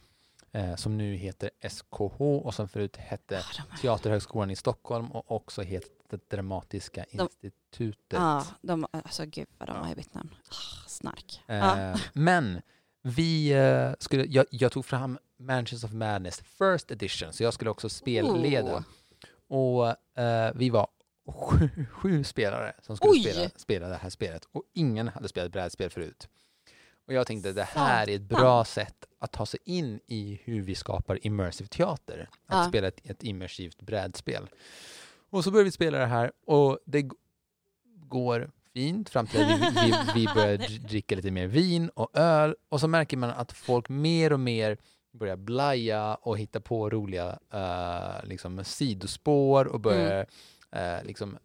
eh, 0.52 0.76
som 0.76 0.98
nu 0.98 1.16
heter 1.16 1.50
SKH 1.70 2.22
och 2.22 2.54
som 2.54 2.68
förut 2.70 2.98
hette 2.98 3.40
Ah, 3.40 3.78
Teaterhögskolan 3.82 4.52
i 4.52 4.56
Stockholm 4.56 5.12
och 5.12 5.32
också 5.32 5.62
heter 5.62 6.20
Dramatiska 6.30 7.06
De- 7.12 7.22
institutet. 7.42 7.98
Ja, 8.20 8.46
de, 8.62 8.88
alltså 8.92 9.26
gud 9.26 9.48
vad 9.58 9.70
de 9.70 9.78
har 9.88 9.96
bytt 9.96 10.14
namn. 10.14 10.36
Ah, 10.50 10.88
snark. 10.88 11.42
Eh, 11.48 11.96
men 12.14 12.62
vi 13.02 13.50
eh, 13.52 13.92
skulle, 14.00 14.26
jag, 14.26 14.46
jag 14.52 14.72
tog 14.72 14.86
fram 14.86 15.18
Mansions 15.38 15.84
of 15.84 15.92
Madness 15.92 16.40
First 16.42 16.92
Edition, 16.92 17.34
så 17.34 17.44
jag 17.44 17.54
skulle 17.54 17.70
också 17.70 17.90
spelleda. 17.90 18.84
Oh. 19.48 19.58
Och 19.60 20.20
eh, 20.22 20.52
vi 20.56 20.70
var 20.70 20.88
sju, 21.34 21.70
sju 21.92 22.24
spelare 22.24 22.74
som 22.82 22.98
skulle 22.98 23.20
spela, 23.34 23.50
spela 23.56 23.88
det 23.88 23.96
här 23.96 24.10
spelet 24.10 24.46
och 24.52 24.64
ingen 24.74 25.08
hade 25.08 25.28
spelat 25.28 25.52
brädspel 25.52 25.90
förut. 25.90 26.28
Och 27.08 27.14
jag 27.14 27.28
tänkte 27.28 27.52
det 27.54 27.64
här 27.64 28.10
är 28.10 28.16
ett 28.16 28.22
bra 28.22 28.66
sätt 28.66 29.06
att 29.20 29.32
ta 29.32 29.46
sig 29.46 29.60
in 29.66 30.00
i 30.08 30.40
hur 30.44 30.62
vi 30.62 30.76
skapar 30.76 31.26
immersive 31.28 31.68
teater. 31.68 32.30
Att 32.46 32.58
Ja. 32.58 32.70
spela 32.70 32.88
ett, 32.88 33.00
ett 33.10 33.24
immersivt 33.24 33.82
brädspel. 33.82 34.50
Och 35.30 35.44
så 35.44 35.52
börjar 35.52 35.66
vi 35.66 35.72
spela 35.72 35.98
det 35.98 36.06
här 36.06 36.32
och 36.46 36.80
det 36.86 37.10
går 37.86 38.52
fint 38.74 39.10
fram 39.10 39.28
till 39.28 39.42
att 39.42 39.48
vi, 39.50 39.56
vi, 39.56 39.94
vi 40.16 40.28
börjar 40.36 40.58
dr- 40.58 40.88
dricka 40.88 41.16
lite 41.16 41.32
mer 41.32 41.48
vin 41.48 41.90
och 41.90 42.18
öl 42.18 42.56
och 42.70 42.80
så 42.80 42.88
märker 42.88 43.18
man 43.18 43.30
att 43.30 43.52
folk 43.52 43.90
mer 43.90 44.34
och 44.34 44.40
mer 44.40 44.78
börjar 45.12 45.36
blaja 45.38 46.16
och 46.16 46.38
hitta 46.38 46.60
på 46.62 46.90
roliga 46.90 47.40
eh, 47.54 48.28
liksom 48.30 48.64
sidospår 48.64 49.66
och 49.68 49.80
börjar 49.80 50.26
eh, 50.76 51.04
liksom 51.06 51.38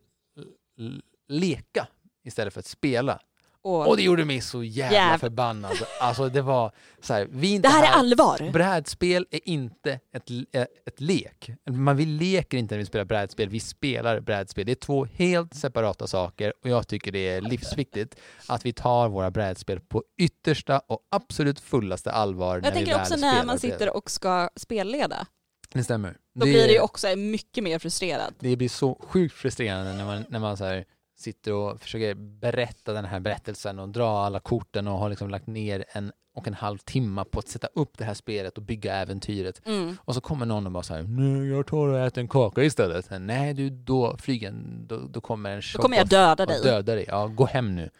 leka 1.29 1.87
istället 2.25 2.53
för 2.55 2.61
att 2.61 2.67
spela. 2.67 3.19
Och, 3.65 3.89
Och 3.89 3.97
det 3.97 4.03
gjorde 4.03 4.25
mig 4.25 4.41
så 4.41 4.65
jävla 4.65 4.99
Jäv- 4.99 5.19
förbannad. 5.19 5.73
Alltså 6.01 6.29
det 6.29 6.43
var 6.43 6.73
så 7.01 7.15
här, 7.15 7.27
vi 7.31 7.51
är 7.53 7.57
inte 7.57 7.69
det 7.69 7.73
här 7.73 7.83
är 7.83 7.87
här. 7.87 7.99
allvar. 7.99 8.51
Brädspel 8.53 9.27
är 9.31 9.49
inte 9.49 10.01
ett, 10.13 10.31
eh, 10.53 10.63
ett 10.87 11.01
lek. 11.01 11.51
Man 11.71 11.97
vi 11.97 12.07
leker 12.07 12.59
inte 12.59 12.75
när 12.75 12.79
vi 12.79 12.85
spelar 12.87 13.05
brädspel, 13.05 13.49
vi 13.49 13.61
spelar 13.61 14.21
brädspel. 14.21 14.67
Det 14.67 14.73
är 14.73 14.77
två 14.77 15.05
helt 15.05 15.55
separata 15.55 16.07
saker 16.07 16.53
och 16.63 16.69
jag 16.71 16.89
tycker 16.89 17.13
det 17.13 17.29
är 17.29 17.41
livsviktigt 17.41 18.17
att 18.49 18.67
vi 18.67 18.73
tar 18.73 19.09
våra 19.09 19.31
brädspel 19.31 19.81
på 19.81 20.05
yttersta 20.19 20.79
och 20.79 21.01
absolut 21.11 21.61
fullaste 21.61 22.13
allvar 22.13 22.61
när 22.61 22.65
Jag 22.65 22.71
vi 22.71 22.77
tänker 22.77 22.93
väl 22.93 23.01
också 23.01 23.17
när 23.17 23.45
man 23.45 23.59
sitter 23.59 23.97
och 23.97 24.11
ska 24.11 24.51
spelleda. 24.57 25.27
Det 25.73 25.85
stämmer. 25.85 26.17
Då 26.35 26.47
blir 26.47 26.67
det 26.67 26.73
ju 26.73 26.81
också 26.81 27.17
mycket 27.17 27.65
mer 27.65 27.79
frustrerad. 27.79 28.35
det 28.39 28.57
blir 28.57 28.69
så 28.69 29.01
sjukt 29.09 29.35
frustrerande 29.35 29.93
när 29.93 30.05
man, 30.05 30.25
när 30.29 30.39
man 30.39 30.57
så 30.57 30.65
här 30.65 30.85
sitter 31.19 31.53
och 31.53 31.81
försöker 31.81 32.15
berätta 32.15 32.93
den 32.93 33.05
här 33.05 33.21
berättelsen 33.21 33.79
och 33.79 33.89
dra 33.89 34.25
alla 34.25 34.41
korten 34.41 34.89
och 34.89 34.99
har 34.99 35.11
liksom 35.11 35.31
lagt 35.31 35.47
ner 35.47 35.85
en 35.89 36.13
och 36.35 36.47
en 36.47 36.55
halv 36.55 36.79
timme 36.79 37.25
på 37.25 37.39
att 37.39 37.49
sätta 37.49 37.69
upp 37.75 37.99
det 37.99 38.05
här 38.05 38.15
spelet 38.15 38.57
och 38.57 38.63
bygga 38.65 38.95
äventyret. 38.95 39.67
Mm. 39.67 39.97
Och 40.01 40.15
så 40.15 40.21
kommer 40.21 40.47
någon 40.47 40.67
och 40.67 40.73
bara 40.73 40.83
så 40.83 40.95
här, 40.95 41.03
nej 41.03 41.49
jag 41.51 41.67
tar 41.67 41.89
och 41.89 41.99
äter 41.99 42.21
en 42.21 42.29
kaka 42.29 42.63
istället. 42.63 43.09
Nej 43.21 43.55
du, 43.55 43.71
då 43.71 44.17
flyger 44.17 44.53
då, 44.87 44.99
då 44.99 45.21
kommer 45.21 45.51
en 45.51 45.63
Då 45.75 45.83
kommer 45.83 45.97
jag 45.97 46.09
döda 46.09 46.47
dig. 46.47 46.63
döda 46.63 46.95
dig. 46.95 47.05
Ja, 47.09 47.27
gå 47.27 47.47
hem 47.47 47.75
nu. 47.75 47.91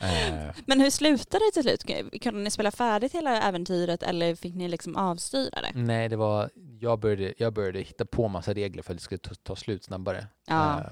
Eh, 0.00 0.54
Men 0.66 0.80
hur 0.80 0.90
slutade 0.90 1.44
det 1.44 1.52
till 1.52 1.62
slut? 1.62 2.22
Kunde 2.22 2.40
ni 2.40 2.50
spela 2.50 2.70
färdigt 2.70 3.12
hela 3.14 3.42
äventyret 3.42 4.02
eller 4.02 4.34
fick 4.34 4.54
ni 4.54 4.68
liksom 4.68 4.96
avstyra 4.96 5.60
det? 5.62 5.70
nej, 5.74 6.08
det 6.08 6.16
var, 6.16 6.50
jag 6.80 7.00
började, 7.00 7.34
jag 7.38 7.52
började 7.52 7.78
hitta 7.80 8.04
på 8.06 8.28
massa 8.28 8.54
regler 8.54 8.82
för 8.82 8.92
att 8.92 8.98
det 8.98 9.04
skulle 9.04 9.18
ta, 9.18 9.34
ta 9.42 9.56
slut 9.56 9.84
snabbare. 9.84 10.26
Ja. 10.46 10.78
Eh, 10.80 10.86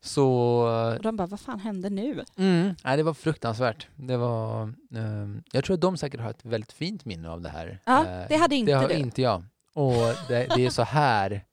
så 0.00 0.28
Och 0.96 1.02
de 1.02 1.16
bara, 1.16 1.26
vad 1.26 1.40
fan 1.40 1.60
hände 1.60 1.90
nu? 1.90 2.24
Mm. 2.38 2.74
Nej, 2.84 2.96
det 2.96 3.02
var 3.02 3.14
fruktansvärt. 3.14 3.86
Det 3.96 4.16
var, 4.16 4.62
ehm, 4.96 5.42
jag 5.52 5.64
tror 5.64 5.74
att 5.74 5.80
de 5.80 5.96
säkert 5.96 6.20
har 6.20 6.30
ett 6.30 6.44
väldigt 6.44 6.72
fint 6.72 7.04
minne 7.04 7.30
av 7.30 7.40
det 7.40 7.48
här. 7.48 7.78
Ja, 7.84 8.06
Eh, 8.06 8.28
det 8.28 8.36
hade 8.36 8.56
inte 8.56 8.72
det 8.72 8.78
har 8.78 8.88
du. 8.88 8.94
inte 8.94 9.22
jag. 9.22 9.44
Och 9.74 9.92
det, 10.28 10.46
det 10.56 10.66
är 10.66 10.70
så 10.70 10.82
här 10.82 11.44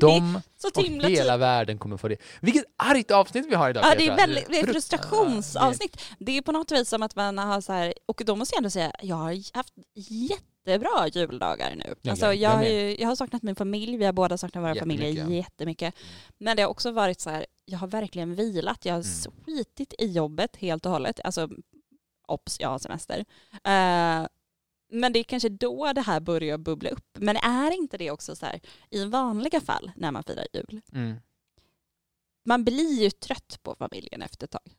de 0.00 0.40
Så 0.58 0.68
och 0.68 0.84
hela 1.10 1.36
världen 1.36 1.78
kommer 1.78 1.96
få 1.96 2.08
det. 2.08 2.16
Vilket 2.40 2.64
argt 2.76 3.10
avsnitt 3.10 3.46
vi 3.50 3.54
har 3.54 3.70
idag 3.70 3.84
Ja, 3.84 3.94
det 3.98 4.06
är 4.08 4.16
väldigt 4.16 4.46
det 4.48 4.58
är 4.58 4.64
ett 4.64 4.70
frustrationsavsnitt. 4.72 6.02
Det 6.18 6.38
är 6.38 6.42
på 6.42 6.52
något 6.52 6.72
vis 6.72 6.88
som 6.88 7.02
att 7.02 7.16
man 7.16 7.38
har 7.38 7.60
så 7.60 7.72
här, 7.72 7.94
och 8.06 8.22
då 8.26 8.36
måste 8.36 8.54
jag 8.54 8.58
ändå 8.58 8.70
säga, 8.70 8.92
jag 9.02 9.16
har 9.16 9.54
haft 9.56 9.72
jättebra 9.94 11.08
juldagar 11.12 11.74
nu. 11.76 12.10
Alltså, 12.10 12.26
jag- 12.26 12.34
jag, 12.36 12.40
jag 12.52 12.56
har 12.56 12.64
ju, 12.64 12.96
jag 13.00 13.08
har 13.08 13.16
saknat 13.16 13.42
min 13.42 13.56
familj, 13.56 13.96
vi 13.96 14.04
har 14.04 14.12
båda 14.12 14.38
saknat 14.38 14.64
våra 14.64 14.74
familjer 14.74 15.26
Jättemycket. 15.30 15.94
Men 16.38 16.56
det 16.56 16.62
har 16.62 16.70
också 16.70 16.90
varit 16.90 17.20
så 17.20 17.30
här, 17.30 17.46
jag 17.64 17.78
har 17.78 17.86
verkligen 17.88 18.34
vilat, 18.34 18.84
jag 18.84 18.94
har 18.94 19.00
Mm. 19.02 19.32
skitit 19.46 19.94
i 19.98 20.06
jobbet 20.06 20.56
helt 20.56 20.86
och 20.86 20.92
hållet. 20.92 21.20
Alltså, 21.24 21.48
ops, 22.28 22.60
jag 22.60 22.68
har 22.68 22.78
semester. 22.78 23.24
Eh, 23.64 24.26
men 24.88 25.12
det 25.12 25.18
är 25.18 25.24
kanske 25.24 25.48
då 25.48 25.92
det 25.92 26.00
här 26.00 26.20
börjar 26.20 26.58
bubbla 26.58 26.90
upp. 26.90 27.08
Men 27.18 27.36
är 27.36 27.70
inte 27.70 27.98
det 27.98 28.10
också 28.10 28.36
så 28.36 28.46
här, 28.46 28.60
i 28.90 29.04
vanliga 29.04 29.60
fall 29.60 29.90
när 29.96 30.10
man 30.10 30.22
firar 30.22 30.46
jul, 30.52 30.80
Mm. 30.92 31.16
man 32.44 32.64
blir 32.64 33.02
ju 33.02 33.10
trött 33.10 33.58
på 33.62 33.74
familjen 33.78 34.22
efter 34.22 34.44
ett 34.46 34.50
tag. 34.50 34.72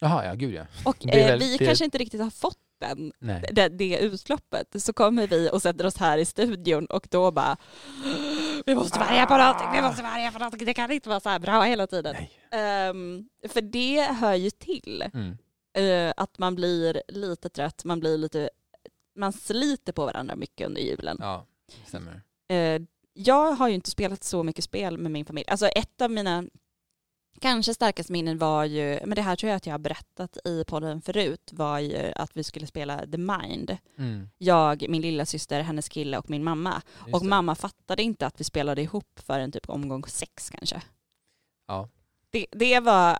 Jaha, 0.00 0.24
ja 0.26 0.34
gud 0.34 0.54
ja. 0.54 0.66
Och 0.84 1.06
eh, 1.08 1.26
väl- 1.26 1.38
vi 1.38 1.56
det- 1.56 1.66
kanske 1.66 1.84
inte 1.84 1.98
riktigt 1.98 2.20
har 2.20 2.30
fått 2.30 2.58
den, 2.80 3.12
det, 3.52 3.68
det 3.68 3.98
utloppet. 3.98 4.82
Så 4.82 4.92
kommer 4.92 5.26
vi 5.26 5.50
och 5.52 5.62
sätter 5.62 5.86
oss 5.86 5.96
här 5.96 6.18
i 6.18 6.24
studion 6.24 6.86
och 6.86 7.08
då 7.10 7.30
bara 7.30 7.56
vi 8.66 8.74
måste 8.74 8.98
värja 8.98 9.26
på 9.26 9.36
någonting, 9.36 9.66
vi 9.74 9.82
måste 9.82 10.02
värja 10.02 10.32
på 10.32 10.38
någonting, 10.38 10.66
det 10.66 10.74
kan 10.74 10.90
inte 10.90 11.08
vara 11.08 11.20
så 11.20 11.28
här 11.28 11.38
bra 11.38 11.62
hela 11.62 11.86
tiden. 11.86 12.16
Ehm, 12.50 13.28
för 13.48 13.60
det 13.60 14.02
hör 14.02 14.34
ju 14.34 14.50
till 14.50 15.04
Mm. 15.14 15.36
eh, 16.08 16.14
att 16.16 16.38
man 16.38 16.54
blir 16.54 17.02
lite 17.08 17.48
trött, 17.48 17.84
man 17.84 18.00
blir 18.00 18.18
lite, 18.18 18.50
man 19.16 19.32
sliter 19.32 19.92
på 19.92 20.06
varandra 20.06 20.36
mycket 20.36 20.66
under 20.66 20.80
julen. 20.80 21.16
Ja, 21.20 21.46
det 21.66 21.88
stämmer. 21.88 22.22
Eh, 22.48 22.82
jag 23.12 23.52
har 23.52 23.68
ju 23.68 23.74
inte 23.74 23.90
spelat 23.90 24.24
så 24.24 24.42
mycket 24.42 24.64
spel 24.64 24.98
med 24.98 25.12
min 25.12 25.24
familj. 25.24 25.46
Alltså 25.48 25.66
ett 25.66 26.00
av 26.00 26.10
mina 26.10 26.44
kanske 27.40 27.74
starkaste 27.74 28.12
minnen 28.12 28.38
var 28.38 28.64
ju, 28.64 29.00
men 29.06 29.14
det 29.14 29.22
här 29.22 29.36
tror 29.36 29.48
jag 29.48 29.56
att 29.56 29.66
jag 29.66 29.74
har 29.74 29.78
berättat 29.78 30.38
i 30.44 30.64
podden 30.64 31.02
förut, 31.02 31.50
var 31.52 31.78
ju 31.78 32.12
att 32.16 32.36
vi 32.36 32.44
skulle 32.44 32.66
spela 32.66 33.06
The 33.06 33.18
Mind. 33.18 33.76
Mm. 33.98 34.28
Jag, 34.38 34.86
min 34.88 35.02
lilla 35.02 35.26
syster, 35.26 35.60
hennes 35.60 35.88
kille 35.88 36.18
och 36.18 36.30
min 36.30 36.44
mamma. 36.44 36.82
Just 36.98 37.14
och 37.14 37.22
det. 37.22 37.28
mamma 37.28 37.54
fattade 37.54 38.02
inte 38.02 38.26
att 38.26 38.40
vi 38.40 38.44
spelade 38.44 38.82
ihop 38.82 39.20
förrän 39.26 39.52
typ 39.52 39.68
omgång 39.68 40.04
sex 40.04 40.50
kanske. 40.50 40.82
Ja. 41.66 41.88
Det, 42.30 42.46
det 42.50 42.80
var 42.80 43.18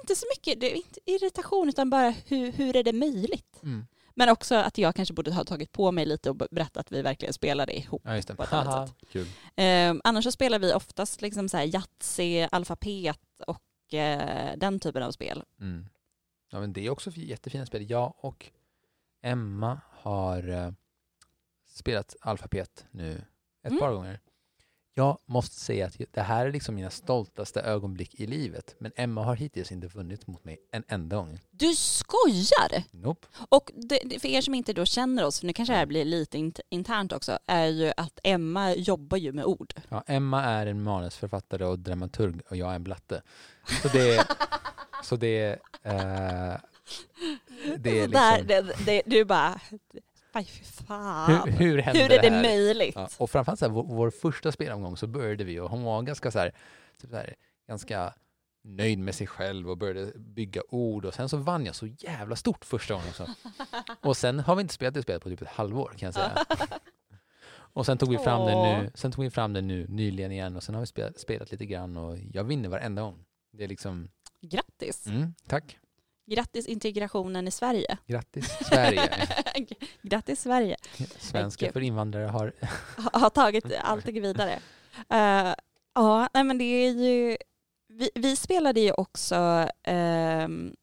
inte 0.00 0.16
så 0.16 0.26
mycket 0.36 0.60
det 0.60 0.76
inte 0.76 1.00
irritation 1.04 1.68
utan 1.68 1.90
bara 1.90 2.10
hur, 2.10 2.52
hur 2.52 2.76
är 2.76 2.82
det 2.82 2.92
möjligt? 2.92 3.62
Mm. 3.62 3.86
Men 4.14 4.28
också 4.28 4.54
att 4.54 4.78
jag 4.78 4.94
kanske 4.94 5.14
borde 5.14 5.32
ha 5.32 5.44
tagit 5.44 5.72
på 5.72 5.92
mig 5.92 6.06
lite 6.06 6.30
och 6.30 6.36
berättat 6.36 6.76
att 6.76 6.92
vi 6.92 7.02
verkligen 7.02 7.32
spelade 7.34 7.76
ihop. 7.78 8.02
Ja, 8.04 8.16
just 8.16 8.28
det. 8.28 8.34
På 8.34 8.42
ett 8.42 8.52
annat 8.52 8.88
sätt. 8.88 8.96
Kul. 9.10 9.26
Eh, 9.56 9.94
annars 10.04 10.24
så 10.24 10.32
spelar 10.32 10.58
vi 10.58 10.72
oftast 10.74 11.22
liksom 11.22 11.48
så 11.48 11.56
här 11.56 11.64
Yatzy, 11.74 12.40
alfabet 12.52 13.20
och 13.46 13.94
eh, 13.94 14.56
den 14.56 14.80
typen 14.80 15.02
av 15.02 15.10
spel. 15.12 15.42
Mm. 15.60 15.86
Ja, 16.50 16.60
men 16.60 16.72
det 16.72 16.86
är 16.86 16.90
också 16.90 17.10
fi- 17.10 17.28
jättefina 17.28 17.66
spel. 17.66 17.90
Jag 17.90 18.14
och 18.16 18.50
Emma 19.22 19.80
har 19.90 20.48
eh, 20.48 20.70
spelat 21.68 22.16
alfabet 22.20 22.86
nu 22.90 23.12
ett 23.62 23.70
Mm. 23.70 23.78
par 23.80 23.92
gånger. 23.92 24.20
Jag 24.94 25.18
måste 25.26 25.56
säga 25.56 25.86
att 25.86 25.96
det 26.12 26.20
här 26.20 26.46
är 26.46 26.52
liksom 26.52 26.74
mina 26.74 26.90
stoltaste 26.90 27.60
ögonblick 27.60 28.14
i 28.20 28.26
livet. 28.26 28.74
Men 28.78 28.92
Emma 28.96 29.22
har 29.24 29.36
hittills 29.36 29.72
inte 29.72 29.86
vunnit 29.86 30.26
mot 30.26 30.44
mig 30.44 30.58
en 30.72 30.84
enda 30.88 31.16
gång. 31.16 31.38
Du 31.50 31.74
skojar! 31.74 32.82
Nope. 32.90 33.26
Och 33.48 33.70
det, 33.74 34.20
för 34.20 34.28
er 34.28 34.40
som 34.40 34.54
inte 34.54 34.72
då 34.72 34.84
känner 34.84 35.24
oss, 35.24 35.40
för 35.40 35.46
nu 35.46 35.52
kanske 35.52 35.72
det 35.72 35.78
här 35.78 35.86
blir 35.86 36.04
lite 36.04 36.38
int- 36.38 36.60
internt 36.68 37.12
också, 37.12 37.38
är 37.46 37.66
ju 37.66 37.92
att 37.96 38.18
Emma 38.22 38.74
jobbar 38.74 39.18
ju 39.18 39.32
med 39.32 39.44
ord. 39.44 39.74
Ja, 39.88 40.04
Emma 40.06 40.44
är 40.44 40.66
en 40.66 40.82
manusförfattare 40.82 41.64
och 41.66 41.78
dramaturg 41.78 42.40
och 42.50 42.56
jag 42.56 42.70
är 42.70 42.74
en 42.74 42.84
blatte. 42.84 43.22
Så 43.82 43.88
det, 43.88 44.26
så 45.02 45.16
det, 45.16 45.58
eh, 45.82 46.54
det 47.78 48.00
är 48.00 48.06
Så 48.06 48.10
där, 48.12 48.38
liksom... 48.38 48.46
det, 48.46 48.84
det, 48.86 49.02
du 49.06 49.24
bara, 49.24 49.60
aj 50.32 50.44
fy 50.44 50.64
fan. 50.64 51.48
Hur, 51.48 51.52
hur 51.52 51.78
hände 51.78 52.02
Hur 52.02 52.12
är 52.12 52.22
det 52.22 52.30
här? 52.30 52.42
möjligt? 52.42 52.94
Ja, 52.94 53.08
och 53.18 53.30
framförallt 53.30 53.58
så 53.58 53.64
här, 53.66 53.72
vår, 53.72 53.84
vår 53.84 54.10
första 54.10 54.52
spelomgång 54.52 54.96
så 54.96 55.06
började 55.06 55.44
vi 55.44 55.60
och 55.60 55.70
hon 55.70 55.82
var 55.82 56.02
ganska 56.02 56.30
så 56.30 56.38
här, 56.38 56.52
typ 57.00 57.10
så 57.10 57.16
här, 57.16 57.34
ganska 57.68 58.14
nöjd 58.64 58.98
med 58.98 59.14
sig 59.14 59.26
själv 59.26 59.70
och 59.70 59.78
började 59.78 60.12
bygga 60.18 60.62
ord 60.68 61.04
och 61.04 61.14
sen 61.14 61.28
så 61.28 61.36
vann 61.36 61.66
jag 61.66 61.74
så 61.74 61.86
jävla 61.86 62.36
stort 62.36 62.64
första 62.64 62.94
gången 62.94 63.08
också. 63.08 63.28
Och 64.00 64.16
sen 64.16 64.40
har 64.40 64.56
vi 64.56 64.62
inte 64.62 64.74
spelat 64.74 64.94
det 64.94 65.02
spelet 65.02 65.22
på 65.22 65.28
typ 65.28 65.42
ett 65.42 65.48
halvår 65.48 65.94
kan 65.96 66.06
jag 66.06 66.14
säga. 66.14 66.44
Och 67.74 67.86
sen 67.86 67.98
tog 67.98 68.10
vi 68.10 68.18
fram 68.18 68.46
det 68.46 68.62
nu, 68.62 68.90
sen 68.94 69.12
tog 69.12 69.24
vi 69.24 69.30
fram 69.30 69.52
det 69.52 69.60
nu 69.60 69.86
nyligen 69.88 70.32
igen 70.32 70.56
och 70.56 70.62
sen 70.62 70.74
har 70.74 70.82
vi 70.82 70.86
spelat, 70.86 71.18
spelat 71.18 71.50
lite 71.50 71.66
grann 71.66 71.96
och 71.96 72.18
jag 72.32 72.44
vinner 72.44 72.68
varenda 72.68 73.02
gång. 73.02 73.24
Det 73.52 73.64
är 73.64 73.68
liksom, 73.68 74.08
Grattis! 74.40 75.06
mm, 75.06 75.34
tack. 75.46 75.78
Grattis 76.26 76.66
integrationen 76.66 77.48
i 77.48 77.50
Sverige. 77.50 77.98
Grattis 78.06 78.48
Sverige. 78.68 79.26
Grattis 80.02 80.40
Sverige. 80.42 80.76
Svenska 81.18 81.72
för 81.72 81.80
invandrare 81.80 82.26
har, 82.26 82.52
Ha- 82.96 83.18
Har 83.20 83.30
tagit 83.30 83.64
allting 83.80 84.22
vidare. 84.22 84.60
Eh, 85.10 85.54
ja, 85.94 86.28
nej 86.34 86.44
men 86.44 86.58
det 86.58 86.64
är 86.64 86.90
ju, 86.92 87.36
vi, 87.88 88.10
vi 88.14 88.36
spelade 88.36 88.80
ju 88.80 88.92
också 88.92 89.68
ehm, 89.82 90.74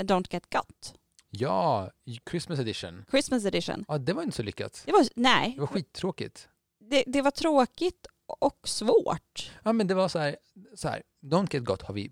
Don't 0.00 0.26
Get 0.30 0.50
Got, 0.50 0.94
ja, 1.30 1.90
Christmas 2.30 2.58
edition. 2.58 3.04
Christmas 3.10 3.44
edition. 3.44 3.84
Ja, 3.88 3.98
det 3.98 4.12
var 4.12 4.22
inte 4.22 4.36
så 4.36 4.42
lyckat. 4.42 4.82
Det 4.86 4.92
var, 4.92 5.06
nej, 5.14 5.52
Det 5.54 5.60
var 5.60 5.66
skittråkigt. 5.66 6.48
det, 6.90 7.04
det 7.06 7.22
var 7.22 7.30
tråkigt 7.30 8.06
och 8.40 8.68
svårt. 8.68 9.50
Ja 9.62 9.72
men 9.72 9.86
det 9.86 9.94
var 9.94 10.08
så 10.08 10.18
här, 10.18 10.36
så 10.74 10.88
här 10.88 11.02
Don't 11.24 11.54
Get 11.54 11.64
Got 11.64 11.82
har 11.82 11.94
vi 11.94 12.10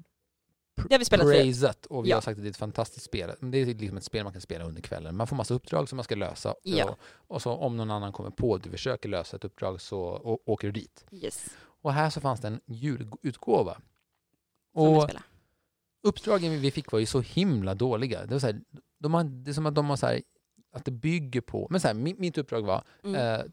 Det 0.89 0.95
har 0.95 0.99
vi 0.99 1.05
spelat 1.05 1.27
praisat 1.27 1.87
och 1.87 2.05
vi 2.07 2.11
Ja. 2.11 2.17
har 2.17 2.21
sagt 2.21 2.39
att 2.39 2.43
det 2.45 2.49
är 2.49 2.51
ett 2.51 2.57
fantastiskt 2.57 3.07
spel. 3.07 3.31
Men 3.41 3.51
det 3.51 3.59
är 3.59 3.67
liksom 3.67 3.97
ett 3.97 4.05
spel 4.05 4.25
man 4.25 4.33
kan 4.33 4.43
spela 4.43 4.65
under 4.65 4.83
kvällen. 4.83 5.17
Man 5.17 5.27
får 5.27 5.37
massa 5.37 5.55
uppdrag 5.55 5.89
som 5.89 5.97
man 5.97 6.05
ska 6.05 6.15
lösa 6.15 6.55
Ja. 6.63 6.85
och, 6.91 6.99
och 7.35 7.43
så 7.43 7.53
om 7.53 7.77
någon 7.77 7.91
annan 7.91 8.13
kommer 8.13 8.31
på 8.31 8.55
att 8.55 8.63
du 8.63 8.71
försöker 8.71 9.09
lösa 9.09 9.37
ett 9.37 9.45
uppdrag 9.45 9.81
så 9.81 9.99
åker 10.47 10.69
du 10.69 10.73
dit. 10.73 11.05
Yes, 11.13 11.49
Och 11.83 11.93
här 11.93 12.11
så 12.11 12.21
fanns 12.21 12.41
det 12.41 12.49
en 12.49 12.61
julutgåva. 12.67 13.81
Och 14.75 15.11
uppdragen 16.03 16.61
vi 16.61 16.71
fick 16.71 16.93
var 16.93 16.99
ju 16.99 17.07
så 17.07 17.21
himla 17.21 17.75
dåliga. 17.75 18.27
Det, 18.27 18.33
var 18.35 18.39
så 18.41 18.47
här, 18.47 18.61
de 18.99 19.15
har, 19.15 19.25
det 19.25 19.51
är 19.51 19.53
som 19.55 19.67
att 19.67 19.75
de 19.75 19.87
har 19.91 19.97
så 19.97 20.07
här, 20.07 20.23
att 20.73 20.85
det 20.85 20.91
bygger 20.91 21.41
på, 21.41 21.67
men 21.71 21.81
så 21.81 21.87
här, 21.89 21.95
mitt, 21.95 22.19
mitt 22.19 22.39
uppdrag 22.39 22.63
var, 22.63 22.85
Mm. 23.05 23.15
eh, 23.41 23.47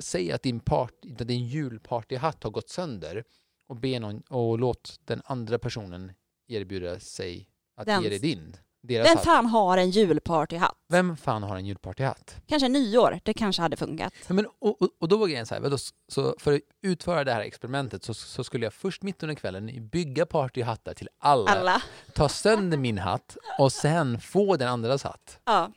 säg 0.00 0.32
att 0.32 0.42
din, 0.42 0.60
part, 0.60 0.94
din 1.02 1.46
julpartyhatt 1.46 2.42
har 2.42 2.50
gått 2.50 2.68
sönder 2.70 3.24
och, 3.68 3.76
be 3.76 3.98
någon, 3.98 4.20
och 4.20 4.58
låt 4.58 5.00
den 5.04 5.22
andra 5.24 5.58
personen 5.58 6.12
erbjuda 6.48 7.00
sig 7.00 7.48
att 7.76 7.86
Den- 7.86 8.02
ge 8.02 8.08
dig 8.08 8.18
din. 8.18 8.56
Deras 8.84 9.06
Vem 9.08 9.16
hatt. 9.16 9.24
fan 9.24 9.46
har 9.46 9.78
en 9.78 9.90
julpartyhatt? 9.90 10.76
Vem 10.88 11.16
fan 11.16 11.42
har 11.42 11.56
en 11.56 11.66
julpartyhatt? 11.66 12.36
Kanske 12.46 12.68
nyår, 12.68 13.20
det 13.24 13.34
kanske 13.34 13.62
hade 13.62 13.76
funkat. 13.76 14.12
Ja, 14.28 14.34
Men, 14.34 14.46
och, 14.58 14.82
och, 14.82 14.88
och 15.00 15.08
då 15.08 15.16
var 15.16 15.26
grejen 15.26 15.46
så 15.46 15.54
här, 15.54 15.76
så 16.08 16.34
för 16.38 16.52
att 16.52 16.60
utföra 16.82 17.24
det 17.24 17.32
här 17.32 17.40
experimentet 17.40 18.04
så, 18.04 18.14
så 18.14 18.44
skulle 18.44 18.66
jag 18.66 18.72
först 18.72 19.02
mitt 19.02 19.22
under 19.22 19.34
kvällen 19.34 19.88
bygga 19.88 20.26
partyhattar 20.26 20.94
till 20.94 21.08
alla, 21.18 21.50
Alla. 21.50 21.82
ta 22.14 22.28
sönder 22.28 22.78
min 22.78 22.98
hatt 22.98 23.36
och 23.58 23.72
sen 23.72 24.20
få 24.20 24.56
den 24.56 24.68
andras 24.68 25.02
hatt. 25.04 25.38
Ja. 25.44 25.72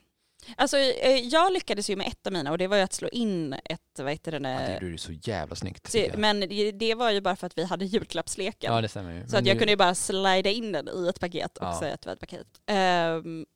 Alltså 0.56 0.76
eh, 0.78 1.16
jag 1.18 1.52
lyckades 1.52 1.90
ju 1.90 1.96
med 1.96 2.06
ett 2.06 2.26
av 2.26 2.32
mina 2.32 2.50
och 2.50 2.58
det 2.58 2.66
var 2.66 2.76
ju 2.76 2.82
att 2.82 2.92
slå 2.92 3.08
in 3.08 3.52
ett, 3.64 3.80
vad 3.98 4.10
heter 4.12 4.32
det, 4.40 4.48
Ja, 4.50 4.58
det 4.58 4.72
gjorde 4.74 4.90
du 4.90 4.98
så 4.98 5.12
jävla 5.12 5.56
snyggt. 5.56 5.94
Jag. 5.94 6.18
men 6.18 6.40
det- 6.78 6.94
var 6.94 7.10
ju 7.10 7.20
bara 7.20 7.36
för 7.36 7.46
att 7.46 7.58
vi 7.58 7.64
hade 7.64 7.84
julklappsleken. 7.84 8.74
Ja, 8.74 8.80
det 8.80 8.88
stämmer 8.88 9.12
ju. 9.12 9.20
Så 9.26 9.32
Men 9.32 9.40
att 9.40 9.46
jag 9.46 9.58
kunde 9.58 9.72
ju 9.72 9.76
bara 9.76 9.94
slida 9.94 10.50
in 10.50 10.72
den 10.72 10.88
i 10.88 11.08
ett 11.08 11.20
paket 11.20 11.58
och 11.58 11.66
Ja. 11.66 11.78
säga 11.80 11.94
att 11.94 12.00
det 12.00 12.06
var 12.08 12.14
ett 12.14 12.20
paket. 12.20 12.46
Ehm, 12.66 13.46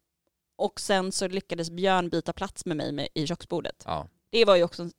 och 0.56 0.80
sen 0.80 1.12
så 1.12 1.28
lyckades 1.28 1.70
Björn 1.70 2.08
byta 2.08 2.32
plats 2.32 2.66
med 2.66 2.76
mig 2.76 2.92
med, 2.92 3.08
i 3.14 3.26
köksbordet. 3.26 3.82
Ja, 3.86 4.06
Det 4.30 4.44
var 4.44 4.56
ju 4.56 4.64
också, 4.64 4.90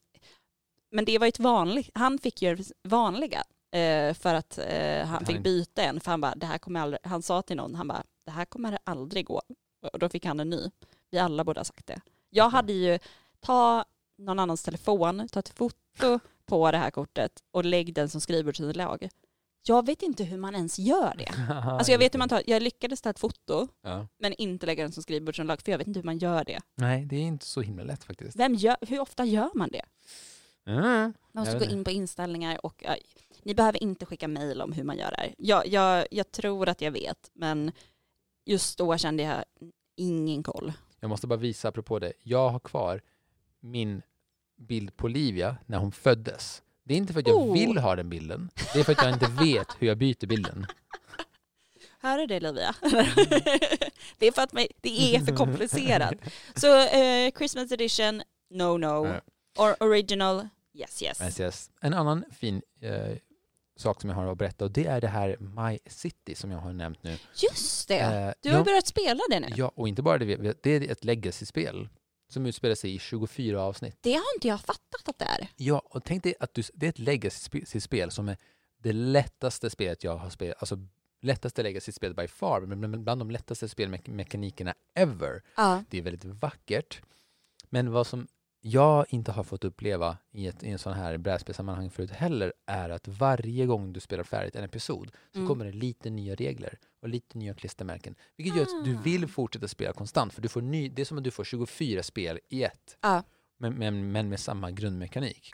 men 0.92 1.06
det 1.06 1.18
var 1.18 1.26
ju 1.28 1.30
ett 1.30 1.40
vanligt, 1.40 1.90
han 1.94 2.18
fick 2.20 2.42
ju 2.42 2.58
vanliga. 2.84 3.44
eh, 3.76 4.14
för 4.14 4.34
att 4.34 4.58
eh, 4.68 5.06
han 5.06 5.26
fick 5.26 5.40
byta 5.40 5.82
en, 5.82 6.00
för 6.00 6.12
han 6.12 6.22
bara, 6.22 6.36
det 6.36 6.46
här 6.46 6.58
kommer 6.58 6.80
aldrig, 6.80 7.00
han 7.04 7.22
sa 7.22 7.42
till 7.42 7.58
någon, 7.58 7.76
han 7.76 7.88
bara, 7.88 8.04
det 8.26 8.32
här 8.32 8.46
kommer 8.46 8.78
aldrig 8.84 9.26
gå. 9.26 9.42
Och 9.94 10.00
då 10.00 10.10
fick 10.10 10.26
han 10.26 10.40
en 10.40 10.50
ny. 10.50 10.70
Vi 11.12 11.20
alla 11.20 11.44
borde 11.44 11.60
ha 11.60 11.66
sagt 11.66 11.88
det. 11.88 12.02
Jag 12.30 12.50
hade 12.50 12.74
ju, 12.74 13.00
ta 13.40 13.86
någon 14.18 14.40
annans 14.40 14.64
telefon, 14.64 15.28
ta 15.32 15.40
ett 15.40 15.50
foto 15.50 16.20
på 16.46 16.72
det 16.72 16.78
här 16.78 16.92
kortet 16.92 17.44
och 17.52 17.66
lägg 17.66 17.94
den 17.94 18.10
som 18.10 18.22
skrivbordsunderlag. 18.22 19.10
Jag 19.64 19.86
vet 19.86 20.02
inte 20.02 20.24
hur 20.24 20.38
man 20.38 20.56
ens 20.56 20.80
gör 20.80 21.14
det. 21.18 21.32
Alltså 21.66 21.92
jag 21.92 22.00
vet 22.00 22.14
hur 22.14 22.20
man 22.20 22.30
tar, 22.30 22.44
jag 22.48 22.62
lyckades 22.62 23.02
ta 23.02 23.10
ett 23.10 23.20
foto 23.20 23.68
Ja. 23.82 24.08
men 24.20 24.34
inte 24.34 24.66
lägga 24.66 24.84
den 24.84 24.92
som 24.92 25.04
skrivbordsunderlag 25.04 25.62
för 25.62 25.72
jag 25.72 25.78
vet 25.78 25.88
inte 25.88 26.00
hur 26.00 26.06
man 26.06 26.18
gör 26.18 26.44
det. 26.44 26.60
Nej, 26.76 27.06
det 27.06 27.16
är 27.16 27.22
inte 27.22 27.46
så 27.46 27.62
himla 27.62 27.84
lätt 27.84 28.04
faktiskt. 28.04 28.36
Vem 28.40 28.56
gör, 28.56 28.78
hur 28.82 29.00
ofta 29.00 29.26
gör 29.26 29.50
man 29.54 29.70
det? 29.70 29.86
Mm. 30.66 31.14
Man 31.32 31.44
måste 31.46 31.60
gå 31.60 31.66
in 31.66 31.84
på 31.84 31.92
inställningar 31.92 32.66
och 32.66 32.84
ja, 32.86 32.96
ni 33.44 33.56
behöver 33.56 33.84
inte 33.84 34.06
skicka 34.06 34.28
mejl 34.28 34.62
om 34.62 34.72
hur 34.74 34.84
man 34.84 34.98
gör 34.98 35.12
det 35.12 35.18
här. 35.18 35.36
Jag, 35.38 35.68
jag, 35.68 36.08
jag 36.12 36.32
tror 36.32 36.70
att 36.70 36.82
jag 36.82 36.92
vet 36.92 37.30
men 37.34 37.72
just 38.46 38.78
då 38.78 38.98
kände 38.98 39.24
jag 39.24 39.44
ingen 39.96 40.44
koll. 40.44 40.74
Jag 41.04 41.10
måste 41.10 41.28
bara 41.28 41.40
visa 41.40 41.68
apropå 41.68 42.00
det. 42.00 42.14
Jag 42.24 42.50
har 42.50 42.60
kvar 42.60 43.02
min 43.60 44.02
bild 44.58 44.98
på 44.98 45.08
Livia 45.08 45.58
när 45.66 45.78
hon 45.78 45.92
föddes. 45.92 46.64
Det 46.84 46.94
är 46.94 46.98
inte 46.98 47.14
för 47.14 47.20
att 47.20 47.28
jag 47.28 47.38
Oh. 47.38 47.54
vill 47.54 47.78
ha 47.78 47.96
den 47.96 48.10
bilden. 48.10 48.50
Det 48.74 48.80
är 48.80 48.84
för 48.84 48.92
att 48.92 49.02
jag 49.04 49.14
inte 49.14 49.32
vet 49.44 49.68
hur 49.80 49.88
jag 49.88 49.98
byter 49.98 50.26
bilden. 50.28 50.66
Hör 52.00 52.18
du 52.18 52.26
det 52.28 52.40
Livia? 52.40 52.76
det 54.18 54.28
är 54.28 54.32
för 54.32 54.42
att 54.42 54.52
det 54.82 55.16
är 55.16 55.20
för 55.20 55.36
komplicerat. 55.36 56.14
Så 56.56 56.78
eh, 56.88 57.32
Christmas 57.38 57.72
edition, 57.72 58.22
no 58.50 58.78
no. 58.78 59.16
Or 59.58 59.84
original, 59.84 60.48
yes 60.74 61.02
yes. 61.04 61.20
Men 61.20 61.32
yes. 61.46 61.72
En 61.82 61.94
annan 61.94 62.24
fin 62.32 62.62
eh, 62.82 63.18
sak 63.76 64.02
som 64.02 64.10
jag 64.10 64.18
har 64.18 64.28
att 64.32 64.38
berätta 64.38 64.66
och 64.66 64.72
det 64.72 64.86
är 64.86 65.02
det 65.02 65.08
här 65.08 65.38
My 65.40 65.80
City 65.86 66.36
som 66.36 66.52
jag 66.52 66.58
har 66.60 66.74
nämnt 66.74 67.04
nu. 67.04 67.18
Just 67.36 67.88
det, 67.88 68.00
Eh, 68.00 68.34
du 68.42 68.50
har 68.50 68.58
ja, 68.58 68.64
börjat 68.64 68.88
spela 68.88 69.20
det 69.30 69.40
nu. 69.40 69.48
ja, 69.56 69.72
och 69.76 69.88
inte 69.88 70.02
bara 70.02 70.18
det, 70.18 70.64
det 70.64 70.70
är 70.72 70.92
ett 70.92 71.04
legacy-spel 71.04 71.90
som 72.30 72.46
utspelar 72.46 72.76
sig 72.76 72.96
i 72.96 73.00
24 73.00 73.62
avsnitt. 73.62 73.98
Det 74.02 74.14
har 74.14 74.24
inte 74.36 74.48
jag 74.48 74.62
fattat 74.62 75.08
att 75.10 75.20
det 75.20 75.26
är. 75.26 75.48
Ja, 75.56 75.82
och 75.86 76.04
tänk 76.04 76.24
dig 76.24 76.36
att 76.40 76.54
du, 76.54 76.64
det 76.74 76.86
är 76.86 76.90
ett 76.90 77.00
legacy-spel 77.00 78.12
som 78.12 78.30
är 78.30 78.38
det 78.78 78.94
lättaste 78.94 79.70
spelet 79.70 80.04
jag 80.04 80.16
har 80.18 80.30
spelat, 80.30 80.58
alltså 80.60 80.78
lättaste 81.22 81.64
legacy-spelet 81.64 82.16
by 82.18 82.28
far, 82.28 82.62
men 82.62 83.04
bland 83.04 83.22
de 83.22 83.32
lättaste 83.32 83.70
spelmekanikerna 83.70 84.74
ever. 84.96 85.42
Ja. 85.58 85.84
Det 85.90 85.98
är 85.98 86.02
väldigt 86.02 86.26
vackert. 86.26 87.02
Men 87.70 87.92
vad 87.92 88.08
som 88.08 88.28
jag 88.62 89.06
inte 89.10 89.32
har 89.32 89.44
fått 89.44 89.64
uppleva 89.64 90.18
i, 90.32 90.48
ett, 90.48 90.64
i 90.64 90.70
en 90.70 90.80
sån 90.80 90.94
här 90.94 91.18
brädspelssammanhang 91.18 91.90
förut 91.90 92.12
heller 92.12 92.54
är 92.66 92.90
att 92.90 93.08
varje 93.08 93.66
gång 93.66 93.94
du 93.94 94.00
spelar 94.00 94.24
färdigt 94.24 94.56
en 94.56 94.64
episod 94.64 95.12
så 95.32 95.38
Mm. 95.38 95.48
kommer 95.48 95.66
det 95.66 95.72
lite 95.72 96.10
nya 96.10 96.36
regler 96.36 96.80
och 97.02 97.10
lite 97.10 97.38
nya 97.38 97.54
klistermärken. 97.54 98.16
Vilket 98.38 98.56
gör 98.56 98.64
att 98.64 98.86
du 98.86 98.96
Ah. 98.98 99.02
vill 99.02 99.28
fortsätta 99.28 99.68
spela 99.68 99.94
konstant 99.94 100.34
för 100.34 100.42
du 100.42 100.48
får 100.50 100.62
ny, 100.62 100.90
det 100.90 101.02
är 101.02 101.06
som 101.06 101.18
att 101.18 101.24
du 101.24 101.32
får 101.32 101.44
24 101.44 102.04
spel 102.04 102.40
i 102.50 102.64
ett. 102.64 102.98
Ja. 103.02 103.24
Men, 103.58 103.74
men, 103.74 104.12
men 104.12 104.30
med 104.30 104.40
samma 104.40 104.72
grundmekanik. 104.72 105.52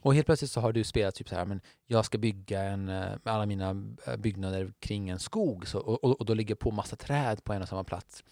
Och 0.00 0.14
helt 0.14 0.26
plötsligt 0.26 0.50
så 0.50 0.60
har 0.60 0.72
du 0.72 0.84
spelat 0.84 1.14
typ 1.14 1.28
så 1.28 1.34
här, 1.34 1.44
men 1.46 1.60
jag 1.86 2.04
ska 2.04 2.18
bygga 2.18 2.62
en, 2.62 2.88
eh, 2.88 2.94
med 3.22 3.34
alla 3.34 3.46
mina 3.46 3.70
eh, 4.06 4.16
byggnader 4.16 4.72
kring 4.80 5.08
en 5.08 5.18
skog 5.18 5.66
så, 5.66 5.78
och, 5.78 6.04
och, 6.04 6.20
och 6.20 6.26
då 6.26 6.34
ligger 6.34 6.54
på 6.54 6.70
massa 6.70 6.96
träd 6.96 7.44
på 7.44 7.52
en 7.52 7.62
och 7.62 7.68
samma 7.68 7.84
plats. 7.84 8.24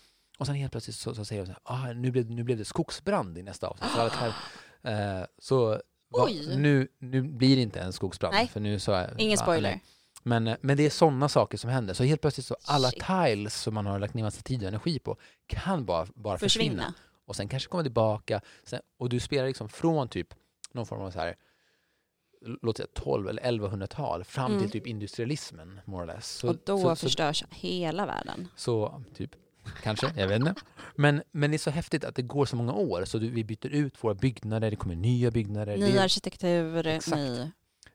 Och 0.43 0.47
sen 0.47 0.55
helt 0.57 0.73
plötsligt 0.73 0.97
så, 0.97 1.15
så 1.15 1.25
säger 1.25 1.41
jag 1.41 1.47
så 1.47 1.53
här, 1.53 1.91
ah, 1.91 1.93
nu, 1.93 2.11
blev, 2.11 2.31
nu 2.31 2.43
blev 2.45 2.59
det 2.59 2.65
skogsbrand 2.65 3.39
i 3.39 3.43
nästa 3.43 3.67
avsnitt. 3.67 3.91
Så, 3.91 4.09
träd, 4.09 4.33
eh, 5.21 5.27
så 5.39 5.69
va, 6.11 6.29
nu, 6.57 6.89
nu 6.99 7.23
blir 7.23 7.57
det 7.57 7.63
inte 7.63 7.81
en 7.81 7.93
skogsbrand. 7.93 8.35
Nej. 8.35 8.49
För 8.49 8.61
nu 8.61 8.79
så 8.79 8.93
är, 8.93 9.15
Ingen 9.19 9.37
va, 9.39 9.43
spoiler. 9.45 9.71
nej. 9.71 9.83
Men, 10.23 10.47
eh, 10.49 10.57
men 10.61 10.77
det 10.77 10.83
är 10.87 10.91
sådana 10.91 11.29
saker 11.29 11.59
som 11.59 11.71
händer. 11.71 11.95
Så 11.95 12.05
helt 12.05 12.21
plötsligt 12.21 12.47
så 12.47 12.57
alla 12.65 12.91
Shit. 12.91 13.05
tiles 13.07 13.55
som 13.63 13.75
man 13.75 13.87
har 13.87 13.99
lagt 13.99 14.15
ner 14.15 14.23
massa 14.23 14.43
tid 14.43 14.63
och 14.63 14.69
energi 14.69 14.99
på 14.99 15.17
kan 15.47 15.85
bara, 15.85 16.07
bara 16.15 16.39
försvinna 16.39 16.71
Försvinna. 16.71 16.95
och 17.27 17.37
sen 17.37 17.49
kanske 17.49 17.69
komma 17.69 17.83
tillbaka. 17.83 18.41
Sen, 18.65 18.81
och 18.99 19.09
du 19.09 19.21
spelar 19.21 19.47
liksom 19.47 19.69
från 19.69 20.09
typ 20.09 20.35
någon 20.73 20.87
form 20.87 21.01
av 21.01 21.11
så 21.11 21.19
här 21.19 21.35
låt 22.63 22.77
säga 22.77 22.87
12 22.95 23.29
eller 23.29 23.43
1100-tal 23.43 24.25
fram 24.25 24.51
Mm. 24.51 24.63
till 24.63 24.71
typ 24.71 24.87
industrialismen 24.87 25.81
more 25.85 26.03
or 26.05 26.07
less. 26.07 26.31
Så, 26.31 26.49
och 26.49 26.57
då 26.65 26.79
så, 26.79 26.97
så, 26.97 27.07
förstörs 27.07 27.45
hela 27.51 28.07
världen. 28.07 28.49
så 28.57 29.03
typ 29.15 29.31
kanske, 29.83 30.13
jag 30.17 30.29
vet 30.29 30.41
inte. 30.41 30.55
Men, 30.97 31.23
men 31.33 31.51
det 31.51 31.57
är 31.57 31.59
så 31.59 31.71
häftigt 31.71 32.05
att 32.05 32.15
det 32.15 32.23
går 32.23 32.47
så 32.47 32.57
många 32.57 32.73
år 32.73 33.05
så 33.05 33.19
du, 33.19 33.31
vi 33.31 33.45
byter 33.45 33.67
ut 33.67 34.05
våra 34.05 34.15
byggnader, 34.15 34.71
det 34.71 34.77
kommer 34.77 34.95
nya 34.95 35.31
byggnader. 35.31 35.77
Ny 35.77 35.93
det, 35.93 36.03
arkitektur, 36.03 36.87
Exakt. 36.87 37.17
ny... 37.17 37.51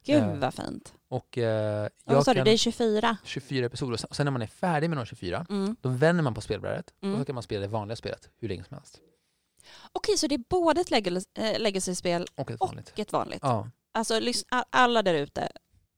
Gud 0.05 0.24
Eh, 0.24 0.36
vad 0.38 0.53
fint. 0.53 0.93
och 1.09 1.38
eh, 1.38 1.89
jag 2.05 2.26
sa 2.26 2.32
du, 2.34 2.36
kan 2.38 2.45
det 2.45 2.51
är 2.51 2.57
24? 2.57 3.18
24 3.24 3.65
episoder 3.65 3.93
och 3.93 3.99
sen, 3.99 4.07
och 4.09 4.26
när 4.26 4.32
man 4.32 4.41
är 4.41 4.47
färdig 4.47 4.89
med 4.89 4.97
de 4.97 5.05
24 5.05 5.45
Mm. 5.49 5.76
då 5.82 5.89
vänder 5.89 6.24
man 6.24 6.34
på 6.34 6.41
spelbrädet 6.41 6.93
och 6.97 7.03
Mm. 7.07 7.20
så 7.20 7.26
kan 7.26 7.36
man 7.36 7.43
spela 7.43 7.61
det 7.61 7.68
vanliga 7.68 7.95
spelet 7.95 8.30
hur 8.39 8.47
länge 8.49 8.63
som 8.63 8.78
helst. 8.78 8.99
Okej, 9.91 10.18
så 10.18 10.28
det 10.28 10.36
är 10.36 10.43
både 10.49 10.82
ett 10.82 10.91
eh, 10.91 11.59
legacy-spel 11.59 12.26
Och 12.36 12.51
ett 12.51 12.61
och 12.61 12.68
vanligt. 12.68 12.93
ett 12.95 13.13
vanligt? 13.13 13.39
Ja. 13.41 13.70
Alltså 13.91 14.20
alla 14.70 15.03
där 15.03 15.13
ute 15.13 15.49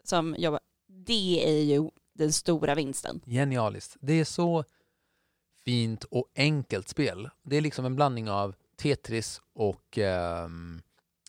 som 0.03 0.35
jobbar, 0.39 0.59
det 0.87 1.49
är 1.49 1.63
ju 1.63 1.89
den 2.13 2.33
stora 2.33 2.75
vinsten. 2.75 3.21
Genialiskt. 3.25 3.97
Det 4.01 4.13
är 4.13 4.25
så 4.25 4.63
fint 5.69 6.03
och 6.03 6.25
enkelt 6.35 6.89
spel. 6.89 7.29
Det 7.43 7.57
är 7.57 7.61
liksom 7.61 7.85
en 7.85 7.95
blandning 7.95 8.29
av 8.29 8.55
Tetris 8.77 9.41
och 9.53 9.97
ehm, 9.97 10.81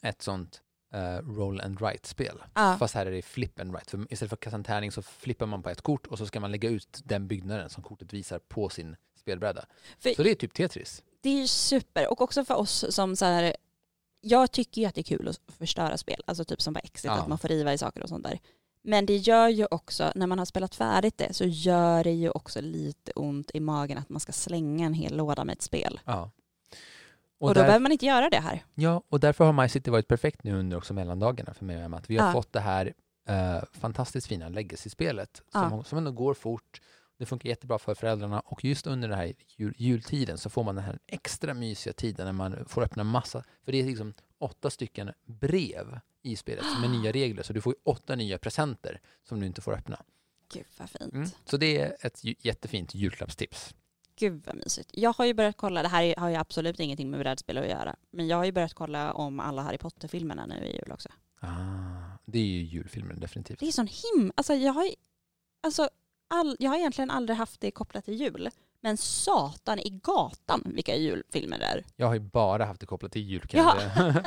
ett 0.03 0.22
sånt 0.22 0.62
eh, 0.95 1.16
roll 1.16 1.61
and 1.61 1.80
write-spel. 1.80 2.43
Ja. 2.55 2.76
Fast 2.78 2.95
här 2.95 3.07
är 3.07 3.11
det 3.11 3.22
flip 3.22 3.61
and 3.61 3.72
write. 3.72 3.91
För 3.91 4.12
istället 4.12 4.28
för 4.30 4.36
att 4.36 4.41
kasta 4.41 4.57
en 4.57 4.64
tärning 4.64 4.93
så 4.93 5.03
flippar 5.03 5.47
man 5.47 5.62
på 5.62 5.70
ett 5.70 5.80
kort 5.80 6.07
och 6.07 6.18
så 6.18 6.26
ska 6.26 6.41
man 6.41 6.51
lägga 6.51 6.68
ut 6.68 7.01
den 7.05 7.28
byggnaden 7.28 7.70
som 7.70 7.82
kortet 7.82 8.12
visar 8.12 8.38
på 8.38 8.68
sin 8.68 8.97
spelbräda. 9.20 9.64
För- 9.99 10.14
Så 10.14 10.22
det 10.22 10.30
är 10.30 10.34
typ 10.34 10.55
Tetris. 10.55 11.03
Det 11.20 11.43
är 11.43 11.47
super. 11.47 12.11
Och 12.12 12.20
också 12.20 12.45
för 12.45 12.55
oss 12.55 12.84
som 12.95 13.16
så 13.16 13.24
här, 13.24 13.57
jag 14.20 14.53
tycker 14.53 14.80
ju 14.80 14.86
att 14.86 14.95
det 14.95 15.01
är 15.01 15.16
kul 15.16 15.28
att 15.28 15.41
förstöra 15.59 15.97
spel, 15.97 16.22
alltså 16.26 16.45
typ 16.45 16.62
som 16.62 16.74
på 16.74 16.80
Exit, 16.84 17.05
Ja. 17.05 17.12
att 17.20 17.28
man 17.28 17.38
får 17.38 17.49
riva 17.49 17.72
i 17.72 17.78
saker 17.78 18.03
och 18.03 18.09
sånt 18.09 18.24
där. 18.24 18.38
Men 18.83 19.07
det 19.07 19.16
gör 19.16 19.49
ju 19.49 19.66
också, 19.70 20.12
när 20.14 20.26
man 20.26 20.39
har 20.39 20.47
spelat 20.47 20.74
färdigt 20.74 21.18
det, 21.18 21.35
så 21.35 21.45
gör 21.45 22.05
det 22.05 22.11
ju 22.12 22.31
också 22.31 22.61
lite 22.61 23.12
ont 23.12 23.51
i 23.55 23.61
magen 23.61 23.99
att 23.99 24.09
man 24.09 24.20
ska 24.20 24.33
slänga 24.33 24.87
en 24.87 24.95
hel 24.95 25.16
låda 25.16 25.45
med 25.45 25.53
ett 25.53 25.62
spel. 25.62 26.01
Ja. 26.05 26.31
Och, 27.39 27.49
Och, 27.49 27.55
då 27.55 27.61
där, 27.61 27.66
behöver 27.66 27.83
man 27.83 27.93
inte 27.93 28.07
göra 28.07 28.31
det 28.31 28.41
här. 28.41 28.64
ja, 28.74 29.03
och 29.09 29.20
därför 29.20 29.45
har 29.45 29.53
My 29.53 29.68
City 29.68 29.91
varit 29.91 30.09
perfekt 30.09 30.45
nu 30.45 30.59
under 30.59 30.76
också 30.76 30.95
mellandagarna 30.95 31.55
för 31.55 31.64
mig 31.64 31.76
och 31.76 31.83
Emma. 31.83 32.03
Vi 32.09 32.16
har 32.18 32.26
Ja. 32.26 32.33
fått 32.33 32.53
det 32.53 32.61
här 32.61 32.95
eh, 33.28 33.62
fantastiskt 33.72 34.26
fina 34.26 34.49
legacy-spelet 34.49 35.43
som, 35.53 35.61
Ja. 35.72 35.85
som 35.85 35.99
ändå 35.99 36.12
går 36.12 36.35
fort. 36.35 36.81
Det 37.18 37.26
funkar 37.26 37.49
jättebra 37.49 37.78
för 37.78 37.95
föräldrarna 37.95 38.41
och 38.41 38.64
just 38.64 38.87
under 38.87 39.09
den 39.09 39.18
här 39.18 39.33
jul, 39.57 39.74
jultiden 39.76 40.39
så 40.39 40.51
får 40.51 40.64
man 40.64 40.74
den 40.74 40.85
här 40.85 40.99
extra 41.07 41.55
mysiga 41.55 41.93
tiden 41.93 42.26
när 42.26 42.33
man 42.33 42.64
får 42.66 42.83
öppna 42.83 43.05
massa, 43.05 43.45
för 43.64 43.72
det 43.72 43.81
är 43.81 43.85
liksom 43.85 44.14
åtta 44.41 44.70
stycken 44.70 45.11
brev 45.24 46.01
i 46.22 46.36
spelet 46.36 46.64
med 46.80 46.91
nya 47.01 47.12
regler, 47.12 47.43
så 47.43 47.53
du 47.53 47.61
får 47.61 47.72
ju 47.72 47.78
åtta 47.84 48.16
nya 48.16 48.38
presenter 48.38 49.01
som 49.24 49.41
du 49.41 49.47
inte 49.47 49.61
får 49.61 49.72
öppna. 49.72 50.03
Gud 50.53 50.66
vad 50.78 50.91
fint. 50.91 51.12
Mm. 51.12 51.28
Så 51.45 51.57
det 51.57 51.80
är 51.80 51.97
ett 52.01 52.45
jättefint 52.45 52.95
julklappstips. 52.95 53.74
Gud 54.16 54.43
vad 54.47 54.57
mysigt. 54.57 54.91
Jag 54.93 55.12
har 55.12 55.24
ju 55.24 55.34
börjat 55.34 55.57
kolla, 55.57 55.82
det 55.82 55.88
här 55.88 56.14
har 56.16 56.28
ju 56.28 56.34
absolut 56.36 56.80
ingenting 56.80 57.11
med 57.11 57.20
brädspel 57.20 57.59
att 57.59 57.68
göra, 57.68 57.97
men 58.11 58.28
jag 58.28 58.36
har 58.36 58.45
ju 58.45 58.53
börjat 58.53 58.74
kolla 58.74 59.12
om 59.12 59.41
alla 59.41 59.62
Harry 59.62 59.78
Potter-filmerna 59.78 60.47
nu 60.47 60.64
i 60.64 60.72
jul 60.72 60.93
också. 60.93 61.09
Ah, 61.41 62.18
det 62.24 62.38
är 62.38 62.45
ju 62.45 62.62
julfilmer 62.62 63.14
definitivt. 63.14 63.59
Det 63.61 63.66
är 63.66 63.72
sån 63.72 63.86
him... 63.86 64.32
Alltså 64.34 64.55
jag 64.55 64.72
har. 64.72 64.91
Alltså 65.62 65.88
all, 66.28 66.57
jag 66.59 66.70
har 66.70 66.78
egentligen 66.78 67.11
aldrig 67.11 67.36
haft 67.36 67.61
det 67.61 67.70
kopplat 67.70 68.05
till 68.05 68.14
jul. 68.14 68.51
Men 68.81 68.97
satan 68.97 69.78
i 69.78 69.91
gatan 70.03 70.62
vilka 70.74 70.97
julfilmer 70.97 71.59
det 71.59 71.64
är. 71.64 71.85
Jag 71.97 72.07
har 72.07 72.14
ju 72.14 72.20
bara 72.20 72.64
haft 72.64 72.81
det 72.81 72.87
kopplat 72.87 73.12
till 73.12 73.22
jul 73.22 73.41
kan 73.47 73.61
jag 73.61 73.81
säga. 73.81 74.24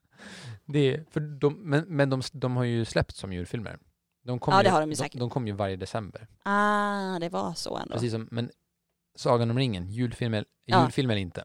det 0.64 0.78
är, 0.94 1.04
för 1.10 1.20
de, 1.20 1.54
men 1.54 1.84
men 1.88 2.10
de, 2.10 2.22
de 2.32 2.56
har 2.56 2.64
ju 2.64 2.84
släppt 2.84 3.16
som 3.16 3.32
julfilmer. 3.32 3.78
De 4.24 4.38
kom 4.38 4.54
Ja, 4.54 4.60
ju, 4.60 4.64
det 4.64 4.70
har 4.70 4.80
de 4.80 4.88
ju 4.90 4.94
de, 4.94 4.96
säkert. 4.96 5.18
de 5.20 5.30
kom 5.30 5.46
ju 5.46 5.52
varje 5.52 5.76
december. 5.76 6.28
Ah, 6.42 7.18
det 7.18 7.28
var 7.28 7.54
så 7.54 7.76
ändå. 7.76 7.92
Precis 7.94 8.12
som, 8.12 8.28
men 8.30 8.50
Sagan 9.14 9.50
om 9.50 9.58
ringen, 9.58 9.88
julfilm, 9.90 10.34
eller- 10.34 10.48
Ja. 10.64 10.82
julfilm 10.82 11.10
eller 11.10 11.20
inte? 11.20 11.44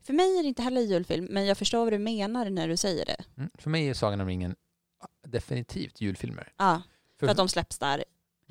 För 0.00 0.12
mig 0.12 0.38
är 0.38 0.42
det 0.42 0.48
inte 0.48 0.62
heller 0.62 0.80
julfilm, 0.80 1.24
men 1.30 1.46
jag 1.46 1.58
förstår 1.58 1.84
vad 1.84 1.92
du 1.92 1.98
menar 1.98 2.50
när 2.50 2.68
du 2.68 2.76
säger 2.76 3.04
det. 3.06 3.24
Mm. 3.36 3.50
För 3.54 3.70
mig 3.70 3.88
är 3.88 3.94
Sagan 3.94 4.20
om 4.20 4.26
ringen 4.26 4.56
definitivt 5.26 6.00
julfilmer. 6.00 6.52
Ja, 6.56 6.82
För, 7.18 7.26
för 7.26 7.30
att 7.30 7.36
de 7.36 7.48
släpps 7.48 7.78
där. 7.78 8.04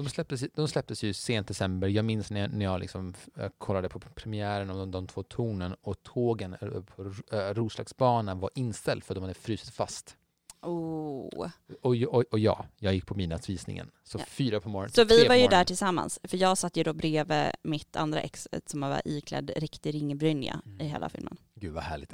De, 0.03 0.09
släpptes, 0.09 0.43
de 0.53 0.67
släpptes 0.67 1.03
ju 1.03 1.13
sent 1.13 1.47
december. 1.47 1.87
Jag 1.87 2.05
minns 2.05 2.31
när 2.31 2.41
jag, 2.41 2.53
när 2.53 2.65
jag 2.65 2.79
liksom, 2.79 3.13
eh, 3.37 3.49
kollade 3.57 3.89
på 3.89 3.99
premiären 3.99 4.69
av 4.69 4.77
de, 4.77 4.91
de 4.91 5.07
två 5.07 5.23
tornen 5.23 5.75
och 5.81 6.03
tågen 6.03 6.53
eh, 6.61 6.81
på 6.81 7.03
uh, 7.03 7.13
Roslagsbanan 7.53 8.39
var 8.39 8.49
inställd 8.55 9.03
för 9.03 9.15
de 9.15 9.21
hade 9.21 9.33
frusit 9.33 9.73
fast. 9.73 10.17
Oh. 10.61 11.49
Och, 11.81 11.95
och, 11.95 12.23
och 12.31 12.39
ja, 12.39 12.65
jag 12.77 12.93
gick 12.93 13.05
på 13.05 13.15
midnattsvisningen. 13.15 13.91
Så 14.03 14.17
Ja. 14.19 14.25
fyra 14.27 14.59
på 14.59 14.69
morgonen. 14.69 14.91
Så 14.91 15.03
vi 15.03 15.27
var 15.27 15.35
ju 15.35 15.47
där 15.47 15.63
tillsammans, 15.63 16.19
för 16.23 16.37
jag 16.37 16.57
satt 16.57 16.77
ju 16.77 16.83
då 16.83 16.93
bredvid 16.93 17.45
mitt 17.63 17.95
andra 17.95 18.21
ex 18.21 18.47
som 18.65 18.81
var 18.81 19.01
iklädd 19.05 19.51
riktig 19.55 19.93
ringbrynja 19.95 20.61
Mm. 20.65 20.81
i 20.81 20.87
hela 20.87 21.09
filmen. 21.09 21.37
Gud 21.55 21.73
vad 21.73 21.83
härligt. 21.83 22.13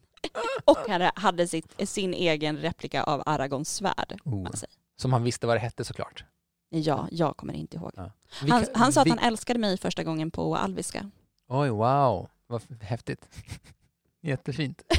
Och 0.64 0.78
han 0.88 1.10
hade 1.14 1.48
sitt, 1.48 1.88
sin 1.88 2.14
egen 2.14 2.56
replika 2.56 3.02
av 3.02 3.22
Aragons 3.26 3.74
svärd. 3.74 4.20
Oh. 4.24 4.48
Som 4.96 5.12
han 5.12 5.22
visste 5.24 5.46
vad 5.46 5.56
det 5.56 5.60
hette 5.60 5.84
såklart. 5.84 6.24
Ja, 6.70 7.08
jag 7.10 7.36
kommer 7.36 7.52
inte 7.54 7.76
ihåg. 7.76 7.92
Vi 7.96 8.50
Han, 8.50 8.64
kan- 8.64 8.74
han 8.74 8.92
sa 8.92 9.00
att 9.00 9.06
vi- 9.06 9.10
han 9.10 9.18
älskade 9.18 9.58
mig 9.58 9.76
första 9.78 10.04
gången 10.04 10.30
på 10.30 10.56
alviska. 10.56 11.10
Oj, 11.48 11.68
wow. 11.70 12.28
Vad 12.46 12.82
häftigt. 12.82 13.28
Jättefint. 14.20 14.82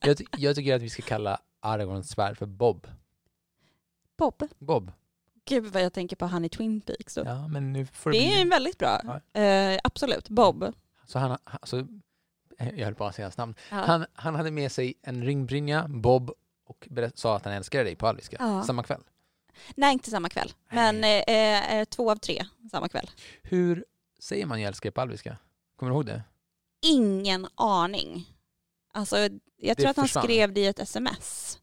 Jag, 0.00 0.16
jag 0.38 0.56
tycker 0.56 0.74
att 0.76 0.82
vi 0.82 0.90
ska 0.90 1.02
kalla 1.02 1.38
Aragorns 1.60 2.08
svärd 2.10 2.38
för 2.38 2.46
Bob. 2.46 2.86
Bob. 4.18 4.42
Bob. 4.58 4.92
Gud 5.44 5.66
vad 5.72 5.82
jag 5.82 5.92
tänker 5.92 6.16
på 6.16 6.26
han 6.26 6.44
i 6.44 6.48
Twin 6.48 6.80
Peaks. 6.80 7.14
Då. 7.14 7.22
Ja, 7.24 7.48
men 7.48 7.72
nu 7.72 7.86
får 7.86 8.10
det 8.12 8.18
det 8.18 8.32
är 8.34 8.42
bli... 8.44 8.50
väldigt 8.50 8.78
bra. 8.78 9.00
Ja. 9.34 9.40
Eh, 9.40 9.78
absolut, 9.84 10.28
Bob. 10.28 10.72
Så 11.06 11.18
han, 11.18 11.38
han- 11.44 11.60
så, 11.62 11.86
jag 12.58 12.84
höll 12.84 12.94
på 12.94 13.04
att 13.06 13.14
säga 13.14 13.26
hans 13.26 13.36
namn. 13.36 13.54
Ja. 13.70 13.76
Han, 13.76 14.06
han 14.14 14.34
hade 14.34 14.50
med 14.50 14.72
sig 14.72 14.94
en 15.02 15.24
ringbrynja, 15.24 15.88
Bob, 15.88 16.30
och 16.66 16.88
sa 17.14 17.36
att 17.36 17.44
han 17.44 17.54
älskade 17.54 17.84
dig 17.84 17.96
på 17.96 18.06
alviska. 18.06 18.36
Ja. 18.40 18.62
Samma 18.62 18.82
kväll. 18.82 19.02
Nej, 19.74 19.92
inte 19.92 20.10
samma 20.10 20.28
kväll. 20.28 20.52
Men 20.70 21.04
eh, 21.04 21.74
eh, 21.74 21.84
två 21.84 22.10
av 22.10 22.16
tre 22.16 22.46
samma 22.70 22.88
kväll. 22.88 23.10
Hur 23.42 23.84
säger 24.18 24.46
man 24.46 24.60
jag 24.60 24.68
älskar 24.68 24.90
dig 24.90 24.94
på 24.94 25.00
alviska? 25.00 25.36
Kommer 25.76 25.90
du 25.90 25.96
ihåg 25.96 26.06
det? 26.06 26.22
Ingen 26.82 27.46
aning. 27.54 28.32
Alltså, 28.92 29.28
jag 29.56 29.76
tror 29.76 29.88
att 29.90 29.96
han 29.96 30.06
försvann. 30.06 30.24
skrev 30.24 30.52
det 30.52 30.60
i 30.60 30.66
ett 30.66 30.78
sms 30.78 31.58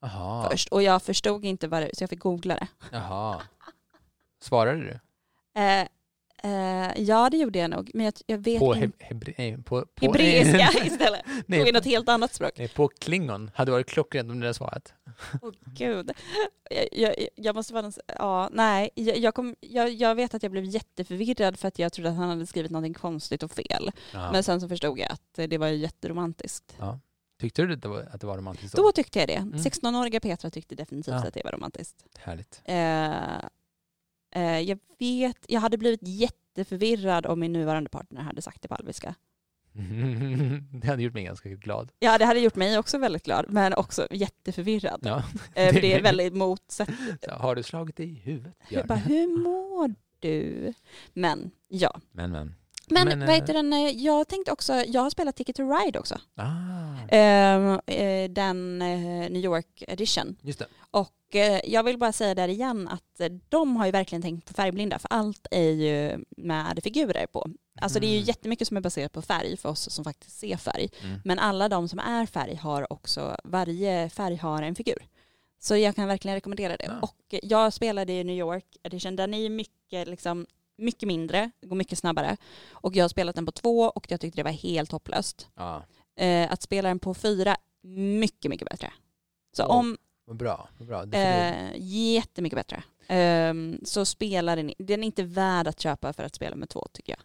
Jaha. 0.00 0.50
först 0.50 0.68
och 0.68 0.82
jag 0.82 1.02
förstod 1.02 1.44
inte 1.44 1.68
vad 1.68 1.82
det 1.82 1.90
så 1.96 2.02
jag 2.02 2.10
fick 2.10 2.20
googla 2.20 2.54
det. 2.54 2.68
Jaha. 2.92 3.42
Svarade 4.40 4.80
du? 4.80 5.00
Eh, 5.60 5.88
eh, 6.42 7.02
ja, 7.02 7.30
det 7.30 7.36
gjorde 7.36 7.58
jag 7.58 7.70
nog. 7.70 7.90
Men 7.94 8.04
jag, 8.04 8.14
jag 8.26 8.38
vet 8.38 8.58
På, 8.58 8.74
hebre, 8.74 9.34
nej, 9.38 9.58
på, 9.62 9.86
på 9.94 10.06
Hebreiska 10.06 10.70
istället. 10.84 11.22
nej, 11.46 11.68
in 11.68 11.74
något 11.74 11.84
helt 11.84 12.08
annat 12.08 12.34
språk. 12.34 12.52
nej, 12.56 12.68
på 12.68 12.88
klingon 12.88 13.50
hade 13.54 13.72
varit 13.72 13.86
klockrent 13.88 14.30
om 14.30 14.40
det 14.40 14.46
hade 14.46 14.54
svarat. 14.54 14.94
Åh 15.42 15.50
gud. 15.64 16.10
Jag, 16.70 16.88
jag, 16.92 17.28
jag 17.34 17.54
måste 17.54 17.74
vara... 17.74 17.92
Ja, 18.06 18.48
nej. 18.52 18.90
Jag, 18.94 19.34
kom, 19.34 19.54
jag, 19.60 20.14
vet 20.14 20.34
att 20.34 20.42
jag 20.42 20.52
blev 20.52 20.64
jätteförvirrad 20.64 21.58
för 21.58 21.68
att 21.68 21.78
jag 21.78 21.92
trodde 21.92 22.10
att 22.10 22.16
han 22.16 22.28
hade 22.28 22.46
skrivit 22.46 22.70
någonting 22.70 22.94
konstigt 22.94 23.42
och 23.42 23.52
fel. 23.52 23.90
Ja. 24.12 24.32
Men 24.32 24.42
sen 24.42 24.60
så 24.60 24.68
förstod 24.68 24.98
jag 24.98 25.12
att 25.12 25.48
det 25.50 25.58
var 25.58 25.68
jätteromantiskt. 25.68 26.76
Tyckte 27.40 27.62
du 27.62 27.74
att 27.74 27.82
det 27.82 27.88
var, 27.88 28.08
att 28.12 28.20
det 28.20 28.26
var 28.26 28.36
romantiskt? 28.38 28.76
Då 28.76 28.92
tyckte 28.92 29.18
jag 29.18 29.28
det. 29.28 29.34
Mm. 29.34 29.58
16-åriga 29.58 30.20
Petra 30.20 30.50
tyckte 30.50 30.74
definitivt 30.74 31.14
Ja. 31.14 31.26
att 31.28 31.34
det 31.34 31.40
var 31.44 31.52
romantiskt. 31.52 32.04
Härligt. 32.18 32.62
Eh, 32.64 33.45
jag 34.60 34.78
vet, 34.98 35.44
jag 35.48 35.60
hade 35.60 35.78
blivit 35.78 36.00
jätteförvirrad 36.02 37.26
om 37.26 37.40
min 37.40 37.52
nuvarande 37.52 37.90
partner 37.90 38.22
hade 38.22 38.42
sagt 38.42 38.62
det 38.62 38.68
på 38.68 38.74
alviska. 38.74 39.14
det 40.72 40.86
hade 40.86 41.02
gjort 41.02 41.14
mig 41.14 41.24
ganska 41.24 41.48
glad. 41.48 41.92
Ja, 41.98 42.18
det 42.18 42.24
hade 42.24 42.40
gjort 42.40 42.56
mig 42.56 42.78
också 42.78 42.98
väldigt 42.98 43.24
glad, 43.24 43.46
men 43.48 43.74
också 43.74 44.06
jätteförvirrad. 44.10 45.00
Ja. 45.02 45.22
Eh, 45.54 45.74
för 45.74 45.80
det 45.80 45.92
är 45.92 46.02
väldigt 46.12 46.34
motsatt. 46.34 46.90
Så, 47.24 47.30
har 47.30 47.54
du 47.54 47.62
slagit 47.62 47.96
dig 47.96 48.10
i 48.10 48.14
huvudet? 48.14 48.54
Björn? 48.68 48.86
bara, 48.86 48.98
hur 48.98 49.42
mår 49.42 49.94
du? 50.20 50.72
Men 51.12 51.50
ja. 51.68 52.00
Men 52.12 52.30
men. 52.30 52.54
Men, 52.90 53.08
Men, 53.08 53.20
vad 53.20 53.28
eh, 53.28 53.34
heter 53.34 53.54
den, 53.54 53.72
eh, 53.72 53.90
jag 53.90 54.28
tänkte 54.28 54.52
också, 54.52 54.72
jag 54.74 55.02
har 55.02 55.10
spelat 55.10 55.36
Ticket 55.36 55.56
to 55.56 55.62
Ride 55.62 55.98
också. 55.98 56.18
Ah, 56.34 56.46
Ehm, 57.08 57.80
eh, 57.86 58.30
den 58.30 58.82
eh, 58.82 59.30
New 59.30 59.44
York 59.44 59.82
edition. 59.88 60.36
just 60.42 60.58
det. 60.58 60.66
Och 60.90 61.34
eh, 61.36 61.60
jag 61.64 61.82
vill 61.82 61.98
bara 61.98 62.12
säga 62.12 62.34
där 62.34 62.48
igen 62.48 62.88
att 62.88 63.20
eh, 63.20 63.28
de 63.48 63.76
har 63.76 63.86
ju 63.86 63.92
verkligen 63.92 64.22
tänkt 64.22 64.48
på 64.48 64.54
färgblinda 64.54 64.98
för 64.98 65.08
allt 65.12 65.46
är 65.50 65.70
ju 65.70 66.24
med 66.36 66.80
figurer 66.82 67.26
på. 67.26 67.46
Alltså 67.80 68.00
det 68.00 68.06
är 68.06 68.10
ju 68.10 68.16
Mm. 68.16 68.26
jättemycket 68.26 68.68
som 68.68 68.76
är 68.76 68.80
baserat 68.80 69.12
på 69.12 69.22
färg 69.22 69.56
för 69.56 69.68
oss 69.68 69.90
som 69.90 70.04
faktiskt 70.04 70.38
ser 70.38 70.56
färg. 70.56 70.88
Mm. 71.02 71.20
Men 71.24 71.38
alla 71.38 71.68
de 71.68 71.88
som 71.88 71.98
är 71.98 72.26
färg 72.26 72.54
har 72.54 72.92
också, 72.92 73.36
varje 73.44 74.08
färg 74.10 74.36
har 74.36 74.62
en 74.62 74.74
figur. 74.74 75.06
Så 75.58 75.76
jag 75.76 75.96
kan 75.96 76.08
verkligen 76.08 76.34
rekommendera 76.34 76.76
det. 76.76 76.84
Ja. 76.84 76.98
Och 77.02 77.34
eh, 77.34 77.40
jag 77.42 77.72
spelade 77.72 78.12
i 78.12 78.24
New 78.24 78.36
York 78.38 78.76
edition, 78.82 79.16
den 79.16 79.34
är 79.34 79.38
ju 79.38 79.48
mycket, 79.48 80.08
liksom, 80.08 80.46
mycket 80.78 81.06
mindre, 81.06 81.50
går 81.62 81.76
mycket 81.76 81.98
snabbare. 81.98 82.36
Och 82.70 82.96
jag 82.96 83.04
har 83.04 83.08
spelat 83.08 83.34
den 83.34 83.46
på 83.46 83.52
två 83.52 83.80
och 83.82 84.06
jag 84.08 84.20
tyckte 84.20 84.38
det 84.38 84.42
var 84.44 84.50
helt 84.50 84.92
hopplöst. 84.92 85.48
Ja, 85.54 85.84
Eh, 86.18 86.52
att 86.52 86.62
spela 86.62 86.88
den 86.88 86.98
på 86.98 87.14
fyra, 87.14 87.56
mycket, 88.20 88.50
mycket 88.50 88.68
bättre. 88.68 88.92
Så 89.56 89.62
Wow. 89.62 89.70
om, 89.72 89.96
vad 90.24 90.36
bra. 90.36 90.68
Vad 90.78 90.88
bra. 90.88 91.04
Det 91.04 91.12
får 91.12 91.18
det- 91.18 91.70
Eh, 91.72 91.72
jättemycket 92.14 92.56
bättre. 92.56 92.82
Ehm, 93.08 93.80
så 93.84 94.04
spelar 94.04 94.56
den, 94.56 94.72
den 94.78 95.02
är 95.02 95.06
inte 95.06 95.22
värd 95.22 95.66
att 95.66 95.80
köpa 95.80 96.12
för 96.12 96.22
att 96.24 96.34
spela 96.34 96.56
med 96.56 96.68
två 96.68 96.86
tycker 96.92 97.12
jag. 97.12 97.20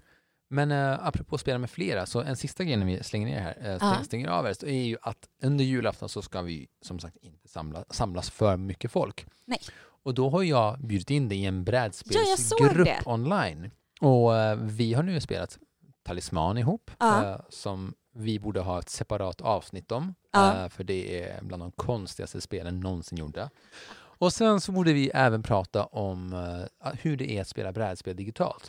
Men 0.50 0.72
uh, 0.72 1.08
apropå 1.08 1.36
att 1.36 1.42
spela 1.42 1.58
med 1.60 1.70
flera, 1.70 2.06
så 2.06 2.22
en 2.22 2.36
sista 2.38 2.64
grej 2.64 2.78
när 2.78 2.86
vi 2.86 3.04
slänger 3.04 3.28
ner 3.28 3.40
här, 3.40 3.78
Ja. 3.82 3.94
stäng, 3.94 4.06
stänger 4.06 4.28
av 4.28 4.46
er, 4.48 4.54
så 4.54 4.66
är 4.66 4.84
ju 4.84 4.98
att 5.02 5.30
under 5.44 5.66
julafton 5.66 6.10
så 6.10 6.22
ska 6.22 6.42
vi 6.42 6.68
som 6.82 7.00
sagt 7.00 7.18
inte 7.22 7.48
samla, 7.48 7.86
samlas 7.90 8.30
för 8.30 8.58
mycket 8.58 8.92
folk. 8.92 9.26
Nej. 9.46 9.60
Och 10.04 10.14
då 10.14 10.30
har 10.30 10.44
jag 10.44 10.80
bjudit 10.80 11.10
in 11.10 11.30
dig 11.30 11.38
i 11.42 11.46
en 11.46 11.58
Ja, 11.58 11.64
brädspelsgrupp 11.64 12.86
det. 12.86 13.02
online. 13.06 13.72
Och 14.02 14.36
eh, 14.38 14.56
vi 14.56 14.94
har 14.94 15.04
nu 15.04 15.22
spelat 15.22 15.58
Talisman 16.04 16.58
ihop, 16.58 16.92
Ja. 17.00 17.26
eh, 17.26 17.40
som 17.50 17.94
vi 18.14 18.40
borde 18.40 18.60
ha 18.60 18.80
ett 18.80 18.90
separat 18.90 19.42
avsnitt 19.42 19.92
om, 19.92 20.16
Ja. 20.32 20.64
eh, 20.64 20.70
för 20.70 20.84
det 20.84 21.24
är 21.24 21.42
bland 21.44 21.64
de 21.64 21.72
konstigaste 21.72 22.42
spelen 22.42 22.80
någonsin 22.80 23.18
gjorda. 23.18 23.50
Och 23.94 24.34
sen 24.34 24.62
så 24.62 24.72
borde 24.72 24.94
vi 24.94 25.10
även 25.14 25.44
prata 25.44 25.86
om 25.86 26.34
hur 27.02 27.18
det 27.18 27.32
är 27.38 27.42
att 27.42 27.48
spela 27.48 27.72
brädspel 27.72 28.16
digitalt. 28.16 28.66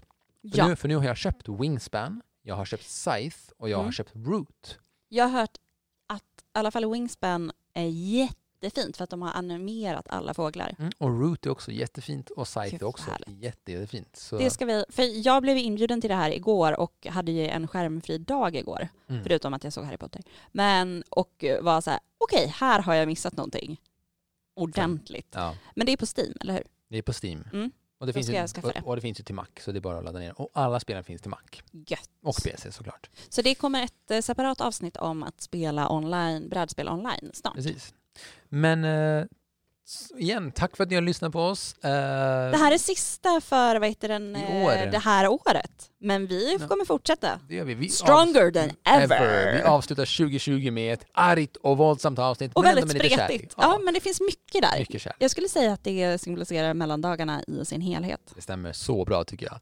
För, 0.52 0.58
Ja, 0.58 0.68
nu, 0.68 0.76
för 0.76 0.88
nu 0.88 0.96
har 0.96 1.04
jag 1.04 1.16
köpt 1.16 1.48
Wingspan, 1.48 2.22
jag 2.42 2.54
har 2.54 2.64
köpt 2.64 2.84
Scythe 2.84 3.52
och 3.56 3.68
jag 3.68 3.76
Mm. 3.78 3.84
har 3.86 3.92
köpt 3.92 4.10
Root. 4.14 4.78
jag 5.08 5.24
har 5.28 5.40
hört 5.40 5.56
att 6.06 6.22
i 6.22 6.58
alla 6.58 6.70
fall 6.70 6.90
Wingspan 6.92 7.52
är 7.74 7.86
jättefint 8.62 8.96
för 8.96 9.04
att 9.04 9.10
de 9.10 9.22
har 9.22 9.32
animerat 9.32 10.06
alla 10.08 10.34
fåglar. 10.34 10.74
Mm. 10.78 10.92
Och 10.98 11.20
Root 11.20 11.46
är 11.46 11.50
också 11.50 11.72
jättefint 11.72 12.30
och 12.30 12.48
Gud, 12.70 12.82
är 12.82 12.84
också 12.84 13.10
jätte, 13.26 13.72
jättefint. 13.72 14.16
Så, 14.16 14.38
Det 14.38 14.50
ska 14.50 14.64
vi, 14.64 14.84
för 14.88 15.26
jag 15.26 15.42
blev 15.42 15.56
inbjuden 15.56 16.00
till 16.00 16.10
det 16.10 16.16
här 16.16 16.30
igår 16.30 16.80
och 16.80 17.06
hade 17.10 17.32
ju 17.32 17.48
en 17.48 17.68
skärmfri 17.68 18.18
dag 18.18 18.56
igår, 18.56 18.88
mm. 19.08 19.22
förutom 19.22 19.54
att 19.54 19.64
jag 19.64 19.72
såg 19.72 19.84
Harry 19.84 19.96
Potter. 19.96 20.22
Men, 20.52 21.04
och 21.08 21.44
var 21.60 21.80
så 21.80 21.90
här, 21.90 22.00
okej, 22.18 22.46
här 22.46 22.82
har 22.82 22.94
jag 22.94 23.08
missat 23.08 23.36
någonting 23.36 23.80
ordentligt. 24.54 25.28
ja, 25.30 25.56
Men 25.74 25.86
det 25.86 25.92
är 25.92 25.96
på 25.96 26.06
Steam, 26.16 26.34
eller 26.40 26.54
hur? 26.54 26.64
det 26.88 26.98
är 26.98 27.02
på 27.02 27.12
Steam. 27.22 27.44
Mm. 27.52 27.70
Och, 27.98 28.06
det 28.06 28.12
finns 28.12 28.28
ju, 28.28 28.42
och, 28.62 28.88
och 28.88 28.96
det 28.96 29.02
finns 29.02 29.20
ju 29.20 29.24
till 29.24 29.34
Mac, 29.34 29.46
så 29.60 29.72
det 29.72 29.78
är 29.78 29.80
bara 29.80 29.98
att 29.98 30.04
ladda 30.04 30.18
ner. 30.18 30.40
Och 30.40 30.50
alla 30.52 30.80
spelen 30.80 31.04
finns 31.04 31.22
till 31.22 31.30
Mac. 31.30 31.38
Gött. 31.70 32.10
Och 32.22 32.36
PC 32.44 32.72
såklart. 32.72 33.10
Så 33.28 33.42
det 33.42 33.54
kommer 33.54 33.84
ett 33.84 34.10
eh, 34.10 34.20
separat 34.20 34.60
avsnitt 34.60 34.96
om 34.96 35.22
att 35.22 35.40
spela 35.40 35.92
online, 35.92 36.48
brädspel 36.48 36.88
online 36.88 37.30
snart. 37.34 37.54
Precis. 37.54 37.94
Men 38.48 38.84
eh, 38.84 39.24
igen, 40.18 40.52
tack 40.52 40.76
för 40.76 40.84
att 40.84 40.88
ni 40.90 40.94
har 40.94 41.02
lyssnat 41.02 41.32
på 41.32 41.40
oss. 41.40 41.74
Eh, 41.84 41.90
Det 42.50 42.56
här 42.56 42.72
är 42.72 42.78
sista 42.78 43.40
för 43.40 43.76
vad 43.76 43.88
heter 43.88 44.08
den, 44.08 44.36
eh, 44.36 44.56
år. 44.64 44.90
det 44.92 44.98
här 44.98 45.28
året. 45.28 45.70
Men 46.00 46.26
vi 46.26 46.56
Ja. 46.60 46.68
kommer 46.68 46.84
fortsätta. 46.84 47.40
det 47.48 47.54
gör 47.54 47.64
vi. 47.64 47.74
vi 47.74 47.88
Stronger 47.88 48.50
than 48.50 48.70
ever. 49.02 49.52
Vi 49.54 49.62
avslutar 49.62 50.04
2020 50.04 50.70
med 50.70 50.92
ett 50.94 51.06
argt 51.12 51.56
och 51.56 51.76
våldsamt 51.76 52.18
avsnitt. 52.18 52.52
Och 52.54 52.62
men 52.62 52.68
väldigt 52.74 52.82
ändå 52.84 52.94
med 52.94 53.02
lite 53.02 53.14
spretigt. 53.24 53.54
kärlek. 53.54 53.72
Ja, 53.74 53.80
men 53.84 53.94
det 53.94 54.00
finns 54.00 54.20
mycket 54.20 54.62
där. 54.62 54.78
mycket 54.78 55.02
kärlek. 55.02 55.16
Jag 55.18 55.30
skulle 55.30 55.48
säga 55.48 55.72
att 55.72 55.84
det 55.84 56.20
symboliserar 56.20 56.74
mellandagarna 56.74 57.42
i 57.46 57.64
sin 57.64 57.80
helhet. 57.80 58.20
Det 58.34 58.42
stämmer 58.42 58.72
så 58.72 59.04
bra 59.04 59.24
tycker 59.24 59.46
jag. 59.46 59.58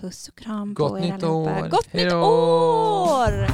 Puss 0.00 0.28
och 0.28 0.34
kram 0.38 0.74
Gott 0.74 0.90
på 0.90 0.98
er 0.98 1.12
allihopa. 1.12 1.68
Gott 1.68 1.86
Hej 1.90 2.04
nytt 2.04 2.14
år! 2.14 3.46